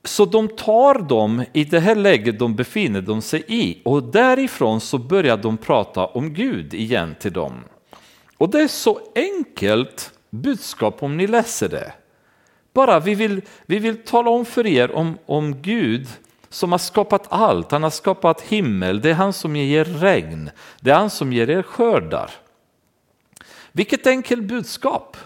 Så 0.07 0.25
de 0.25 0.47
tar 0.47 0.99
dem 0.99 1.43
i 1.53 1.63
det 1.63 1.79
här 1.79 1.95
läget 1.95 2.39
de 2.39 2.55
befinner 2.55 3.01
de 3.01 3.21
sig 3.21 3.43
i 3.47 3.81
och 3.85 4.03
därifrån 4.03 4.81
så 4.81 4.97
börjar 4.97 5.37
de 5.37 5.57
prata 5.57 6.05
om 6.05 6.33
Gud 6.33 6.73
igen 6.73 7.15
till 7.19 7.33
dem. 7.33 7.63
Och 8.37 8.49
det 8.49 8.61
är 8.61 8.67
så 8.67 8.99
enkelt 9.15 10.11
budskap 10.29 11.03
om 11.03 11.17
ni 11.17 11.27
läser 11.27 11.69
det. 11.69 11.93
Bara 12.73 12.99
vi 12.99 13.15
vill, 13.15 13.41
vi 13.65 13.79
vill 13.79 14.03
tala 14.03 14.29
om 14.29 14.45
för 14.45 14.67
er 14.67 14.91
om, 14.91 15.17
om 15.25 15.61
Gud 15.61 16.07
som 16.49 16.71
har 16.71 16.79
skapat 16.79 17.27
allt. 17.29 17.71
Han 17.71 17.83
har 17.83 17.89
skapat 17.89 18.41
himmel, 18.41 19.01
det 19.01 19.09
är 19.09 19.13
han 19.13 19.33
som 19.33 19.55
ger 19.55 19.85
regn, 19.85 20.49
det 20.79 20.91
är 20.91 20.95
han 20.95 21.09
som 21.09 21.33
ger 21.33 21.49
er 21.49 21.61
skördar. 21.61 22.31
Vilket 23.71 24.07
enkelt 24.07 24.43
budskap! 24.43 25.17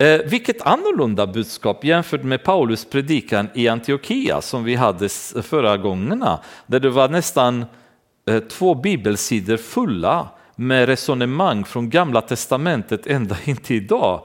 Eh, 0.00 0.20
vilket 0.24 0.62
annorlunda 0.62 1.26
budskap 1.26 1.84
jämfört 1.84 2.22
med 2.22 2.44
Paulus 2.44 2.84
predikan 2.84 3.48
i 3.54 3.68
Antiochia 3.68 4.40
som 4.40 4.64
vi 4.64 4.74
hade 4.74 5.08
förra 5.42 5.76
gångerna, 5.76 6.40
där 6.66 6.80
det 6.80 6.90
var 6.90 7.08
nästan 7.08 7.64
eh, 8.26 8.38
två 8.38 8.74
bibelsidor 8.74 9.56
fulla 9.56 10.28
med 10.56 10.86
resonemang 10.86 11.64
från 11.64 11.90
gamla 11.90 12.20
testamentet 12.20 13.06
ända 13.06 13.36
in 13.44 13.56
till 13.56 13.76
idag. 13.76 14.22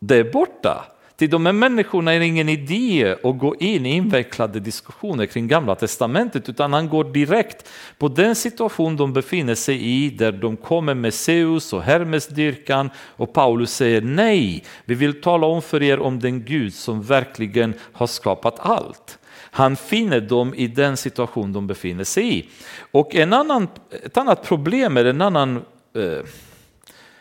Det 0.00 0.16
är 0.16 0.32
borta. 0.32 0.84
Till 1.18 1.30
de 1.30 1.46
här 1.46 1.52
människorna 1.52 2.12
är 2.12 2.18
det 2.18 2.26
ingen 2.26 2.48
idé 2.48 3.16
att 3.22 3.38
gå 3.38 3.56
in 3.56 3.86
i 3.86 3.90
invecklade 3.94 4.60
diskussioner 4.60 5.26
kring 5.26 5.48
gamla 5.48 5.74
testamentet 5.74 6.48
utan 6.48 6.72
han 6.72 6.88
går 6.88 7.04
direkt 7.04 7.68
på 7.98 8.08
den 8.08 8.34
situation 8.34 8.96
de 8.96 9.12
befinner 9.12 9.54
sig 9.54 9.82
i 9.82 10.10
där 10.10 10.32
de 10.32 10.56
kommer 10.56 10.94
med 10.94 11.14
Zeus 11.14 11.72
och 11.72 11.82
Hermesdyrkan, 11.82 12.90
och 12.96 13.32
Paulus 13.32 13.74
säger 13.74 14.00
nej, 14.00 14.64
vi 14.84 14.94
vill 14.94 15.20
tala 15.20 15.46
om 15.46 15.62
för 15.62 15.82
er 15.82 16.00
om 16.00 16.20
den 16.20 16.44
Gud 16.44 16.74
som 16.74 17.02
verkligen 17.02 17.74
har 17.92 18.06
skapat 18.06 18.60
allt. 18.60 19.18
Han 19.50 19.76
finner 19.76 20.20
dem 20.20 20.54
i 20.54 20.66
den 20.66 20.96
situation 20.96 21.52
de 21.52 21.66
befinner 21.66 22.04
sig 22.04 22.38
i. 22.38 22.48
Och 22.90 23.14
en 23.14 23.32
annan, 23.32 23.68
ett 24.04 24.16
annat 24.16 24.42
problem 24.42 24.96
eller 24.96 25.10
en 25.10 25.22
annan 25.22 25.56
eh, 25.94 26.24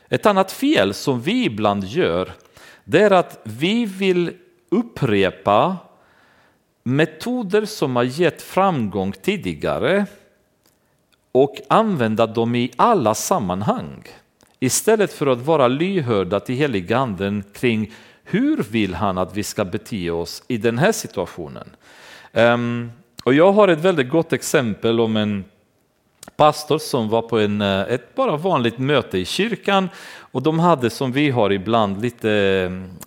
Ett 0.09 0.25
annat 0.25 0.51
fel 0.51 0.93
som 0.93 1.21
vi 1.21 1.45
ibland 1.45 1.83
gör, 1.83 2.31
det 2.89 3.01
är 3.01 3.11
att 3.11 3.39
vi 3.43 3.85
vill 3.85 4.33
upprepa 4.69 5.77
metoder 6.83 7.65
som 7.65 7.95
har 7.95 8.03
gett 8.03 8.41
framgång 8.41 9.11
tidigare 9.11 10.05
och 11.31 11.55
använda 11.69 12.27
dem 12.27 12.55
i 12.55 12.71
alla 12.75 13.15
sammanhang. 13.15 14.03
Istället 14.59 15.13
för 15.13 15.27
att 15.27 15.41
vara 15.41 15.67
lyhörda 15.67 16.39
till 16.39 16.55
heliganden 16.55 17.43
kring 17.53 17.93
hur 18.23 18.63
vill 18.63 18.93
han 18.93 19.17
att 19.17 19.37
vi 19.37 19.43
ska 19.43 19.65
bete 19.65 20.11
oss 20.11 20.43
i 20.47 20.57
den 20.57 20.77
här 20.77 20.91
situationen. 20.91 21.69
Ehm, 22.33 22.91
och 23.23 23.33
jag 23.33 23.51
har 23.51 23.67
ett 23.67 23.79
väldigt 23.79 24.09
gott 24.09 24.33
exempel 24.33 24.99
om 24.99 25.17
en 25.17 25.43
pastor 26.35 26.77
som 26.77 27.09
var 27.09 27.21
på 27.21 27.39
en, 27.39 27.61
eh, 27.61 27.81
ett 27.81 28.15
bara 28.15 28.37
vanligt 28.37 28.77
möte 28.77 29.17
i 29.17 29.25
kyrkan 29.25 29.89
och 30.19 30.41
de 30.41 30.59
hade 30.59 30.89
som 30.89 31.11
vi 31.11 31.29
har 31.29 31.51
ibland 31.51 32.01
lite 32.01 32.31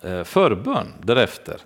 eh, 0.03 0.23
förbön 0.23 0.87
därefter. 1.03 1.57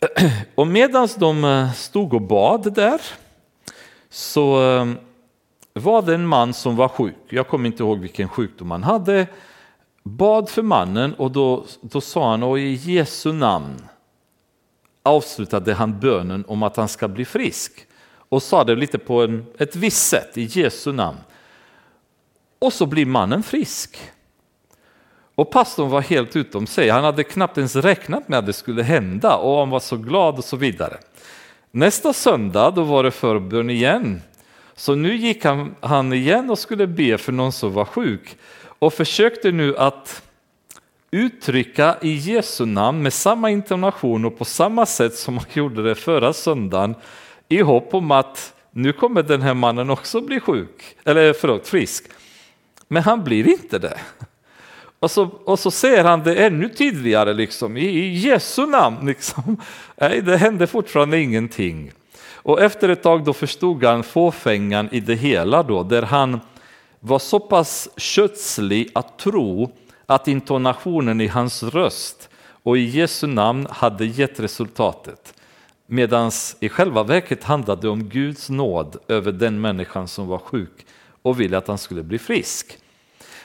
Och 0.54 0.66
medan 0.66 1.08
de 1.18 1.44
eh, 1.44 1.72
stod 1.72 2.14
och 2.14 2.22
bad 2.22 2.74
där 2.74 3.00
så 4.10 4.56
var 5.72 6.02
det 6.02 6.14
en 6.14 6.26
man 6.26 6.54
som 6.54 6.76
var 6.76 6.88
sjuk. 6.88 7.16
Jag 7.28 7.48
kommer 7.48 7.66
inte 7.66 7.82
ihåg 7.82 7.98
vilken 7.98 8.28
sjukdom 8.28 8.70
han 8.70 8.82
hade. 8.82 9.26
Bad 10.02 10.48
för 10.48 10.62
mannen 10.62 11.14
och 11.14 11.30
då, 11.30 11.64
då 11.80 12.00
sa 12.00 12.30
han 12.30 12.42
och 12.42 12.58
i 12.58 12.72
Jesu 12.72 13.32
namn 13.32 13.88
avslutade 15.02 15.74
han 15.74 16.00
bönen 16.00 16.44
om 16.48 16.62
att 16.62 16.76
han 16.76 16.88
ska 16.88 17.08
bli 17.08 17.24
frisk 17.24 17.85
och 18.28 18.42
sa 18.42 18.64
det 18.64 18.74
lite 18.74 18.98
på 18.98 19.22
en, 19.22 19.46
ett 19.58 19.76
visst 19.76 20.08
sätt 20.08 20.38
i 20.38 20.42
Jesu 20.42 20.92
namn. 20.92 21.18
Och 22.58 22.72
så 22.72 22.86
blir 22.86 23.06
mannen 23.06 23.42
frisk. 23.42 23.98
Och 25.34 25.50
pastorn 25.50 25.90
var 25.90 26.00
helt 26.00 26.36
utom 26.36 26.66
sig. 26.66 26.88
Han 26.88 27.04
hade 27.04 27.24
knappt 27.24 27.58
ens 27.58 27.76
räknat 27.76 28.28
med 28.28 28.38
att 28.38 28.46
det 28.46 28.52
skulle 28.52 28.82
hända 28.82 29.36
och 29.36 29.58
han 29.58 29.70
var 29.70 29.80
så 29.80 29.96
glad 29.96 30.38
och 30.38 30.44
så 30.44 30.56
vidare. 30.56 30.96
Nästa 31.70 32.12
söndag 32.12 32.70
då 32.70 32.82
var 32.82 33.04
det 33.04 33.10
förbön 33.10 33.70
igen. 33.70 34.22
Så 34.74 34.94
nu 34.94 35.16
gick 35.16 35.44
han, 35.44 35.74
han 35.80 36.12
igen 36.12 36.50
och 36.50 36.58
skulle 36.58 36.86
be 36.86 37.18
för 37.18 37.32
någon 37.32 37.52
som 37.52 37.72
var 37.72 37.84
sjuk 37.84 38.36
och 38.78 38.94
försökte 38.94 39.52
nu 39.52 39.76
att 39.76 40.22
uttrycka 41.10 41.96
i 42.02 42.14
Jesu 42.14 42.66
namn 42.66 43.02
med 43.02 43.12
samma 43.12 43.50
intonation 43.50 44.24
och 44.24 44.38
på 44.38 44.44
samma 44.44 44.86
sätt 44.86 45.14
som 45.14 45.38
han 45.38 45.46
gjorde 45.52 45.82
det 45.82 45.94
förra 45.94 46.32
söndagen 46.32 46.94
i 47.48 47.60
hopp 47.60 47.94
om 47.94 48.10
att 48.10 48.54
nu 48.70 48.92
kommer 48.92 49.22
den 49.22 49.42
här 49.42 49.54
mannen 49.54 49.90
också 49.90 50.20
bli 50.20 50.40
sjuk, 50.40 50.96
eller 51.04 51.32
förlåt, 51.32 51.68
frisk. 51.68 52.04
Men 52.88 53.02
han 53.02 53.24
blir 53.24 53.48
inte 53.48 53.78
det. 53.78 53.98
Och 55.00 55.10
så, 55.10 55.30
och 55.44 55.58
så 55.58 55.70
ser 55.70 56.04
han 56.04 56.22
det 56.22 56.34
ännu 56.34 56.68
tydligare 56.68 57.34
liksom, 57.34 57.76
i, 57.76 57.86
i 57.86 58.14
Jesu 58.14 58.66
namn. 58.66 59.06
Liksom. 59.06 59.56
Nej, 59.96 60.22
det 60.22 60.36
hände 60.36 60.66
fortfarande 60.66 61.20
ingenting. 61.20 61.92
Och 62.34 62.60
efter 62.60 62.88
ett 62.88 63.02
tag 63.02 63.24
då 63.24 63.32
förstod 63.32 63.84
han 63.84 64.02
fåfängan 64.02 64.88
i 64.92 65.00
det 65.00 65.14
hela 65.14 65.62
då, 65.62 65.82
där 65.82 66.02
han 66.02 66.40
var 67.00 67.18
så 67.18 67.40
pass 67.40 67.88
kötslig 67.96 68.90
att 68.94 69.18
tro 69.18 69.72
att 70.06 70.28
intonationen 70.28 71.20
i 71.20 71.26
hans 71.26 71.62
röst 71.62 72.28
och 72.62 72.78
i 72.78 72.80
Jesu 72.80 73.26
namn 73.26 73.66
hade 73.70 74.06
gett 74.06 74.40
resultatet. 74.40 75.34
Medan 75.86 76.30
i 76.60 76.68
själva 76.68 77.02
verket 77.02 77.44
handlade 77.44 77.82
det 77.82 77.88
om 77.88 78.04
Guds 78.04 78.50
nåd 78.50 78.96
över 79.08 79.32
den 79.32 79.60
människan 79.60 80.08
som 80.08 80.26
var 80.26 80.38
sjuk 80.38 80.86
och 81.22 81.40
ville 81.40 81.58
att 81.58 81.68
han 81.68 81.78
skulle 81.78 82.02
bli 82.02 82.18
frisk. 82.18 82.78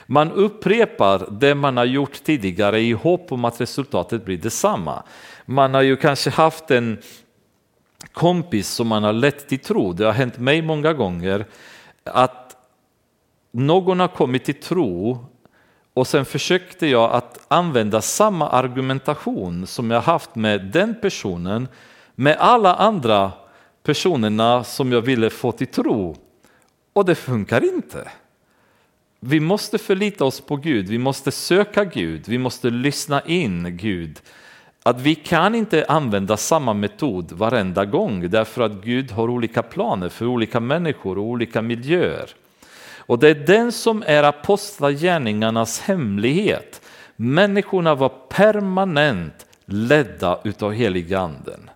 Man 0.06 0.32
upprepar 0.32 1.28
det 1.30 1.54
man 1.54 1.76
har 1.76 1.84
gjort 1.84 2.24
tidigare 2.24 2.80
i 2.80 2.92
hopp 2.92 3.32
om 3.32 3.44
att 3.44 3.60
resultatet 3.60 4.24
blir 4.24 4.38
detsamma. 4.38 5.02
Man 5.46 5.74
har 5.74 5.82
ju 5.82 5.96
kanske 5.96 6.30
haft 6.30 6.70
en 6.70 6.98
kompis 8.12 8.68
som 8.68 8.86
man 8.86 9.02
har 9.02 9.12
lett 9.12 9.48
till 9.48 9.58
tro, 9.58 9.92
det 9.92 10.04
har 10.04 10.12
hänt 10.12 10.38
mig 10.38 10.62
många 10.62 10.92
gånger, 10.92 11.46
att 12.04 12.56
någon 13.52 14.00
har 14.00 14.08
kommit 14.08 14.44
till 14.44 14.60
tro 14.60 15.26
och 15.94 16.06
sen 16.06 16.24
försökte 16.24 16.86
jag 16.86 17.12
att 17.12 17.38
använda 17.48 18.00
samma 18.00 18.48
argumentation 18.48 19.66
som 19.66 19.90
jag 19.90 20.00
haft 20.00 20.34
med 20.34 20.64
den 20.64 20.94
personen 21.02 21.68
med 22.22 22.36
alla 22.38 22.74
andra 22.74 23.32
personerna 23.82 24.64
som 24.64 24.92
jag 24.92 25.00
ville 25.00 25.30
få 25.30 25.52
till 25.52 25.66
tro. 25.66 26.16
Och 26.92 27.04
det 27.04 27.14
funkar 27.14 27.64
inte. 27.74 28.08
Vi 29.20 29.40
måste 29.40 29.78
förlita 29.78 30.24
oss 30.24 30.40
på 30.40 30.56
Gud, 30.56 30.88
vi 30.88 30.98
måste 30.98 31.30
söka 31.30 31.84
Gud, 31.84 32.28
vi 32.28 32.38
måste 32.38 32.70
lyssna 32.70 33.20
in 33.20 33.76
Gud. 33.76 34.20
Att 34.82 35.00
vi 35.00 35.14
kan 35.14 35.54
inte 35.54 35.84
använda 35.88 36.36
samma 36.36 36.74
metod 36.74 37.32
varenda 37.32 37.84
gång 37.84 38.30
därför 38.30 38.62
att 38.62 38.72
Gud 38.72 39.10
har 39.10 39.30
olika 39.30 39.62
planer 39.62 40.08
för 40.08 40.26
olika 40.26 40.60
människor 40.60 41.18
och 41.18 41.24
olika 41.24 41.62
miljöer. 41.62 42.30
Och 42.96 43.18
det 43.18 43.28
är 43.28 43.34
den 43.34 43.72
som 43.72 44.02
är 44.06 44.22
apostlagärningarnas 44.22 45.80
hemlighet. 45.80 46.80
Människorna 47.16 47.94
var 47.94 48.12
permanent 48.28 49.46
ledda 49.64 50.38
utav 50.44 50.72
heliganden. 50.72 51.70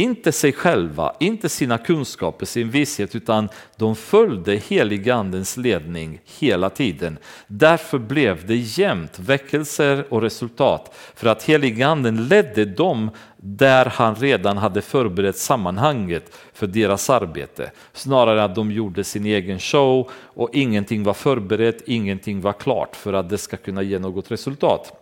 Inte 0.00 0.32
sig 0.32 0.52
själva, 0.52 1.14
inte 1.20 1.48
sina 1.48 1.78
kunskaper, 1.78 2.46
sin 2.46 2.70
visshet, 2.70 3.14
utan 3.14 3.48
de 3.76 3.96
följde 3.96 4.56
heligandens 4.56 5.56
ledning 5.56 6.20
hela 6.38 6.70
tiden. 6.70 7.18
Därför 7.46 7.98
blev 7.98 8.46
det 8.46 8.56
jämnt 8.56 9.18
väckelser 9.18 10.04
och 10.08 10.22
resultat, 10.22 10.94
för 11.14 11.28
att 11.28 11.42
heliganden 11.42 12.28
ledde 12.28 12.64
dem 12.64 13.10
där 13.36 13.86
han 13.86 14.14
redan 14.14 14.56
hade 14.56 14.82
förberett 14.82 15.36
sammanhanget 15.36 16.38
för 16.52 16.66
deras 16.66 17.10
arbete. 17.10 17.70
Snarare 17.92 18.44
att 18.44 18.54
de 18.54 18.70
gjorde 18.70 19.04
sin 19.04 19.26
egen 19.26 19.58
show 19.58 20.10
och 20.14 20.50
ingenting 20.52 21.02
var 21.02 21.14
förberett, 21.14 21.82
ingenting 21.86 22.40
var 22.40 22.52
klart 22.52 22.96
för 22.96 23.12
att 23.12 23.30
det 23.30 23.38
ska 23.38 23.56
kunna 23.56 23.82
ge 23.82 23.98
något 23.98 24.30
resultat. 24.30 24.99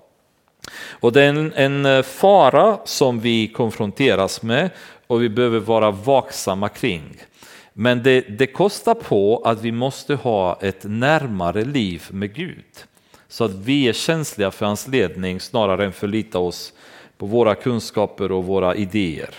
Och 0.75 1.13
det 1.13 1.23
är 1.23 1.29
en, 1.29 1.53
en 1.53 1.87
eh, 1.87 2.03
fara 2.03 2.79
som 2.85 3.21
vi 3.21 3.49
konfronteras 3.49 4.43
med 4.43 4.71
och 5.07 5.23
vi 5.23 5.29
behöver 5.29 5.61
vara 5.61 5.91
vaksamma 5.91 6.69
kring. 6.69 7.17
Men 7.73 8.03
det, 8.03 8.21
det 8.21 8.47
kostar 8.47 8.95
på 8.95 9.43
att 9.45 9.63
vi 9.63 9.73
måste 9.73 10.15
ha 10.15 10.59
ett 10.61 10.85
närmare 10.85 11.65
liv 11.65 12.05
med 12.11 12.35
Gud. 12.35 12.65
Så 13.29 13.45
att 13.45 13.55
vi 13.55 13.89
är 13.89 13.93
känsliga 13.93 14.51
för 14.51 14.67
hans 14.67 14.89
ledning 14.89 15.41
snarare 15.41 15.85
än 15.85 15.93
förlita 15.93 16.39
oss 16.39 16.73
på 17.19 17.27
våra 17.27 17.55
kunskaper 17.55 18.33
och 18.33 18.45
våra 18.45 18.75
idéer. 18.75 19.35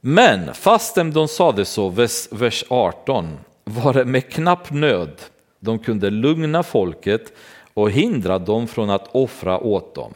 Men 0.00 0.54
fastän 0.54 1.12
de 1.12 1.28
sade 1.28 1.64
så, 1.64 1.88
vers 2.30 2.64
18, 2.68 3.38
var 3.64 3.92
det 3.92 4.04
med 4.04 4.32
knapp 4.32 4.70
nöd 4.70 5.20
de 5.60 5.78
kunde 5.78 6.10
lugna 6.10 6.62
folket 6.62 7.32
och 7.76 7.90
hindra 7.90 8.38
dem 8.38 8.68
från 8.68 8.90
att 8.90 9.08
offra 9.12 9.58
åt 9.58 9.94
dem. 9.94 10.12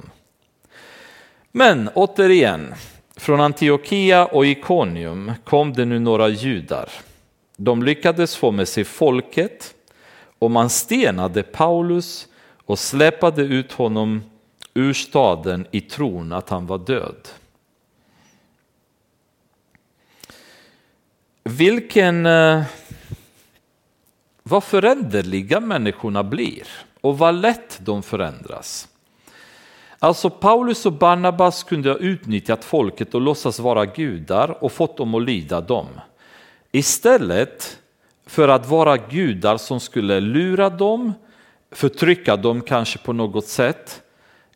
Men 1.53 1.89
återigen, 1.95 2.75
från 3.17 3.41
Antiochia 3.41 4.27
och 4.27 4.47
Ikonium 4.47 5.33
kom 5.45 5.73
det 5.73 5.85
nu 5.85 5.99
några 5.99 6.29
judar. 6.29 6.89
De 7.57 7.83
lyckades 7.83 8.37
få 8.37 8.51
med 8.51 8.69
sig 8.69 8.85
folket 8.85 9.75
och 10.39 10.51
man 10.51 10.71
stenade 10.71 11.43
Paulus 11.43 12.29
och 12.67 12.79
släpade 12.79 13.43
ut 13.43 13.73
honom 13.73 14.23
ur 14.75 14.93
staden 14.93 15.67
i 15.71 15.81
tron 15.81 16.33
att 16.33 16.49
han 16.49 16.67
var 16.67 16.79
död. 16.79 17.29
Vilken, 21.45 22.27
eh, 22.27 22.63
vad 24.43 24.65
föränderliga 24.65 25.61
människorna 25.61 26.25
blir 26.25 26.67
och 27.01 27.19
vad 27.19 27.35
lätt 27.35 27.81
de 27.83 28.03
förändras. 28.03 28.89
Alltså 29.99 30.31
Paulus 30.31 30.87
och 30.87 30.93
Barnabas 30.93 31.63
kunde 31.63 31.91
ha 31.91 31.97
utnyttjat 31.97 32.65
folket 32.65 33.15
och 33.15 33.21
låtsas 33.21 33.59
vara 33.59 33.87
gudar 33.87 34.65
och 34.65 34.73
fått 34.73 34.97
dem 34.97 35.15
att 35.15 35.23
lyda 35.23 35.61
dem. 35.61 35.87
Istället 36.73 37.79
för 38.27 38.49
att 38.49 38.69
vara 38.69 38.97
gudar 38.97 39.57
som 39.57 39.81
skulle 39.81 40.21
lura 40.21 40.71
dem, 40.71 41.13
förtrycka 41.73 42.37
dem 42.37 42.61
kanske 42.61 42.99
på 42.99 43.13
något 43.13 43.47
sätt, 43.47 44.03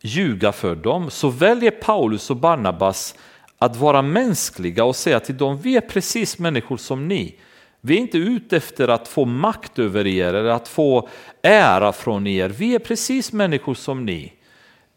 ljuga 0.01 0.51
för 0.51 0.75
dem, 0.75 1.09
så 1.09 1.29
väljer 1.29 1.71
Paulus 1.71 2.29
och 2.29 2.37
Barnabas 2.37 3.15
att 3.57 3.75
vara 3.75 4.01
mänskliga 4.01 4.85
och 4.85 4.95
säga 4.95 5.19
till 5.19 5.37
dem, 5.37 5.57
vi 5.57 5.77
är 5.77 5.81
precis 5.81 6.39
människor 6.39 6.77
som 6.77 7.07
ni. 7.07 7.39
Vi 7.85 7.95
är 7.95 7.99
inte 7.99 8.17
ute 8.17 8.57
efter 8.57 8.87
att 8.87 9.07
få 9.07 9.25
makt 9.25 9.79
över 9.79 10.07
er 10.07 10.33
eller 10.33 10.49
att 10.49 10.67
få 10.67 11.09
ära 11.41 11.91
från 11.91 12.27
er. 12.27 12.49
Vi 12.49 12.75
är 12.75 12.79
precis 12.79 13.33
människor 13.33 13.73
som 13.73 14.05
ni. 14.05 14.33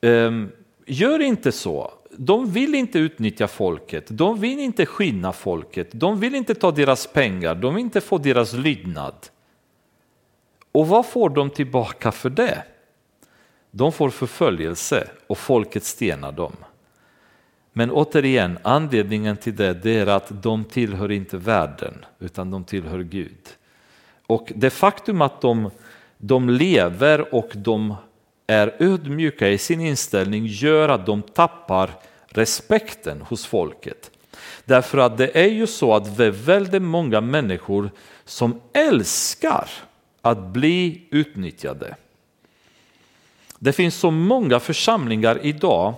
Ehm, 0.01 0.51
gör 0.87 1.21
inte 1.21 1.53
så. 1.53 1.93
De 2.11 2.51
vill 2.51 2.75
inte 2.75 2.99
utnyttja 2.99 3.49
folket, 3.49 4.05
de 4.09 4.41
vill 4.41 4.59
inte 4.59 4.87
skinna 4.87 5.33
folket, 5.33 5.89
de 5.93 6.21
vill 6.21 6.35
inte 6.35 6.55
ta 6.55 6.71
deras 6.71 7.07
pengar, 7.07 7.55
de 7.55 7.75
vill 7.75 7.85
inte 7.85 8.01
få 8.01 8.19
deras 8.19 8.53
lydnad. 8.53 9.15
Och 10.73 10.89
vad 10.89 11.07
får 11.07 11.31
de 11.31 11.51
tillbaka 11.51 12.13
för 12.13 12.31
det? 12.31 12.63
De 13.71 13.93
får 13.93 14.11
förföljelse 14.11 15.09
och 15.27 15.39
folket 15.39 15.85
stenar 15.85 16.33
dem. 16.33 16.57
Men 17.79 17.91
återigen, 17.91 18.59
anledningen 18.63 19.37
till 19.37 19.57
det, 19.57 19.75
det 19.75 19.99
är 19.99 20.07
att 20.07 20.43
de 20.43 20.65
tillhör 20.65 21.11
inte 21.11 21.37
världen 21.37 22.05
utan 22.19 22.51
de 22.51 22.65
tillhör 22.65 23.03
Gud. 23.03 23.49
Och 24.27 24.53
det 24.57 24.71
faktum 24.71 25.23
att 25.23 25.41
de, 25.41 25.71
de 26.17 26.51
lever 26.51 27.35
och 27.35 27.51
de 27.55 27.95
är 28.47 28.75
ödmjuka 28.79 29.49
i 29.49 29.59
sin 29.59 29.81
inställning 29.81 30.47
gör 30.47 30.89
att 30.89 31.07
de 31.07 31.23
tappar 31.23 31.91
respekten 32.27 33.21
hos 33.21 33.47
folket. 33.47 34.11
Därför 34.65 34.99
att 34.99 35.19
det 35.19 35.39
är 35.39 35.51
ju 35.51 35.67
så 35.67 35.95
att 35.95 36.17
det 36.17 36.25
är 36.25 36.31
väldigt 36.31 36.83
många 36.83 37.21
människor 37.21 37.91
som 38.25 38.61
älskar 38.73 39.69
att 40.23 40.41
bli 40.41 41.07
utnyttjade. 41.11 41.97
Det 43.59 43.73
finns 43.73 43.95
så 43.95 44.11
många 44.11 44.61
församlingar 44.61 45.39
idag 45.43 45.95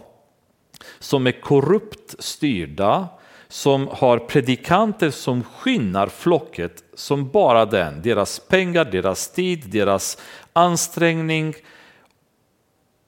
som 0.98 1.26
är 1.26 1.40
korrupt 1.40 2.14
styrda, 2.18 3.08
som 3.48 3.88
har 3.92 4.18
predikanter 4.18 5.10
som 5.10 5.44
skinnar 5.44 6.06
flocket 6.06 6.84
som 6.94 7.28
bara 7.28 7.66
den. 7.66 8.02
Deras 8.02 8.40
pengar, 8.40 8.84
deras 8.84 9.32
tid, 9.32 9.64
deras 9.66 10.18
ansträngning. 10.52 11.54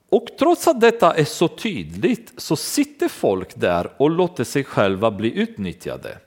Och 0.09 0.27
trots 0.39 0.67
att 0.67 0.81
detta 0.81 1.13
är 1.13 1.25
så 1.25 1.47
tydligt 1.47 2.33
så 2.37 2.55
sitter 2.55 3.07
folk 3.07 3.55
där 3.55 3.91
och 3.97 4.09
låter 4.09 4.43
sig 4.43 4.63
själva 4.63 5.11
bli 5.11 5.37
utnyttjade. 5.37 6.17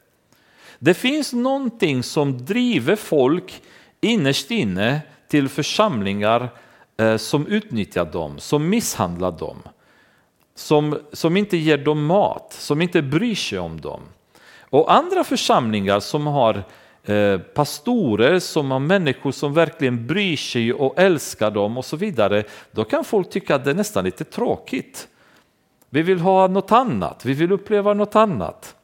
Det 0.78 0.94
finns 0.94 1.32
någonting 1.32 2.03
som 2.03 2.44
driver 2.44 2.97
folk 2.97 3.62
innerst 4.01 4.51
inne 4.51 5.01
till 5.28 5.49
församlingar 5.49 6.49
eh, 6.97 7.16
som 7.16 7.47
utnyttjar 7.47 8.05
dem, 8.05 8.38
som 8.38 8.68
misshandlar 8.68 9.32
dem, 9.32 9.62
som, 10.57 10.98
som 11.12 11.36
inte 11.36 11.57
ger 11.57 11.78
dem 11.78 12.07
mat, 12.07 12.57
som 12.59 12.82
inte 12.82 13.02
bryr 13.02 13.34
sig 13.34 13.59
om 13.59 13.80
dem. 13.80 14.00
Och 14.61 14.94
andra 14.94 15.24
församlingar 15.24 16.00
som 16.00 16.26
har 16.26 16.62
eh, 17.04 17.38
pastorer, 17.38 18.38
som 18.38 18.70
har 18.70 18.78
människor 18.78 19.32
som 19.32 19.54
verkligen 19.54 20.07
bryr 20.07 20.36
sig 20.36 20.72
och 20.72 20.98
älskar 20.98 21.50
dem 21.50 21.78
och 21.78 21.84
så 21.84 21.96
vidare, 21.96 22.44
då 22.70 22.84
kan 22.84 23.04
folk 23.04 23.30
tycka 23.30 23.54
att 23.54 23.64
det 23.64 23.70
är 23.70 23.74
nästan 23.74 24.04
lite 24.04 24.24
tråkigt. 24.24 25.09
Vi 25.90 26.02
vill 26.02 26.20
ha 26.20 26.46
något 26.46 26.72
annat, 26.72 27.24
vi 27.24 27.32
vill 27.32 27.52
uppleva 27.52 27.94
något 27.94 28.16
annat. 28.16 28.74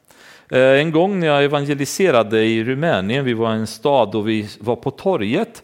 Eh, 0.49 0.59
en 0.59 0.91
gång 0.91 1.19
när 1.19 1.27
jag 1.27 1.43
evangeliserade 1.43 2.43
i 2.43 2.63
Rumänien, 2.63 3.25
vi 3.25 3.33
var 3.33 3.53
i 3.55 3.57
en 3.57 3.67
stad 3.67 4.15
och 4.15 4.29
vi 4.29 4.49
var 4.59 4.75
på 4.75 4.91
torget 4.91 5.63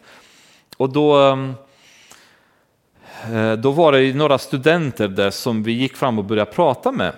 och 0.76 0.92
då, 0.92 1.16
ehm, 1.16 1.54
Eh, 3.32 3.52
då 3.52 3.70
var 3.70 3.92
det 3.92 4.16
några 4.16 4.38
studenter 4.38 5.08
där 5.08 5.30
som 5.30 5.62
vi 5.62 5.72
gick 5.72 5.96
fram 5.96 6.18
och 6.18 6.24
började 6.24 6.50
prata 6.50 6.92
med. 6.92 7.12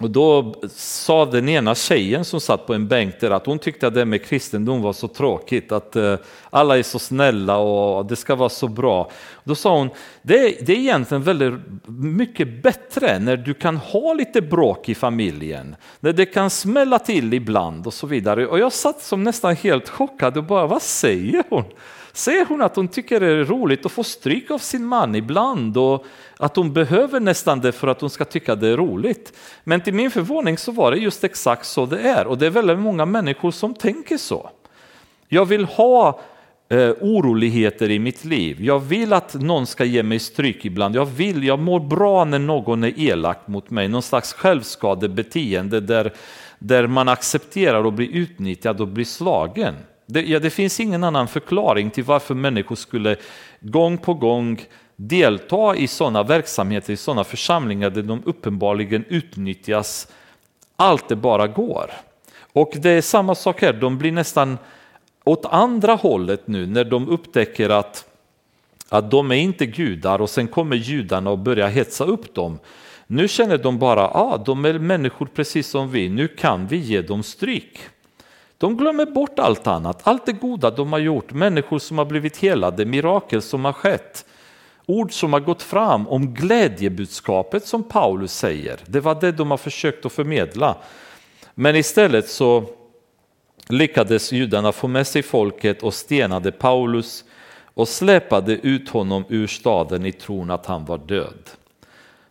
Och 0.00 0.10
då 0.10 0.54
sa 0.74 1.24
den 1.24 1.48
ena 1.48 1.74
tjejen 1.74 2.24
som 2.24 2.40
satt 2.40 2.66
på 2.66 2.74
en 2.74 2.88
bänk 2.88 3.20
där 3.20 3.30
att 3.30 3.46
hon 3.46 3.58
tyckte 3.58 3.86
att 3.86 3.94
det 3.94 4.04
med 4.04 4.24
kristendom 4.24 4.82
var 4.82 4.92
så 4.92 5.08
tråkigt, 5.08 5.72
att 5.72 5.96
eh, 5.96 6.16
alla 6.50 6.78
är 6.78 6.82
så 6.82 6.98
snälla 6.98 7.56
och 7.56 8.06
det 8.06 8.16
ska 8.16 8.34
vara 8.34 8.48
så 8.48 8.68
bra. 8.68 9.10
Då 9.44 9.54
sa 9.54 9.78
hon, 9.78 9.90
det 10.22 10.38
är, 10.38 10.64
det 10.64 10.72
är 10.72 10.76
egentligen 10.76 11.22
väldigt 11.22 11.54
mycket 11.86 12.62
bättre 12.62 13.18
när 13.18 13.36
du 13.36 13.54
kan 13.54 13.76
ha 13.76 14.14
lite 14.14 14.42
bråk 14.42 14.88
i 14.88 14.94
familjen, 14.94 15.76
när 16.00 16.12
det 16.12 16.26
kan 16.26 16.50
smälla 16.50 16.98
till 16.98 17.34
ibland 17.34 17.86
och 17.86 17.94
så 17.94 18.06
vidare. 18.06 18.46
Och 18.46 18.58
jag 18.58 18.72
satt 18.72 19.02
som 19.02 19.24
nästan 19.24 19.56
helt 19.56 19.88
chockad 19.88 20.36
och 20.36 20.44
bara, 20.44 20.66
vad 20.66 20.82
säger 20.82 21.44
hon? 21.48 21.64
Säger 22.12 22.46
hon 22.46 22.62
att 22.62 22.76
hon 22.76 22.88
tycker 22.88 23.20
det 23.20 23.26
är 23.26 23.44
roligt 23.44 23.86
att 23.86 23.92
få 23.92 24.04
stryk 24.04 24.50
av 24.50 24.58
sin 24.58 24.84
man 24.84 25.14
ibland 25.14 25.76
och 25.76 26.04
att 26.36 26.56
hon 26.56 26.72
behöver 26.72 27.20
nästan 27.20 27.60
det 27.60 27.72
för 27.72 27.88
att 27.88 28.00
hon 28.00 28.10
ska 28.10 28.24
tycka 28.24 28.54
det 28.54 28.68
är 28.68 28.76
roligt. 28.76 29.32
Men 29.64 29.80
till 29.80 29.94
min 29.94 30.10
förvåning 30.10 30.58
så 30.58 30.72
var 30.72 30.90
det 30.90 30.96
just 30.96 31.24
exakt 31.24 31.66
så 31.66 31.86
det 31.86 32.00
är 32.00 32.26
och 32.26 32.38
det 32.38 32.46
är 32.46 32.50
väldigt 32.50 32.78
många 32.78 33.06
människor 33.06 33.50
som 33.50 33.74
tänker 33.74 34.16
så. 34.16 34.50
Jag 35.28 35.44
vill 35.44 35.64
ha 35.64 36.20
eh, 36.68 36.90
oroligheter 37.00 37.90
i 37.90 37.98
mitt 37.98 38.24
liv. 38.24 38.64
Jag 38.64 38.78
vill 38.78 39.12
att 39.12 39.34
någon 39.34 39.66
ska 39.66 39.84
ge 39.84 40.02
mig 40.02 40.18
stryk 40.18 40.64
ibland. 40.64 40.96
Jag 40.96 41.06
vill, 41.06 41.44
jag 41.44 41.58
mår 41.58 41.80
bra 41.80 42.24
när 42.24 42.38
någon 42.38 42.84
är 42.84 43.00
elak 43.00 43.48
mot 43.48 43.70
mig. 43.70 43.88
Någon 43.88 44.02
slags 44.02 44.32
självskadebeteende 44.32 45.80
där, 45.80 46.12
där 46.58 46.86
man 46.86 47.08
accepterar 47.08 47.88
att 47.88 47.94
bli 47.94 48.16
utnyttjad 48.16 48.80
och 48.80 48.88
bli 48.88 49.04
slagen. 49.04 49.74
Det, 50.12 50.22
ja, 50.22 50.38
det 50.38 50.50
finns 50.50 50.80
ingen 50.80 51.04
annan 51.04 51.28
förklaring 51.28 51.90
till 51.90 52.04
varför 52.04 52.34
människor 52.34 52.76
skulle 52.76 53.16
gång 53.60 53.98
på 53.98 54.14
gång 54.14 54.60
delta 54.96 55.76
i 55.76 55.86
sådana 55.86 56.22
verksamheter, 56.22 56.92
i 56.92 56.96
sådana 56.96 57.24
församlingar 57.24 57.90
där 57.90 58.02
de 58.02 58.22
uppenbarligen 58.24 59.04
utnyttjas 59.08 60.08
allt 60.76 61.08
det 61.08 61.16
bara 61.16 61.46
går. 61.46 61.90
Och 62.52 62.72
det 62.76 62.90
är 62.90 63.00
samma 63.00 63.34
sak 63.34 63.62
här, 63.62 63.72
de 63.72 63.98
blir 63.98 64.12
nästan 64.12 64.58
åt 65.24 65.46
andra 65.46 65.94
hållet 65.94 66.46
nu 66.46 66.66
när 66.66 66.84
de 66.84 67.08
upptäcker 67.08 67.68
att, 67.68 68.04
att 68.88 69.10
de 69.10 69.30
är 69.30 69.36
inte 69.36 69.66
gudar 69.66 70.20
och 70.20 70.30
sen 70.30 70.48
kommer 70.48 70.76
judarna 70.76 71.30
och 71.30 71.38
börjar 71.38 71.68
hetsa 71.68 72.04
upp 72.04 72.34
dem. 72.34 72.58
Nu 73.06 73.28
känner 73.28 73.58
de 73.58 73.78
bara 73.78 74.04
att 74.04 74.16
ah, 74.16 74.42
de 74.46 74.64
är 74.64 74.78
människor 74.78 75.26
precis 75.34 75.68
som 75.68 75.90
vi, 75.90 76.08
nu 76.08 76.28
kan 76.28 76.66
vi 76.66 76.76
ge 76.76 77.02
dem 77.02 77.22
stryk. 77.22 77.78
De 78.62 78.76
glömmer 78.76 79.06
bort 79.06 79.38
allt 79.38 79.66
annat, 79.66 80.00
allt 80.02 80.26
det 80.26 80.32
goda 80.32 80.70
de 80.70 80.92
har 80.92 80.98
gjort, 80.98 81.32
människor 81.32 81.78
som 81.78 81.98
har 81.98 82.04
blivit 82.04 82.36
helade, 82.36 82.84
mirakel 82.84 83.42
som 83.42 83.64
har 83.64 83.72
skett. 83.72 84.24
Ord 84.86 85.12
som 85.12 85.32
har 85.32 85.40
gått 85.40 85.62
fram 85.62 86.08
om 86.08 86.34
glädjebudskapet 86.34 87.66
som 87.66 87.82
Paulus 87.82 88.32
säger. 88.32 88.80
Det 88.86 89.00
var 89.00 89.20
det 89.20 89.32
de 89.32 89.50
har 89.50 89.58
försökt 89.58 90.06
att 90.06 90.12
förmedla. 90.12 90.76
Men 91.54 91.76
istället 91.76 92.28
så 92.28 92.64
lyckades 93.68 94.32
judarna 94.32 94.72
få 94.72 94.88
med 94.88 95.06
sig 95.06 95.22
folket 95.22 95.82
och 95.82 95.94
stenade 95.94 96.52
Paulus 96.52 97.24
och 97.74 97.88
släpade 97.88 98.52
ut 98.52 98.88
honom 98.88 99.24
ur 99.28 99.46
staden 99.46 100.06
i 100.06 100.12
tron 100.12 100.50
att 100.50 100.66
han 100.66 100.84
var 100.84 100.98
död. 100.98 101.50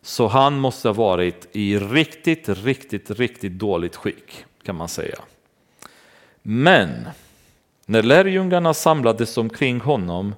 Så 0.01 0.27
han 0.27 0.59
måste 0.59 0.88
ha 0.88 0.93
varit 0.93 1.47
i 1.51 1.77
riktigt, 1.77 2.49
riktigt, 2.49 3.11
riktigt 3.11 3.59
dåligt 3.59 3.95
skick 3.95 4.45
kan 4.63 4.75
man 4.75 4.88
säga. 4.88 5.19
Men 6.41 7.09
när 7.85 8.03
lärjungarna 8.03 8.73
samlades 8.73 9.37
omkring 9.37 9.79
honom 9.79 10.35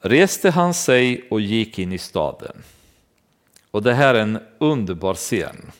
reste 0.00 0.50
han 0.50 0.74
sig 0.74 1.26
och 1.30 1.40
gick 1.40 1.78
in 1.78 1.92
i 1.92 1.98
staden. 1.98 2.62
Och 3.70 3.82
det 3.82 3.94
här 3.94 4.14
är 4.14 4.20
en 4.20 4.38
underbar 4.58 5.14
scen. 5.14 5.72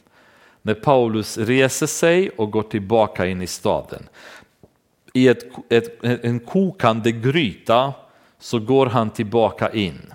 När 0.63 0.75
Paulus 0.75 1.39
reser 1.39 1.87
sig 1.87 2.31
och 2.31 2.51
går 2.51 2.63
tillbaka 2.63 3.27
in 3.27 3.43
i 3.43 3.47
staden. 3.47 4.09
I 5.13 5.29
ett, 5.29 5.45
ett, 5.69 6.05
en 6.05 6.41
kokande 6.41 7.13
gryta 7.13 7.93
så 8.39 8.59
går 8.59 8.87
han 8.87 9.11
tillbaka 9.11 9.73
in. 9.73 10.13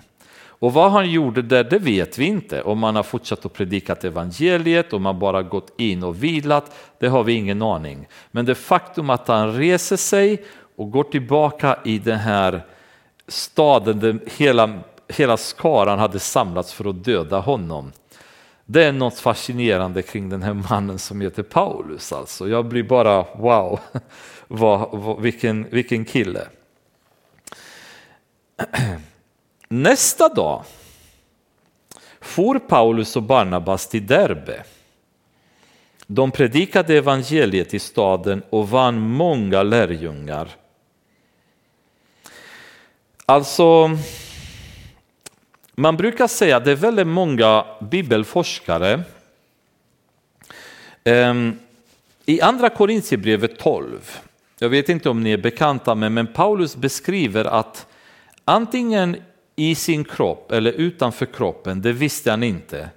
Och 0.58 0.72
vad 0.72 0.90
han 0.90 1.10
gjorde 1.10 1.42
där, 1.42 1.64
det 1.64 1.78
vet 1.78 2.18
vi 2.18 2.24
inte. 2.24 2.62
Om 2.62 2.82
han 2.82 2.96
har 2.96 3.02
fortsatt 3.02 3.46
att 3.46 3.52
predika 3.52 3.94
evangeliet, 3.94 4.92
om 4.92 5.06
han 5.06 5.18
bara 5.18 5.42
gått 5.42 5.80
in 5.80 6.02
och 6.02 6.22
vilat, 6.22 6.76
det 6.98 7.08
har 7.08 7.24
vi 7.24 7.32
ingen 7.32 7.62
aning. 7.62 8.08
Men 8.30 8.44
det 8.44 8.54
faktum 8.54 9.10
att 9.10 9.28
han 9.28 9.52
reser 9.52 9.96
sig 9.96 10.44
och 10.76 10.90
går 10.90 11.04
tillbaka 11.04 11.78
i 11.84 11.98
den 11.98 12.18
här 12.18 12.66
staden 13.28 14.00
där 14.00 14.18
hela, 14.36 14.78
hela 15.08 15.36
skaran 15.36 15.98
hade 15.98 16.18
samlats 16.18 16.72
för 16.72 16.90
att 16.90 17.04
döda 17.04 17.38
honom. 17.38 17.92
Det 18.64 18.84
är 18.84 18.92
något 18.92 19.18
fascinerande 19.18 20.02
kring 20.02 20.28
den 20.28 20.42
här 20.42 20.54
mannen 20.54 20.98
som 20.98 21.20
heter 21.20 21.42
Paulus. 21.42 22.12
Alltså. 22.12 22.48
Jag 22.48 22.64
blir 22.64 22.82
bara 22.82 23.26
wow, 23.36 23.80
vad, 24.48 24.88
vad, 24.92 25.20
vilken, 25.20 25.66
vilken 25.70 26.04
kille. 26.04 26.46
Nästa 29.68 30.28
dag 30.28 30.64
for 32.20 32.58
Paulus 32.58 33.16
och 33.16 33.22
Barnabas 33.22 33.88
till 33.88 34.06
Derbe. 34.06 34.64
De 36.06 36.30
predikade 36.30 36.96
evangeliet 36.96 37.74
i 37.74 37.78
staden 37.78 38.42
och 38.50 38.68
vann 38.68 39.00
många 39.00 39.62
lärjungar. 39.62 40.48
Alltså, 43.26 43.90
man 45.74 45.96
brukar 45.96 46.26
säga 46.26 46.56
att 46.56 46.64
det 46.64 46.72
är 46.72 46.76
väldigt 46.76 47.06
många 47.06 47.64
bibelforskare. 47.80 49.02
Ehm, 51.04 51.58
I 52.26 52.40
andra 52.40 52.70
Korintierbrevet 52.70 53.58
12, 53.58 54.18
jag 54.58 54.68
vet 54.68 54.88
inte 54.88 55.08
om 55.08 55.22
ni 55.22 55.30
är 55.30 55.36
bekanta 55.38 55.94
med, 55.94 56.12
men 56.12 56.26
Paulus 56.26 56.76
beskriver 56.76 57.44
att 57.44 57.86
antingen 58.44 59.16
i 59.58 59.74
sin 59.74 60.04
kropp 60.04 60.52
eller 60.52 60.72
utanför 60.72 61.26
kroppen, 61.26 61.82
det 61.82 61.92
visste 61.92 62.30
han 62.30 62.42
inte. 62.42 62.88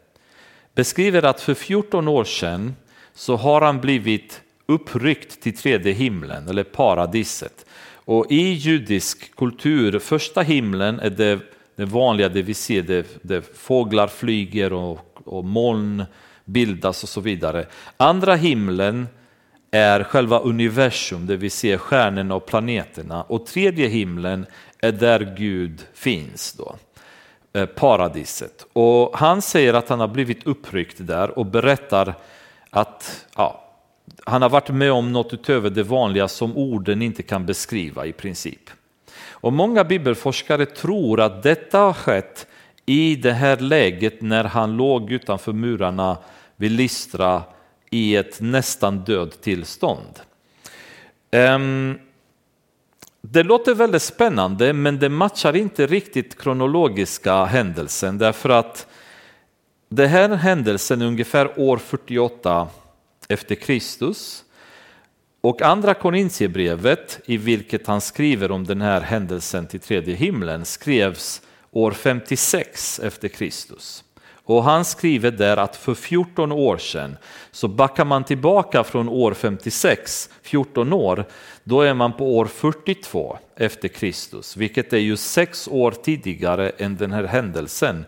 Beskriver 0.76 1.26
att 1.26 1.42
för 1.42 1.54
14 1.54 2.08
år 2.08 2.24
sedan 2.24 2.76
så 3.14 3.36
har 3.36 3.62
han 3.62 3.82
blivit 3.82 4.42
uppryckt 4.66 5.42
till 5.42 5.58
tredje 5.58 5.94
himlen 5.94 6.48
eller 6.48 6.64
paradiset. 6.64 7.66
Och 7.94 8.26
i 8.30 8.52
judisk 8.52 9.36
kultur, 9.36 10.00
första 10.00 10.42
himlen 10.42 11.00
är 11.00 11.10
det, 11.10 11.40
det 11.76 11.86
vanliga, 11.86 12.30
det 12.30 12.42
vi 12.42 12.54
ser, 12.54 12.82
det, 12.82 13.06
det 13.22 13.58
fåglar 13.58 14.08
flyger 14.08 14.74
och, 14.74 15.00
och 15.26 15.46
moln 15.46 16.04
bildas 16.46 17.04
och 17.04 17.10
så 17.10 17.22
vidare. 17.22 17.66
Andra 17.98 18.36
himlen 18.36 19.08
är 19.72 20.04
själva 20.04 20.40
universum, 20.40 21.28
det 21.28 21.36
vi 21.36 21.50
ser 21.50 21.78
stjärnorna 21.78 22.36
och 22.36 22.46
planeterna. 22.46 23.24
Och 23.24 23.46
tredje 23.46 23.88
himlen 23.88 24.46
är 24.82 24.92
där 24.92 25.36
Gud 25.38 25.86
finns. 25.94 26.54
Då. 26.54 26.76
Eh, 27.54 27.66
paradiset. 27.66 28.66
Och 28.74 29.18
han 29.18 29.42
säger 29.42 29.74
att 29.74 29.90
han 29.90 30.00
har 30.00 30.08
blivit 30.08 30.48
uppryckt 30.48 30.98
där 31.00 31.40
och 31.40 31.46
berättar 31.46 32.14
att 32.70 33.26
ja, 33.36 33.72
han 34.26 34.42
har 34.42 34.50
varit 34.50 34.70
med 34.70 34.92
om 34.92 35.12
något 35.12 35.34
utöver 35.34 35.70
det 35.70 35.84
vanliga 35.84 36.28
som 36.28 36.58
orden 36.58 37.02
inte 37.02 37.24
kan 37.24 37.46
beskriva 37.46 38.06
i 38.06 38.14
princip. 38.14 38.70
Och 39.30 39.54
många 39.54 39.84
bibelforskare 39.84 40.66
tror 40.66 41.20
att 41.20 41.44
detta 41.44 41.80
har 41.80 41.94
skett 41.94 42.48
i 42.86 43.16
det 43.16 43.34
här 43.34 43.58
läget 43.58 44.22
när 44.22 44.44
han 44.44 44.78
låg 44.78 45.12
utanför 45.12 45.54
murarna 45.54 46.18
vid 46.56 46.72
Lystra 46.72 47.44
i 47.90 48.16
ett 48.16 48.42
nästan 48.42 48.98
död 48.98 49.42
tillstånd. 49.42 50.20
Um, 51.32 52.00
det 53.22 53.44
låter 53.44 53.74
väldigt 53.74 54.02
spännande 54.02 54.74
men 54.74 55.00
det 55.00 55.10
matchar 55.10 55.56
inte 55.56 55.88
riktigt 55.88 56.42
kronologiska 56.42 57.46
händelsen 57.46 58.18
därför 58.18 58.50
att 58.50 58.88
den 59.90 60.10
här 60.10 60.30
händelsen 60.30 61.02
är 61.02 61.06
ungefär 61.06 61.60
år 61.60 61.78
48 61.78 62.68
efter 63.28 63.56
Kristus 63.56 64.44
och 65.42 65.62
andra 65.62 65.94
Korintierbrevet 65.94 67.20
i 67.26 67.38
vilket 67.38 67.88
han 67.88 68.02
skriver 68.02 68.52
om 68.52 68.64
den 68.64 68.82
här 68.82 69.02
händelsen 69.02 69.68
till 69.68 69.80
tredje 69.80 70.16
himlen 70.16 70.66
skrevs 70.66 71.42
år 71.72 71.92
56 71.92 73.00
efter 73.00 73.28
Kristus. 73.28 74.04
Och 74.46 74.64
han 74.64 74.86
skriver 74.86 75.32
där 75.32 75.58
att 75.58 75.76
för 75.76 75.94
14 75.94 76.52
år 76.52 76.78
sedan 76.78 77.18
så 77.52 77.68
backar 77.68 78.06
man 78.06 78.24
tillbaka 78.24 78.84
från 78.84 79.10
år 79.10 79.34
56, 79.34 80.30
14 80.42 80.94
år, 80.94 81.26
då 81.64 81.82
är 81.82 81.94
man 81.94 82.14
på 82.14 82.38
år 82.38 82.46
42 82.46 83.38
efter 83.56 83.88
Kristus, 83.88 84.58
vilket 84.58 84.94
är 84.94 84.98
ju 84.98 85.18
sex 85.18 85.68
år 85.68 85.92
tidigare 85.92 86.70
än 86.70 86.98
den 86.98 87.12
här 87.12 87.24
händelsen 87.24 88.06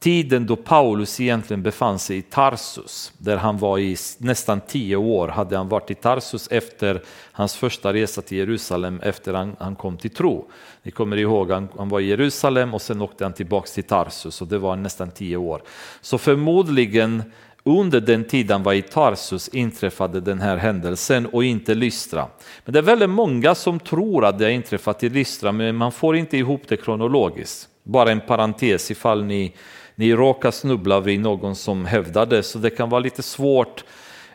tiden 0.00 0.46
då 0.46 0.56
Paulus 0.56 1.20
egentligen 1.20 1.62
befann 1.62 1.98
sig 1.98 2.16
i 2.16 2.22
Tarsus, 2.22 3.12
där 3.18 3.36
han 3.36 3.58
var 3.58 3.78
i 3.78 3.96
nästan 4.18 4.60
tio 4.60 4.96
år, 4.96 5.28
hade 5.28 5.56
han 5.56 5.68
varit 5.68 5.90
i 5.90 5.94
Tarsus 5.94 6.48
efter 6.50 7.02
hans 7.32 7.56
första 7.56 7.92
resa 7.92 8.22
till 8.22 8.38
Jerusalem 8.38 9.00
efter 9.02 9.34
han, 9.34 9.56
han 9.58 9.76
kom 9.76 9.96
till 9.96 10.10
tro. 10.10 10.50
Ni 10.82 10.90
kommer 10.90 11.16
ihåg, 11.16 11.50
han, 11.50 11.68
han 11.78 11.88
var 11.88 12.00
i 12.00 12.06
Jerusalem 12.06 12.74
och 12.74 12.82
sen 12.82 13.02
åkte 13.02 13.24
han 13.24 13.32
tillbaka 13.32 13.66
till 13.66 13.84
Tarsus 13.84 14.42
och 14.42 14.48
det 14.48 14.58
var 14.58 14.76
nästan 14.76 15.10
tio 15.10 15.36
år. 15.36 15.62
Så 16.00 16.18
förmodligen 16.18 17.22
under 17.64 18.00
den 18.00 18.24
tid 18.24 18.50
han 18.50 18.62
var 18.62 18.72
i 18.72 18.82
Tarsus 18.82 19.48
inträffade 19.48 20.20
den 20.20 20.40
här 20.40 20.56
händelsen 20.56 21.26
och 21.26 21.44
inte 21.44 21.74
Lystra. 21.74 22.26
Men 22.64 22.72
det 22.72 22.78
är 22.78 22.82
väldigt 22.82 23.10
många 23.10 23.54
som 23.54 23.80
tror 23.80 24.24
att 24.24 24.38
det 24.38 24.44
har 24.44 24.52
inträffat 24.52 25.02
i 25.02 25.08
Lystra 25.08 25.52
men 25.52 25.76
man 25.76 25.92
får 25.92 26.16
inte 26.16 26.36
ihop 26.36 26.62
det 26.68 26.76
kronologiskt. 26.76 27.68
Bara 27.82 28.10
en 28.10 28.20
parentes 28.20 28.90
ifall 28.90 29.24
ni 29.24 29.54
ni 30.00 30.14
råkar 30.14 30.50
snubbla 30.50 31.00
vid 31.00 31.20
någon 31.20 31.56
som 31.56 31.84
hävdar 31.84 32.26
det, 32.26 32.42
så 32.42 32.58
det 32.58 32.70
kan 32.70 32.90
vara 32.90 33.00
lite 33.00 33.22
svårt, 33.22 33.84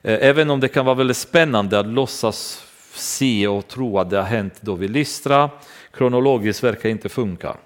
eh, 0.01 0.17
även 0.21 0.49
om 0.49 0.59
det 0.59 0.67
kan 0.67 0.85
vara 0.85 0.95
väldigt 0.95 1.17
spännande 1.17 1.79
att 1.79 1.87
låtsas 1.87 2.63
se 2.93 3.47
och 3.47 3.67
tro 3.67 3.99
att 3.99 4.09
det 4.09 4.17
har 4.17 4.23
hänt 4.23 4.53
då 4.61 4.75
vid 4.75 4.89
Lystra. 4.89 5.49
Kronologiskt 5.91 6.63
verkar 6.63 6.89
inte 6.89 7.09
funka. 7.09 7.57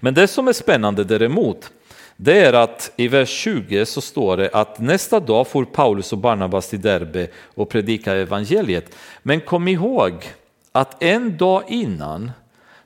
Men 0.00 0.14
det 0.14 0.28
som 0.28 0.48
är 0.48 0.52
spännande 0.52 1.04
däremot, 1.04 1.70
det 2.16 2.40
är 2.40 2.52
att 2.52 2.92
i 2.96 3.08
vers 3.08 3.28
20 3.28 3.86
så 3.86 4.00
står 4.00 4.36
det 4.36 4.50
att 4.52 4.78
nästa 4.78 5.20
dag 5.20 5.48
får 5.48 5.64
Paulus 5.64 6.12
och 6.12 6.18
Barnabas 6.18 6.68
till 6.68 6.80
Derbe 6.80 7.28
och 7.54 7.68
predika 7.68 8.14
evangeliet. 8.14 8.96
Men 9.22 9.40
kom 9.40 9.68
ihåg 9.68 10.24
att 10.72 11.02
en 11.02 11.36
dag 11.36 11.62
innan 11.68 12.30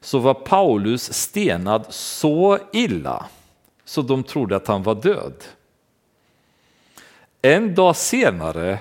så 0.00 0.18
var 0.18 0.34
Paulus 0.34 1.12
stenad 1.12 1.86
så 1.88 2.58
illa 2.72 3.26
så 3.86 4.02
de 4.02 4.22
trodde 4.22 4.56
att 4.56 4.66
han 4.66 4.82
var 4.82 4.94
död. 4.94 5.44
En 7.42 7.74
dag 7.74 7.96
senare 7.96 8.78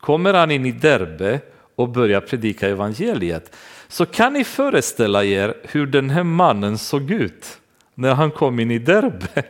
kommer 0.00 0.34
han 0.34 0.50
in 0.50 0.66
i 0.66 0.72
Derbe 0.72 1.40
och 1.74 1.88
börjar 1.88 2.20
predika 2.20 2.68
evangeliet. 2.68 3.56
Så 3.88 4.06
kan 4.06 4.32
ni 4.32 4.44
föreställa 4.44 5.24
er 5.24 5.54
hur 5.62 5.86
den 5.86 6.10
här 6.10 6.22
mannen 6.22 6.78
såg 6.78 7.10
ut 7.10 7.58
när 7.94 8.14
han 8.14 8.30
kom 8.30 8.60
in 8.60 8.70
i 8.70 8.78
Derbe. 8.78 9.28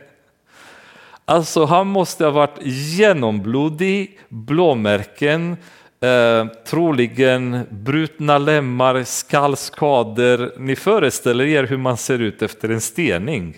Alltså 1.25 1.65
han 1.65 1.87
måste 1.87 2.25
ha 2.25 2.31
varit 2.31 2.65
genomblodig, 2.97 4.19
blåmärken, 4.29 5.57
eh, 6.01 6.45
troligen 6.65 7.67
brutna 7.69 8.37
lemmar, 8.37 9.03
skallskador. 9.03 10.59
Ni 10.59 10.75
föreställer 10.75 11.45
er 11.45 11.63
hur 11.63 11.77
man 11.77 11.97
ser 11.97 12.19
ut 12.19 12.41
efter 12.41 12.69
en 12.69 12.81
stening. 12.81 13.57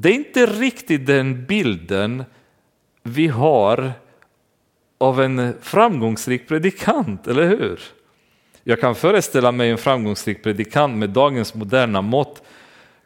Det 0.00 0.08
är 0.08 0.14
inte 0.14 0.46
riktigt 0.46 1.06
den 1.06 1.46
bilden 1.46 2.24
vi 3.02 3.26
har 3.26 3.92
av 4.98 5.22
en 5.22 5.54
framgångsrik 5.60 6.48
predikant, 6.48 7.26
eller 7.26 7.48
hur? 7.48 7.80
Jag 8.64 8.80
kan 8.80 8.94
föreställa 8.94 9.52
mig 9.52 9.70
en 9.70 9.78
framgångsrik 9.78 10.42
predikant 10.42 10.96
med 10.96 11.10
dagens 11.10 11.54
moderna 11.54 12.02
mått 12.02 12.42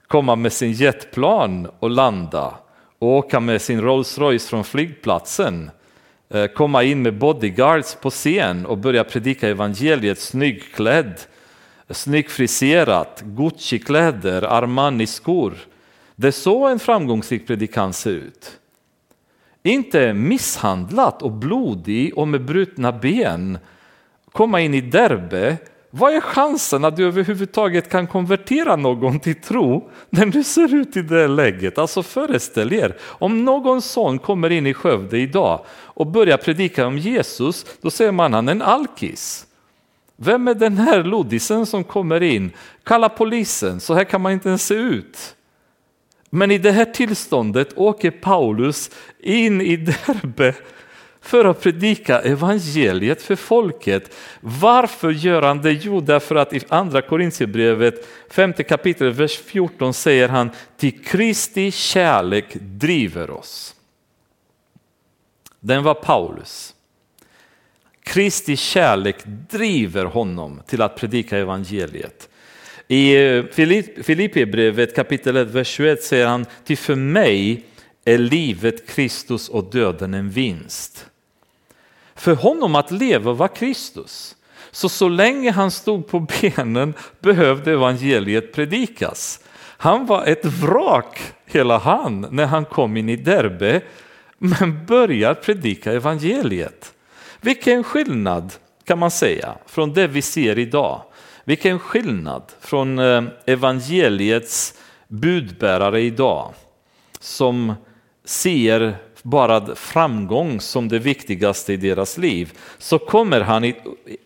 komma 0.07 0.37
med 0.37 0.53
sin 0.53 0.73
jetplan 0.73 1.69
och 1.79 1.91
landa 1.91 2.55
och 2.99 3.09
åka 3.09 3.41
med 3.41 3.63
sin 3.63 3.81
Rolls 3.81 4.19
Royce 4.19 4.49
från 4.49 4.65
flygplatsen, 4.65 5.71
eh, 6.31 6.47
komma 6.47 6.83
in 6.83 7.03
med 7.03 7.19
bodyguards 7.19 7.95
på 7.95 8.11
scen 8.11 8.67
och 8.67 8.79
börja 8.79 9.05
predika 9.05 9.49
evangeliet 9.49 10.19
snyggklädd, 10.19 11.21
snyggfriserat, 11.91 13.23
Gucci-kläder, 13.25 14.43
Armani-skor. 14.43 15.55
Det 16.23 16.29
är 16.29 16.33
så 16.33 16.69
en 16.69 16.79
framgångsrik 16.79 17.47
predikant 17.47 17.97
ser 17.97 18.11
ut. 18.11 18.59
Inte 19.63 20.13
misshandlat 20.13 21.23
och 21.23 21.33
blodig 21.33 22.19
och 22.19 22.29
med 22.29 22.45
brutna 22.45 22.93
ben. 22.93 23.59
Komma 24.33 24.61
in 24.61 24.75
i 24.75 24.81
Derbe. 24.81 25.57
Vad 25.91 26.15
är 26.15 26.21
chansen 26.21 26.85
att 26.85 26.97
du 26.97 27.07
överhuvudtaget 27.07 27.91
kan 27.91 28.07
konvertera 28.07 28.77
någon 28.77 29.21
till 29.21 29.41
tro 29.41 29.91
när 30.11 30.27
du 30.27 30.45
ser 30.45 30.75
ut 30.75 30.97
i 30.97 31.03
det 31.03 31.29
läget? 31.29 31.79
Alltså 31.79 32.03
föreställ 32.03 32.73
er, 32.73 32.97
om 33.03 33.45
någon 33.45 33.83
sån 33.83 34.19
kommer 34.19 34.51
in 34.51 34.67
i 34.67 34.75
Skövde 34.75 35.19
idag 35.19 35.65
och 35.71 36.07
börjar 36.07 36.37
predika 36.37 36.87
om 36.87 36.99
Jesus, 36.99 37.67
då 37.81 37.91
säger 37.91 38.13
man 38.13 38.35
han 38.35 38.49
är 38.49 38.53
en 38.53 38.63
alkis. 38.63 39.47
Vem 40.17 40.49
är 40.49 40.55
den 40.55 40.79
här 40.79 41.05
lodisen 41.05 41.67
som 41.67 41.85
kommer 41.85 42.23
in? 42.23 42.51
Kalla 42.83 43.09
polisen, 43.09 43.81
så 43.81 43.95
här 43.95 44.05
kan 44.05 44.21
man 44.21 44.33
inte 44.33 44.49
ens 44.49 44.67
se 44.67 44.75
ut. 44.75 45.37
Men 46.35 46.51
i 46.51 46.59
det 46.59 46.73
här 46.73 46.85
tillståndet 46.85 47.79
åker 47.79 48.11
Paulus 48.11 48.91
in 49.19 49.61
i 49.61 49.77
Derbe 49.77 50.55
för 51.21 51.45
att 51.45 51.61
predika 51.63 52.21
evangeliet 52.21 53.23
för 53.23 53.37
folket. 53.37 54.17
Varför 54.41 55.11
gör 55.11 55.43
han 55.43 55.63
det? 55.63 55.73
Jo, 55.73 56.01
därför 56.01 56.35
att 56.35 56.53
i 56.53 56.61
andra 56.69 57.03
Korintierbrevet, 57.03 58.09
femte 58.31 58.63
kapitel, 58.63 59.13
vers 59.13 59.39
14 59.39 59.95
säger 59.95 60.29
han 60.29 60.51
till 60.77 61.05
Kristi 61.05 61.71
kärlek 61.71 62.47
driver 62.55 63.31
oss. 63.31 63.75
Den 65.61 65.83
var 65.83 65.95
Paulus. 65.95 66.75
Kristi 68.03 68.57
kärlek 68.57 69.17
driver 69.51 70.05
honom 70.05 70.61
till 70.67 70.83
att 70.83 70.97
predika 70.97 71.39
evangeliet. 71.39 72.29
I 72.93 73.17
eh, 73.17 73.45
Filipperbrevet 74.03 74.95
kapitel 74.95 75.37
1, 75.37 75.49
vers 75.49 75.69
21 75.69 76.03
säger 76.03 76.27
han, 76.27 76.47
till 76.65 76.79
för 76.79 76.95
mig 76.95 77.65
är 78.05 78.19
livet 78.19 78.87
Kristus 78.87 79.49
och 79.49 79.71
döden 79.71 80.15
en 80.15 80.31
vinst. 80.31 81.07
För 82.15 82.35
honom 82.35 82.75
att 82.75 82.91
leva 82.91 83.33
var 83.33 83.49
Kristus. 83.49 84.37
Så 84.71 84.89
så 84.89 85.09
länge 85.09 85.51
han 85.51 85.71
stod 85.71 86.07
på 86.07 86.21
benen 86.41 86.95
behövde 87.21 87.73
evangeliet 87.73 88.53
predikas. 88.53 89.41
Han 89.59 90.07
var 90.07 90.25
ett 90.25 90.45
vrak, 90.45 91.21
hela 91.47 91.79
han, 91.79 92.27
när 92.31 92.47
han 92.47 92.65
kom 92.65 92.97
in 92.97 93.09
i 93.09 93.17
Derbe, 93.17 93.81
men 94.39 94.87
börjar 94.87 95.35
predika 95.35 95.93
evangeliet. 95.93 96.93
Vilken 97.41 97.85
skillnad 97.85 98.53
kan 98.85 98.99
man 98.99 99.11
säga 99.11 99.55
från 99.67 99.93
det 99.93 100.07
vi 100.07 100.23
ser 100.23 100.59
idag. 100.59 101.03
Vilken 101.45 101.79
skillnad 101.79 102.43
från 102.61 102.99
eh, 102.99 103.23
evangeliets 103.47 104.75
budbärare 105.09 106.01
idag 106.01 106.53
som 107.21 107.75
ser 108.25 108.97
bara 109.23 109.75
framgång 109.75 110.61
som 110.61 110.89
det 110.89 110.99
viktigaste 110.99 111.73
i 111.73 111.77
deras 111.77 112.19
liv 112.19 112.53
så 112.79 112.99
kommer 112.99 113.41
han 113.41 113.65
i 113.65 113.77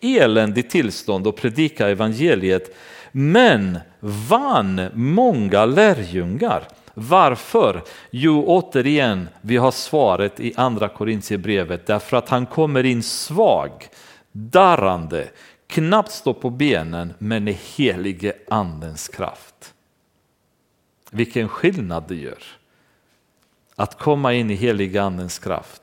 eländigt 0.01 0.71
tillstånd 0.71 1.27
och 1.27 1.35
predika 1.35 1.89
evangeliet 1.89 2.75
men 3.11 3.79
vann 3.99 4.89
många 4.93 5.65
lärjungar. 5.65 6.67
Varför? 6.93 7.83
Jo, 8.11 8.43
återigen, 8.47 9.29
vi 9.41 9.57
har 9.57 9.71
svaret 9.71 10.39
i 10.39 10.53
andra 10.55 10.89
Korintierbrevet 10.89 11.87
därför 11.87 12.17
att 12.17 12.29
han 12.29 12.45
kommer 12.45 12.83
in 12.83 13.03
svag, 13.03 13.71
darrande, 14.31 15.27
knappt 15.67 16.11
står 16.11 16.33
på 16.33 16.49
benen 16.49 17.13
men 17.19 17.47
i 17.47 17.57
helige 17.75 18.33
andens 18.49 19.07
kraft. 19.07 19.73
Vilken 21.11 21.49
skillnad 21.49 22.03
det 22.07 22.15
gör 22.15 22.43
att 23.75 23.99
komma 23.99 24.33
in 24.33 24.51
i 24.51 24.55
helige 24.55 25.01
andens 25.01 25.39
kraft. 25.39 25.81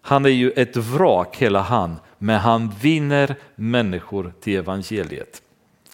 Han 0.00 0.24
är 0.24 0.30
ju 0.30 0.50
ett 0.50 0.76
vrak 0.76 1.36
hela 1.36 1.60
han, 1.60 1.96
men 2.18 2.40
han 2.40 2.74
vinner 2.80 3.34
människor 3.54 4.32
till 4.40 4.56
evangeliet. 4.56 5.42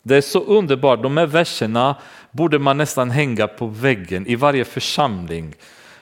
Det 0.03 0.17
är 0.17 0.21
så 0.21 0.41
underbart, 0.41 1.03
de 1.03 1.17
här 1.17 1.27
verserna 1.27 1.97
borde 2.31 2.59
man 2.59 2.77
nästan 2.77 3.11
hänga 3.11 3.47
på 3.47 3.67
väggen 3.67 4.27
i 4.27 4.35
varje 4.35 4.65
församling. 4.65 5.55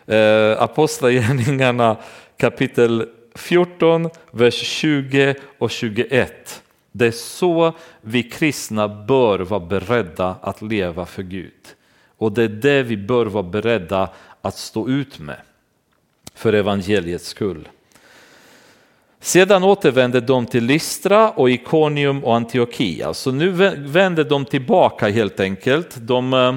Eh, 0.07 0.62
Apostlagärningarna 0.62 1.97
kapitel 2.36 3.09
14, 3.34 4.11
vers 4.30 4.55
20 4.55 5.34
och 5.59 5.70
21. 5.70 6.59
Det 6.93 7.07
är 7.07 7.11
så 7.11 7.72
vi 8.01 8.22
kristna 8.22 8.88
bör 8.88 9.38
vara 9.38 9.61
beredda 9.61 10.36
att 10.43 10.62
leva 10.62 11.07
för 11.07 11.22
Gud. 11.22 11.53
Och 12.16 12.32
det 12.32 12.43
är 12.43 12.49
det 12.49 12.82
vi 12.82 12.97
bör 12.97 13.26
vara 13.26 13.43
beredda 13.43 14.09
att 14.43 14.57
stå 14.57 14.88
ut 14.88 15.18
med 15.18 15.41
för 16.34 16.53
evangeliets 16.53 17.26
skull. 17.26 17.68
Sedan 19.20 19.64
återvände 19.64 20.20
de 20.20 20.47
till 20.47 20.64
Lystra 20.64 21.30
och 21.30 21.51
Iconium 21.51 22.24
och 22.24 22.36
Antiochia. 22.36 23.14
Så 23.14 23.32
nu 23.32 23.51
vände 23.76 24.24
de 24.24 24.45
tillbaka 24.45 25.09
helt 25.09 25.41
enkelt. 25.41 25.97
De, 25.97 26.34
eh, 26.34 26.57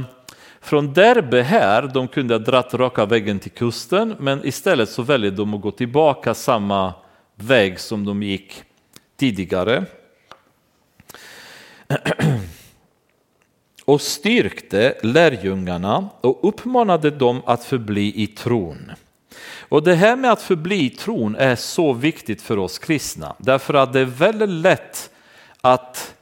från 0.62 0.94
Derbe 0.94 1.42
här, 1.42 1.92
de 1.94 2.08
kunde 2.08 2.34
ha 2.34 2.40
dratt 2.40 2.74
raka 2.74 3.06
vägen 3.06 3.40
till 3.40 3.52
kusten, 3.52 4.16
men 4.20 4.48
istället 4.48 4.90
så 4.90 5.02
väljer 5.02 5.32
de 5.32 5.54
att 5.54 5.62
gå 5.62 5.72
tillbaka 5.72 6.34
samma 6.34 6.94
väg 7.36 7.80
som 7.80 8.06
de 8.06 8.24
gick 8.24 8.64
tidigare. 9.18 9.86
och 13.86 14.02
styrkte 14.02 14.98
lärjungarna 15.04 16.10
och 16.22 16.48
uppmanade 16.48 17.12
dem 17.12 17.42
att 17.46 17.64
förbli 17.64 18.14
i 18.16 18.28
tron. 18.28 18.92
Och 19.70 19.84
det 19.84 19.96
här 19.96 20.16
med 20.16 20.32
att 20.32 20.42
förbli 20.42 20.86
i 20.86 20.90
tron 20.90 21.36
är 21.36 21.56
så 21.56 21.94
viktigt 21.94 22.42
för 22.42 22.58
oss 22.58 22.80
kristna 22.80 23.36
därför 23.38 23.74
att 23.74 23.94
det 23.94 24.00
är 24.00 24.06
väldigt 24.06 24.50
lätt 24.50 25.10
att 25.62 26.16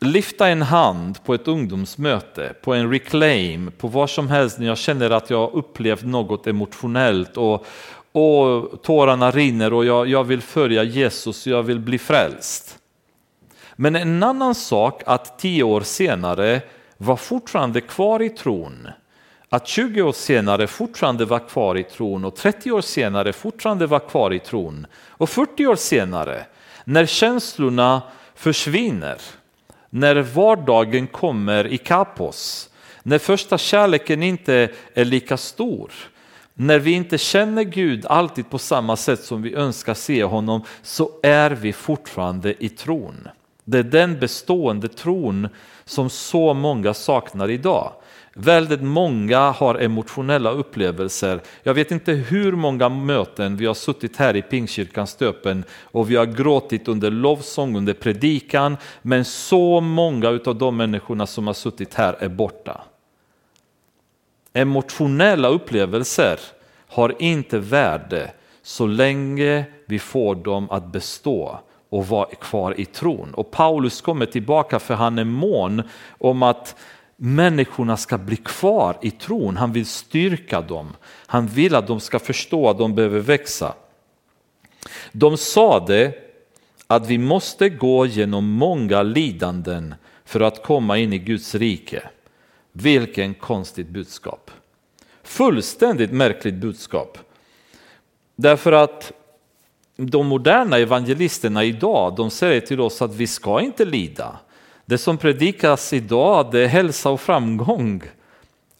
lyfta 0.00 0.48
en 0.48 0.62
hand 0.62 1.24
på 1.24 1.34
ett 1.34 1.48
ungdomsmöte, 1.48 2.54
på 2.62 2.74
en 2.74 2.90
reclaim, 2.90 3.72
på 3.78 3.88
vad 3.88 4.10
som 4.10 4.28
helst 4.28 4.58
när 4.58 4.66
jag 4.66 4.78
känner 4.78 5.10
att 5.10 5.30
jag 5.30 5.52
upplevt 5.52 6.02
något 6.02 6.46
emotionellt 6.46 7.36
och, 7.36 7.66
och 8.12 8.82
tårarna 8.82 9.30
rinner 9.30 9.72
och 9.72 9.84
jag, 9.84 10.08
jag 10.08 10.24
vill 10.24 10.42
följa 10.42 10.82
Jesus, 10.82 11.46
jag 11.46 11.62
vill 11.62 11.80
bli 11.80 11.98
frälst. 11.98 12.78
Men 13.76 13.96
en 13.96 14.22
annan 14.22 14.54
sak 14.54 15.02
att 15.06 15.38
tio 15.38 15.62
år 15.62 15.80
senare 15.80 16.60
var 16.96 17.16
fortfarande 17.16 17.80
kvar 17.80 18.22
i 18.22 18.28
tron. 18.28 18.88
Att 19.48 19.68
20 19.68 20.02
år 20.02 20.12
senare 20.12 20.66
fortfarande 20.66 21.24
var 21.24 21.48
kvar 21.48 21.78
i 21.78 21.84
tron 21.84 22.24
och 22.24 22.36
30 22.36 22.72
år 22.72 22.80
senare 22.80 23.32
fortfarande 23.32 23.86
var 23.86 23.98
kvar 23.98 24.32
i 24.32 24.38
tron. 24.38 24.86
Och 25.08 25.30
40 25.30 25.66
år 25.66 25.76
senare, 25.76 26.46
när 26.84 27.06
känslorna 27.06 28.02
försvinner, 28.34 29.16
när 29.90 30.16
vardagen 30.16 31.06
kommer 31.06 31.66
i 31.66 31.78
kapos, 31.78 32.70
när 33.02 33.18
första 33.18 33.58
kärleken 33.58 34.22
inte 34.22 34.68
är 34.94 35.04
lika 35.04 35.36
stor, 35.36 35.92
när 36.54 36.78
vi 36.78 36.92
inte 36.92 37.18
känner 37.18 37.62
Gud 37.62 38.06
alltid 38.06 38.50
på 38.50 38.58
samma 38.58 38.96
sätt 38.96 39.24
som 39.24 39.42
vi 39.42 39.54
önskar 39.54 39.94
se 39.94 40.24
honom, 40.24 40.62
så 40.82 41.10
är 41.22 41.50
vi 41.50 41.72
fortfarande 41.72 42.64
i 42.64 42.68
tron. 42.68 43.28
Det 43.64 43.78
är 43.78 43.82
den 43.82 44.20
bestående 44.20 44.88
tron 44.88 45.48
som 45.84 46.10
så 46.10 46.54
många 46.54 46.94
saknar 46.94 47.50
idag. 47.50 47.92
Väldigt 48.34 48.82
många 48.82 49.50
har 49.50 49.74
emotionella 49.74 50.50
upplevelser. 50.50 51.40
Jag 51.62 51.74
vet 51.74 51.90
inte 51.90 52.12
hur 52.12 52.52
många 52.52 52.88
möten 52.88 53.56
vi 53.56 53.66
har 53.66 53.74
suttit 53.74 54.16
här 54.16 54.36
i 54.36 54.42
Pingstkyrkans 54.42 55.10
stöpen 55.10 55.64
och 55.82 56.10
vi 56.10 56.16
har 56.16 56.26
gråtit 56.26 56.88
under 56.88 57.10
lovsång, 57.10 57.76
under 57.76 57.92
predikan, 57.92 58.76
men 59.02 59.24
så 59.24 59.80
många 59.80 60.28
av 60.28 60.56
de 60.56 60.76
människorna 60.76 61.26
som 61.26 61.46
har 61.46 61.54
suttit 61.54 61.94
här 61.94 62.16
är 62.18 62.28
borta. 62.28 62.80
Emotionella 64.52 65.48
upplevelser 65.48 66.40
har 66.88 67.14
inte 67.18 67.58
värde 67.58 68.32
så 68.62 68.86
länge 68.86 69.64
vi 69.86 69.98
får 69.98 70.34
dem 70.34 70.70
att 70.70 70.92
bestå 70.92 71.60
och 71.92 72.06
vara 72.08 72.26
kvar 72.26 72.80
i 72.80 72.84
tron. 72.84 73.34
Och 73.34 73.50
Paulus 73.50 74.00
kommer 74.00 74.26
tillbaka 74.26 74.78
för 74.78 74.94
han 74.94 75.18
är 75.18 75.24
mån 75.24 75.82
om 76.18 76.42
att 76.42 76.76
människorna 77.16 77.96
ska 77.96 78.18
bli 78.18 78.36
kvar 78.36 78.96
i 79.02 79.10
tron. 79.10 79.56
Han 79.56 79.72
vill 79.72 79.86
styrka 79.86 80.60
dem. 80.60 80.96
Han 81.26 81.46
vill 81.46 81.74
att 81.74 81.86
de 81.86 82.00
ska 82.00 82.18
förstå 82.18 82.70
att 82.70 82.78
de 82.78 82.94
behöver 82.94 83.20
växa. 83.20 83.74
De 85.12 85.36
sade 85.36 86.14
att 86.86 87.06
vi 87.06 87.18
måste 87.18 87.68
gå 87.68 88.06
genom 88.06 88.44
många 88.44 89.02
lidanden 89.02 89.94
för 90.24 90.40
att 90.40 90.62
komma 90.62 90.98
in 90.98 91.12
i 91.12 91.18
Guds 91.18 91.54
rike. 91.54 92.02
Vilken 92.72 93.34
konstigt 93.34 93.88
budskap. 93.88 94.50
Fullständigt 95.22 96.12
märkligt 96.12 96.54
budskap. 96.54 97.18
Därför 98.36 98.72
att 98.72 99.12
de 100.10 100.26
moderna 100.26 100.78
evangelisterna 100.78 101.64
idag, 101.64 102.14
de 102.16 102.30
säger 102.30 102.60
till 102.60 102.80
oss 102.80 103.02
att 103.02 103.14
vi 103.14 103.26
ska 103.26 103.60
inte 103.60 103.84
lida. 103.84 104.36
Det 104.84 104.98
som 104.98 105.18
predikas 105.18 105.92
idag, 105.92 106.48
det 106.52 106.60
är 106.60 106.66
hälsa 106.66 107.10
och 107.10 107.20
framgång. 107.20 108.02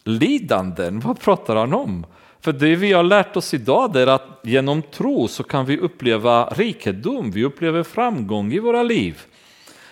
Lidanden, 0.03 0.99
vad 0.99 1.19
pratar 1.19 1.55
han 1.55 1.73
om? 1.73 2.05
För 2.41 2.53
det 2.53 2.75
vi 2.75 2.93
har 2.93 3.03
lärt 3.03 3.35
oss 3.35 3.53
idag 3.53 3.95
är 3.95 4.07
att 4.07 4.39
genom 4.43 4.81
tro 4.81 5.27
så 5.27 5.43
kan 5.43 5.65
vi 5.65 5.77
uppleva 5.77 6.45
rikedom, 6.45 7.31
vi 7.31 7.43
upplever 7.43 7.83
framgång 7.83 8.53
i 8.53 8.59
våra 8.59 8.83
liv. 8.83 9.21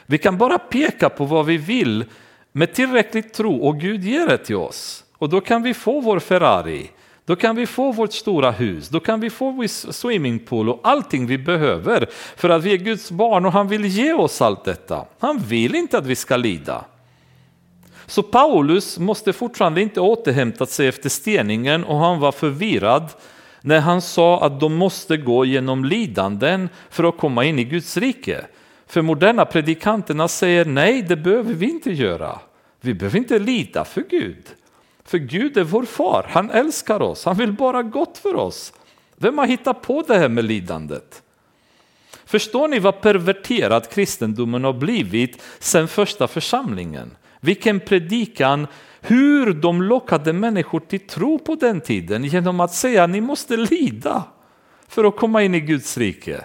Vi 0.06 0.18
kan 0.18 0.38
bara 0.38 0.60
peka 0.60 1.10
på 1.10 1.26
vad 1.26 1.46
vi 1.46 1.58
vill 1.58 2.06
med 2.52 2.74
tillräcklig 2.74 3.34
tro 3.34 3.56
och 3.56 3.80
Gud 3.80 4.04
ger 4.04 4.28
det 4.28 4.38
till 4.38 4.56
oss. 4.56 5.04
Och 5.18 5.30
då 5.30 5.42
kan 5.42 5.64
vi 5.64 5.74
få 5.74 6.02
vår 6.02 6.20
Ferrari, 6.20 6.90
då 7.26 7.36
kan 7.36 7.56
vi 7.56 7.66
få 7.66 7.92
vårt 7.92 8.14
stora 8.14 8.52
hus, 8.52 8.90
då 8.90 9.00
kan 9.00 9.20
vi 9.20 9.30
få 9.30 9.52
vår 9.52 9.92
swimmingpool 9.92 10.70
och 10.70 10.80
allting 10.84 11.28
vi 11.28 11.38
behöver 11.38 12.10
för 12.36 12.50
att 12.50 12.64
vi 12.64 12.74
är 12.74 12.78
Guds 12.78 13.12
barn 13.12 13.46
och 13.46 13.52
han 13.52 13.68
vill 13.68 13.86
ge 13.86 14.14
oss 14.14 14.42
allt 14.42 14.64
detta. 14.64 15.06
Han 15.20 15.40
vill 15.40 15.76
inte 15.76 15.98
att 15.98 16.06
vi 16.06 16.16
ska 16.16 16.38
lida. 16.38 16.86
Så 18.06 18.24
Paulus 18.24 19.00
måste 19.00 19.34
fortfarande 19.34 19.82
inte 19.82 20.00
återhämta 20.00 20.66
sig 20.66 20.88
efter 20.88 21.10
steningen 21.10 21.84
och 21.84 21.98
han 21.98 22.20
var 22.20 22.32
förvirrad 22.32 23.10
när 23.62 23.80
han 23.80 24.02
sa 24.02 24.46
att 24.46 24.60
de 24.60 24.76
måste 24.76 25.18
gå 25.18 25.46
genom 25.46 25.86
lidanden 25.86 26.70
för 26.90 27.04
att 27.04 27.18
komma 27.18 27.46
in 27.46 27.60
i 27.60 27.64
Guds 27.64 27.98
rike. 27.98 28.46
För 28.88 29.02
moderna 29.02 29.46
predikanterna 29.46 30.28
säger 30.28 30.66
nej, 30.66 31.02
det 31.02 31.16
behöver 31.16 31.54
vi 31.54 31.70
inte 31.70 31.92
göra. 31.92 32.40
Vi 32.82 32.94
behöver 32.94 33.18
inte 33.18 33.40
lida 33.40 33.86
för 33.86 34.02
Gud. 34.10 34.46
För 35.04 35.18
Gud 35.18 35.58
är 35.58 35.64
vår 35.64 35.84
far, 35.84 36.26
han 36.30 36.50
älskar 36.50 37.02
oss, 37.02 37.26
han 37.26 37.38
vill 37.38 37.54
bara 37.54 37.84
gott 37.84 38.18
för 38.18 38.36
oss. 38.36 38.74
Vem 39.16 39.38
har 39.38 39.46
hittat 39.46 39.82
på 39.82 40.04
det 40.08 40.18
här 40.18 40.30
med 40.30 40.46
lidandet? 40.46 41.24
Förstår 42.26 42.68
ni 42.68 42.80
vad 42.80 43.02
perverterad 43.02 43.90
kristendomen 43.90 44.64
har 44.64 44.74
blivit 44.74 45.42
sedan 45.60 45.88
första 45.88 46.28
församlingen? 46.28 47.12
Vilken 47.40 47.80
predikan, 47.80 48.68
hur 49.02 49.54
de 49.54 49.82
lockade 49.82 50.34
människor 50.34 50.80
till 50.80 51.08
tro 51.08 51.40
på 51.40 51.56
den 51.56 51.82
tiden 51.82 52.24
genom 52.24 52.60
att 52.60 52.74
säga 52.74 53.08
ni 53.08 53.22
måste 53.22 53.58
lida 53.58 54.24
för 54.88 55.04
att 55.04 55.16
komma 55.16 55.44
in 55.44 55.56
i 55.56 55.60
Guds 55.60 55.98
rike. 55.98 56.44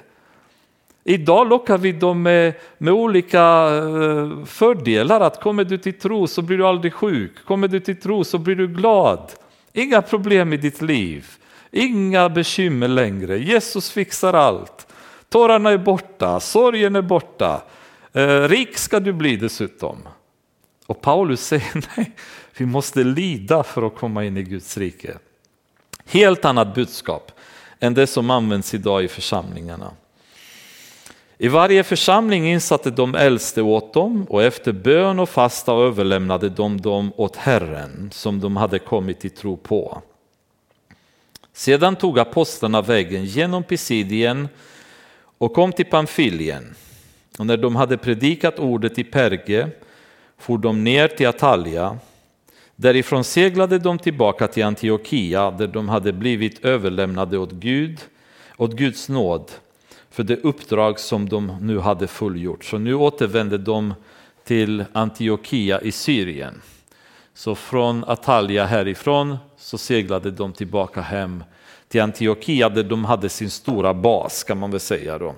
Idag 1.08 1.48
lockar 1.48 1.78
vi 1.78 1.92
dem 1.92 2.22
med, 2.22 2.54
med 2.78 2.94
olika 2.94 3.42
eh, 3.76 4.44
fördelar. 4.44 5.20
Att 5.20 5.40
kommer 5.40 5.64
du 5.64 5.78
till 5.78 5.98
tro 5.98 6.26
så 6.26 6.42
blir 6.42 6.58
du 6.58 6.66
aldrig 6.66 6.92
sjuk. 6.92 7.44
Kommer 7.44 7.68
du 7.68 7.80
till 7.80 8.00
tro 8.00 8.24
så 8.24 8.38
blir 8.38 8.56
du 8.56 8.68
glad. 8.68 9.32
Inga 9.72 10.02
problem 10.02 10.52
i 10.52 10.56
ditt 10.56 10.82
liv. 10.82 11.26
Inga 11.70 12.28
bekymmer 12.28 12.88
längre. 12.88 13.38
Jesus 13.38 13.90
fixar 13.90 14.32
allt. 14.32 14.86
Tårarna 15.28 15.70
är 15.70 15.78
borta, 15.78 16.40
sorgen 16.40 16.96
är 16.96 17.02
borta. 17.02 17.62
Eh, 18.12 18.48
rik 18.48 18.78
ska 18.78 19.00
du 19.00 19.12
bli 19.12 19.36
dessutom. 19.36 19.98
Och 20.86 21.00
Paulus 21.00 21.46
säger 21.46 21.84
nej, 21.96 22.12
vi 22.56 22.66
måste 22.66 23.04
lida 23.04 23.62
för 23.62 23.86
att 23.86 23.96
komma 23.96 24.24
in 24.24 24.36
i 24.36 24.42
Guds 24.42 24.78
rike. 24.78 25.18
Helt 26.06 26.44
annat 26.44 26.74
budskap 26.74 27.32
än 27.80 27.94
det 27.94 28.06
som 28.06 28.30
används 28.30 28.74
idag 28.74 29.04
i 29.04 29.08
församlingarna. 29.08 29.90
I 31.38 31.48
varje 31.48 31.84
församling 31.84 32.46
insatte 32.46 32.90
de 32.90 33.14
äldste 33.14 33.62
åt 33.62 33.94
dem 33.94 34.26
och 34.28 34.42
efter 34.42 34.72
bön 34.72 35.18
och 35.18 35.28
fasta 35.28 35.72
överlämnade 35.72 36.48
de 36.48 36.80
dem 36.80 37.12
åt 37.16 37.36
Herren 37.36 38.10
som 38.12 38.40
de 38.40 38.56
hade 38.56 38.78
kommit 38.78 39.20
till 39.20 39.30
tro 39.30 39.56
på. 39.56 40.02
Sedan 41.52 41.96
tog 41.96 42.18
apostlarna 42.18 42.82
vägen 42.82 43.24
genom 43.24 43.62
Pisidien 43.62 44.48
och 45.38 45.54
kom 45.54 45.72
till 45.72 45.84
Pamfilien. 45.84 46.74
Och 47.38 47.46
när 47.46 47.56
de 47.56 47.76
hade 47.76 47.98
predikat 47.98 48.58
ordet 48.58 48.98
i 48.98 49.04
Perge 49.04 49.68
for 50.38 50.58
de 50.58 50.84
ner 50.84 51.08
till 51.08 51.26
Atalia. 51.26 51.98
Därifrån 52.76 53.24
seglade 53.24 53.78
de 53.78 53.98
tillbaka 53.98 54.48
till 54.48 54.64
Antiochia 54.64 55.50
där 55.50 55.66
de 55.66 55.88
hade 55.88 56.12
blivit 56.12 56.64
överlämnade 56.64 57.38
åt 57.38 57.52
Gud, 57.52 58.00
åt 58.56 58.72
Guds 58.72 59.08
nåd 59.08 59.50
för 60.16 60.22
det 60.22 60.44
uppdrag 60.44 61.00
som 61.00 61.28
de 61.28 61.56
nu 61.60 61.78
hade 61.78 62.06
fullgjort. 62.06 62.64
Så 62.64 62.78
nu 62.78 62.94
återvände 62.94 63.58
de 63.58 63.94
till 64.44 64.84
Antiochia 64.92 65.80
i 65.80 65.92
Syrien. 65.92 66.62
Så 67.34 67.54
från 67.54 68.04
Atalia 68.04 68.64
härifrån 68.64 69.36
så 69.56 69.78
seglade 69.78 70.30
de 70.30 70.52
tillbaka 70.52 71.00
hem 71.00 71.44
till 71.88 72.02
Antiochia 72.02 72.68
där 72.68 72.82
de 72.82 73.04
hade 73.04 73.28
sin 73.28 73.50
stora 73.50 73.94
bas 73.94 74.44
kan 74.44 74.58
man 74.58 74.70
väl 74.70 74.80
säga 74.80 75.18
då. 75.18 75.34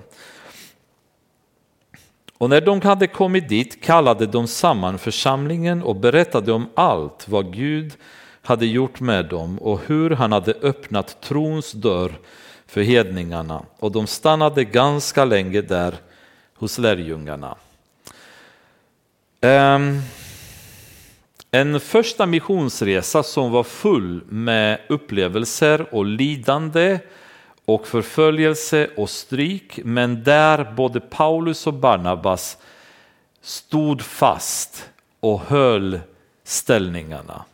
Och 2.37 2.49
när 2.49 2.61
de 2.61 2.81
hade 2.81 3.07
kommit 3.07 3.49
dit 3.49 3.83
kallade 3.83 4.25
de 4.25 4.47
samman 4.47 4.97
församlingen 4.97 5.83
och 5.83 5.95
berättade 5.95 6.51
om 6.51 6.69
allt 6.75 7.27
vad 7.27 7.53
Gud 7.53 7.93
hade 8.41 8.65
gjort 8.65 8.99
med 8.99 9.25
dem 9.25 9.59
och 9.59 9.79
hur 9.87 10.09
han 10.09 10.31
hade 10.31 10.53
öppnat 10.53 11.21
trons 11.21 11.71
dörr 11.71 12.19
för 12.69 12.81
hedningarna 12.81 13.63
och 13.79 13.91
de 13.91 14.07
stannade 14.07 14.63
ganska 14.63 15.25
länge 15.25 15.61
där 15.61 15.95
hos 16.55 16.77
lärjungarna. 16.77 17.55
Ehm, 19.41 20.01
en 21.51 21.79
första 21.79 22.25
missionsresa 22.25 23.23
som 23.23 23.51
var 23.51 23.63
full 23.63 24.23
med 24.29 24.79
upplevelser 24.89 25.95
och 25.95 26.05
lidande 26.05 26.99
och 27.65 27.87
förföljelse 27.87 28.89
och 28.97 29.09
stryk, 29.09 29.79
men 29.83 30.23
där 30.23 30.73
både 30.75 30.99
Paulus 30.99 31.67
och 31.67 31.73
Barnabas 31.73 32.57
stod 33.41 34.01
fast 34.01 34.89
och 35.19 35.39
höll 35.39 35.99
ställningarna. 36.43 37.45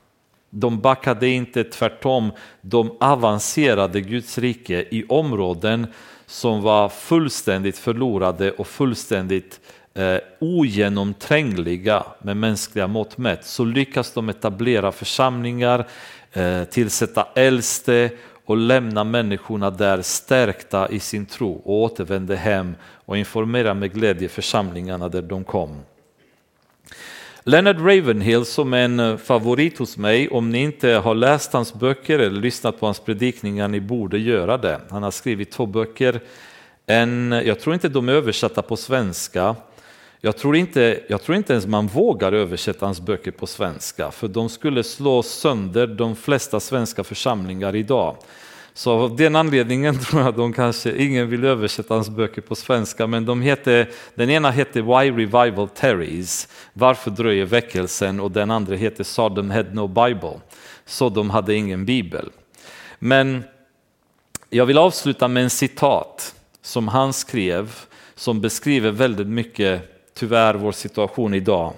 De 0.57 0.79
backade 0.79 1.27
inte, 1.27 1.63
tvärtom, 1.63 2.31
de 2.61 2.97
avancerade 2.99 4.01
Guds 4.01 4.37
rike 4.37 4.85
i 4.91 5.05
områden 5.09 5.87
som 6.25 6.61
var 6.61 6.89
fullständigt 6.89 7.77
förlorade 7.77 8.51
och 8.51 8.67
fullständigt 8.67 9.59
eh, 9.93 10.17
ogenomträngliga 10.39 12.03
med 12.21 12.37
mänskliga 12.37 12.87
mått 12.87 13.17
mätt 13.17 13.45
så 13.45 13.65
lyckas 13.65 14.13
de 14.13 14.29
etablera 14.29 14.91
församlingar, 14.91 15.87
eh, 16.33 16.63
tillsätta 16.63 17.27
äldste 17.35 18.09
och 18.45 18.57
lämna 18.57 19.03
människorna 19.03 19.69
där 19.69 20.01
stärkta 20.01 20.89
i 20.89 20.99
sin 20.99 21.25
tro 21.25 21.53
och 21.53 21.81
återvände 21.81 22.35
hem 22.35 22.75
och 22.81 23.17
informera 23.17 23.73
med 23.73 23.93
glädje 23.93 24.29
församlingarna 24.29 25.09
där 25.09 25.21
de 25.21 25.43
kom. 25.43 25.81
Leonard 27.47 27.77
Ravenhill 27.79 28.45
som 28.45 28.73
är 28.73 28.77
en 28.77 28.99
eh, 28.99 29.17
favorit 29.17 29.77
hos 29.77 29.97
mig, 29.97 30.29
om 30.29 30.49
ni 30.49 30.61
inte 30.61 30.89
har 30.89 31.15
läst 31.15 31.53
hans 31.53 31.73
böcker 31.73 32.19
eller 32.19 32.41
lyssnat 32.41 32.79
på 32.79 32.85
hans 32.85 32.99
predikningar, 32.99 33.67
ni 33.67 33.79
borde 33.79 34.17
göra 34.17 34.57
det. 34.57 34.81
Han 34.89 35.03
har 35.03 35.11
skrivit 35.11 35.51
två 35.51 35.65
böcker, 35.65 36.19
en, 36.85 37.41
jag 37.45 37.59
tror 37.59 37.73
inte 37.73 37.89
de 37.89 38.09
är 38.09 38.13
översatta 38.13 38.61
på 38.61 38.77
svenska, 38.77 39.55
jag 40.21 40.37
tror, 40.37 40.55
inte, 40.55 40.99
jag 41.09 41.21
tror 41.21 41.37
inte 41.37 41.53
ens 41.53 41.65
man 41.65 41.87
vågar 41.87 42.31
översätta 42.33 42.85
hans 42.85 43.01
böcker 43.01 43.31
på 43.31 43.47
svenska, 43.47 44.11
för 44.11 44.27
de 44.27 44.49
skulle 44.49 44.83
slå 44.83 45.23
sönder 45.23 45.87
de 45.87 46.15
flesta 46.15 46.59
svenska 46.59 47.03
församlingar 47.03 47.75
idag. 47.75 48.15
Så 48.77 48.91
av 48.91 49.15
den 49.15 49.35
anledningen 49.35 49.99
tror 50.03 50.21
jag 50.21 50.29
att 50.29 50.35
de 50.35 50.53
kanske, 50.53 50.97
ingen 50.97 51.29
vill 51.29 51.45
översätta 51.45 51.93
hans 51.93 52.09
böcker 52.09 52.41
på 52.41 52.55
svenska, 52.55 53.07
men 53.07 53.25
de 53.25 53.41
heter, 53.41 53.89
den 54.15 54.29
ena 54.29 54.51
heter 54.51 54.81
Why 54.81 55.11
Revival 55.11 55.69
Terries, 55.69 56.47
Varför 56.73 57.11
dröjer 57.11 57.45
väckelsen? 57.45 58.19
och 58.19 58.31
den 58.31 58.51
andra 58.51 58.75
heter 58.75 59.03
Sodom 59.03 59.49
had 59.49 59.75
no 59.75 59.87
Bible, 59.87 60.39
så 60.85 61.09
de 61.09 61.29
hade 61.29 61.55
ingen 61.55 61.85
bibel. 61.85 62.29
Men 62.99 63.43
jag 64.49 64.65
vill 64.65 64.77
avsluta 64.77 65.27
med 65.27 65.43
en 65.43 65.49
citat 65.49 66.35
som 66.61 66.87
han 66.87 67.13
skrev, 67.13 67.75
som 68.15 68.41
beskriver 68.41 68.91
väldigt 68.91 69.27
mycket 69.27 69.81
tyvärr 70.13 70.53
vår 70.53 70.71
situation 70.71 71.33
idag. 71.33 71.73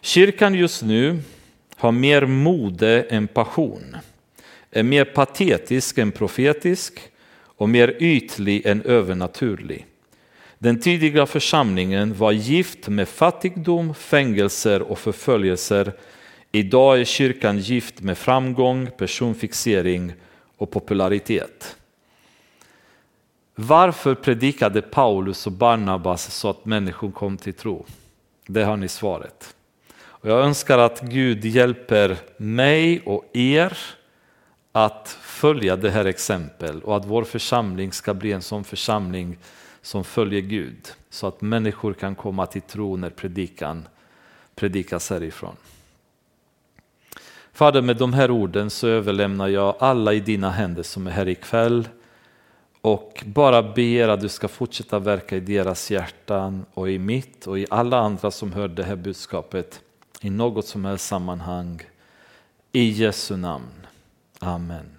Kyrkan 0.00 0.54
just 0.54 0.82
nu 0.82 1.22
har 1.76 1.92
mer 1.92 2.26
mode 2.26 3.02
än 3.02 3.28
passion, 3.28 3.96
är 4.76 4.82
mer 4.82 5.04
patetisk 5.04 5.98
än 5.98 6.12
profetisk 6.12 7.00
och 7.38 7.68
mer 7.68 7.96
ytlig 8.00 8.66
än 8.66 8.82
övernaturlig. 8.82 9.86
Den 10.58 10.80
tidiga 10.80 11.26
församlingen 11.26 12.14
var 12.14 12.32
gift 12.32 12.88
med 12.88 13.08
fattigdom, 13.08 13.94
fängelser 13.94 14.82
och 14.82 14.98
förföljelser. 14.98 15.92
Idag 16.52 17.00
är 17.00 17.04
kyrkan 17.04 17.58
gift 17.58 18.00
med 18.00 18.18
framgång, 18.18 18.88
personfixering 18.98 20.12
och 20.56 20.70
popularitet. 20.70 21.76
Varför 23.54 24.14
predikade 24.14 24.82
Paulus 24.82 25.46
och 25.46 25.52
Barnabas 25.52 26.34
så 26.34 26.50
att 26.50 26.64
människor 26.64 27.10
kom 27.10 27.36
till 27.36 27.54
tro? 27.54 27.86
Det 28.46 28.64
har 28.64 28.76
ni 28.76 28.88
svaret. 28.88 29.54
Och 29.98 30.30
jag 30.30 30.44
önskar 30.44 30.78
att 30.78 31.00
Gud 31.00 31.44
hjälper 31.44 32.16
mig 32.36 33.00
och 33.00 33.24
er 33.32 33.78
att 34.76 35.18
följa 35.20 35.76
det 35.76 35.90
här 35.90 36.04
exempel 36.04 36.82
och 36.82 36.96
att 36.96 37.06
vår 37.06 37.24
församling 37.24 37.92
ska 37.92 38.14
bli 38.14 38.32
en 38.32 38.42
sån 38.42 38.64
församling 38.64 39.38
som 39.82 40.04
följer 40.04 40.40
Gud 40.40 40.92
så 41.10 41.26
att 41.26 41.40
människor 41.40 41.92
kan 41.92 42.14
komma 42.14 42.46
till 42.46 42.62
tro 42.62 42.96
när 42.96 43.10
predikan 43.10 43.88
predikas 44.54 45.10
härifrån. 45.10 45.56
Fader, 47.52 47.82
med 47.82 47.96
de 47.96 48.12
här 48.12 48.30
orden 48.30 48.70
så 48.70 48.88
överlämnar 48.88 49.48
jag 49.48 49.76
alla 49.78 50.12
i 50.12 50.20
dina 50.20 50.50
händer 50.50 50.82
som 50.82 51.06
är 51.06 51.10
här 51.10 51.28
ikväll 51.28 51.88
och 52.80 53.24
bara 53.26 53.62
ber 53.62 54.08
att 54.08 54.20
du 54.20 54.28
ska 54.28 54.48
fortsätta 54.48 54.98
verka 54.98 55.36
i 55.36 55.40
deras 55.40 55.90
hjärtan 55.90 56.66
och 56.74 56.90
i 56.90 56.98
mitt 56.98 57.46
och 57.46 57.58
i 57.58 57.66
alla 57.70 57.98
andra 57.98 58.30
som 58.30 58.52
hör 58.52 58.68
det 58.68 58.84
här 58.84 58.96
budskapet 58.96 59.80
i 60.20 60.30
något 60.30 60.66
som 60.66 60.84
helst 60.84 61.06
sammanhang. 61.06 61.82
I 62.72 62.88
Jesu 62.88 63.36
namn. 63.36 63.85
Amen. 64.42 64.95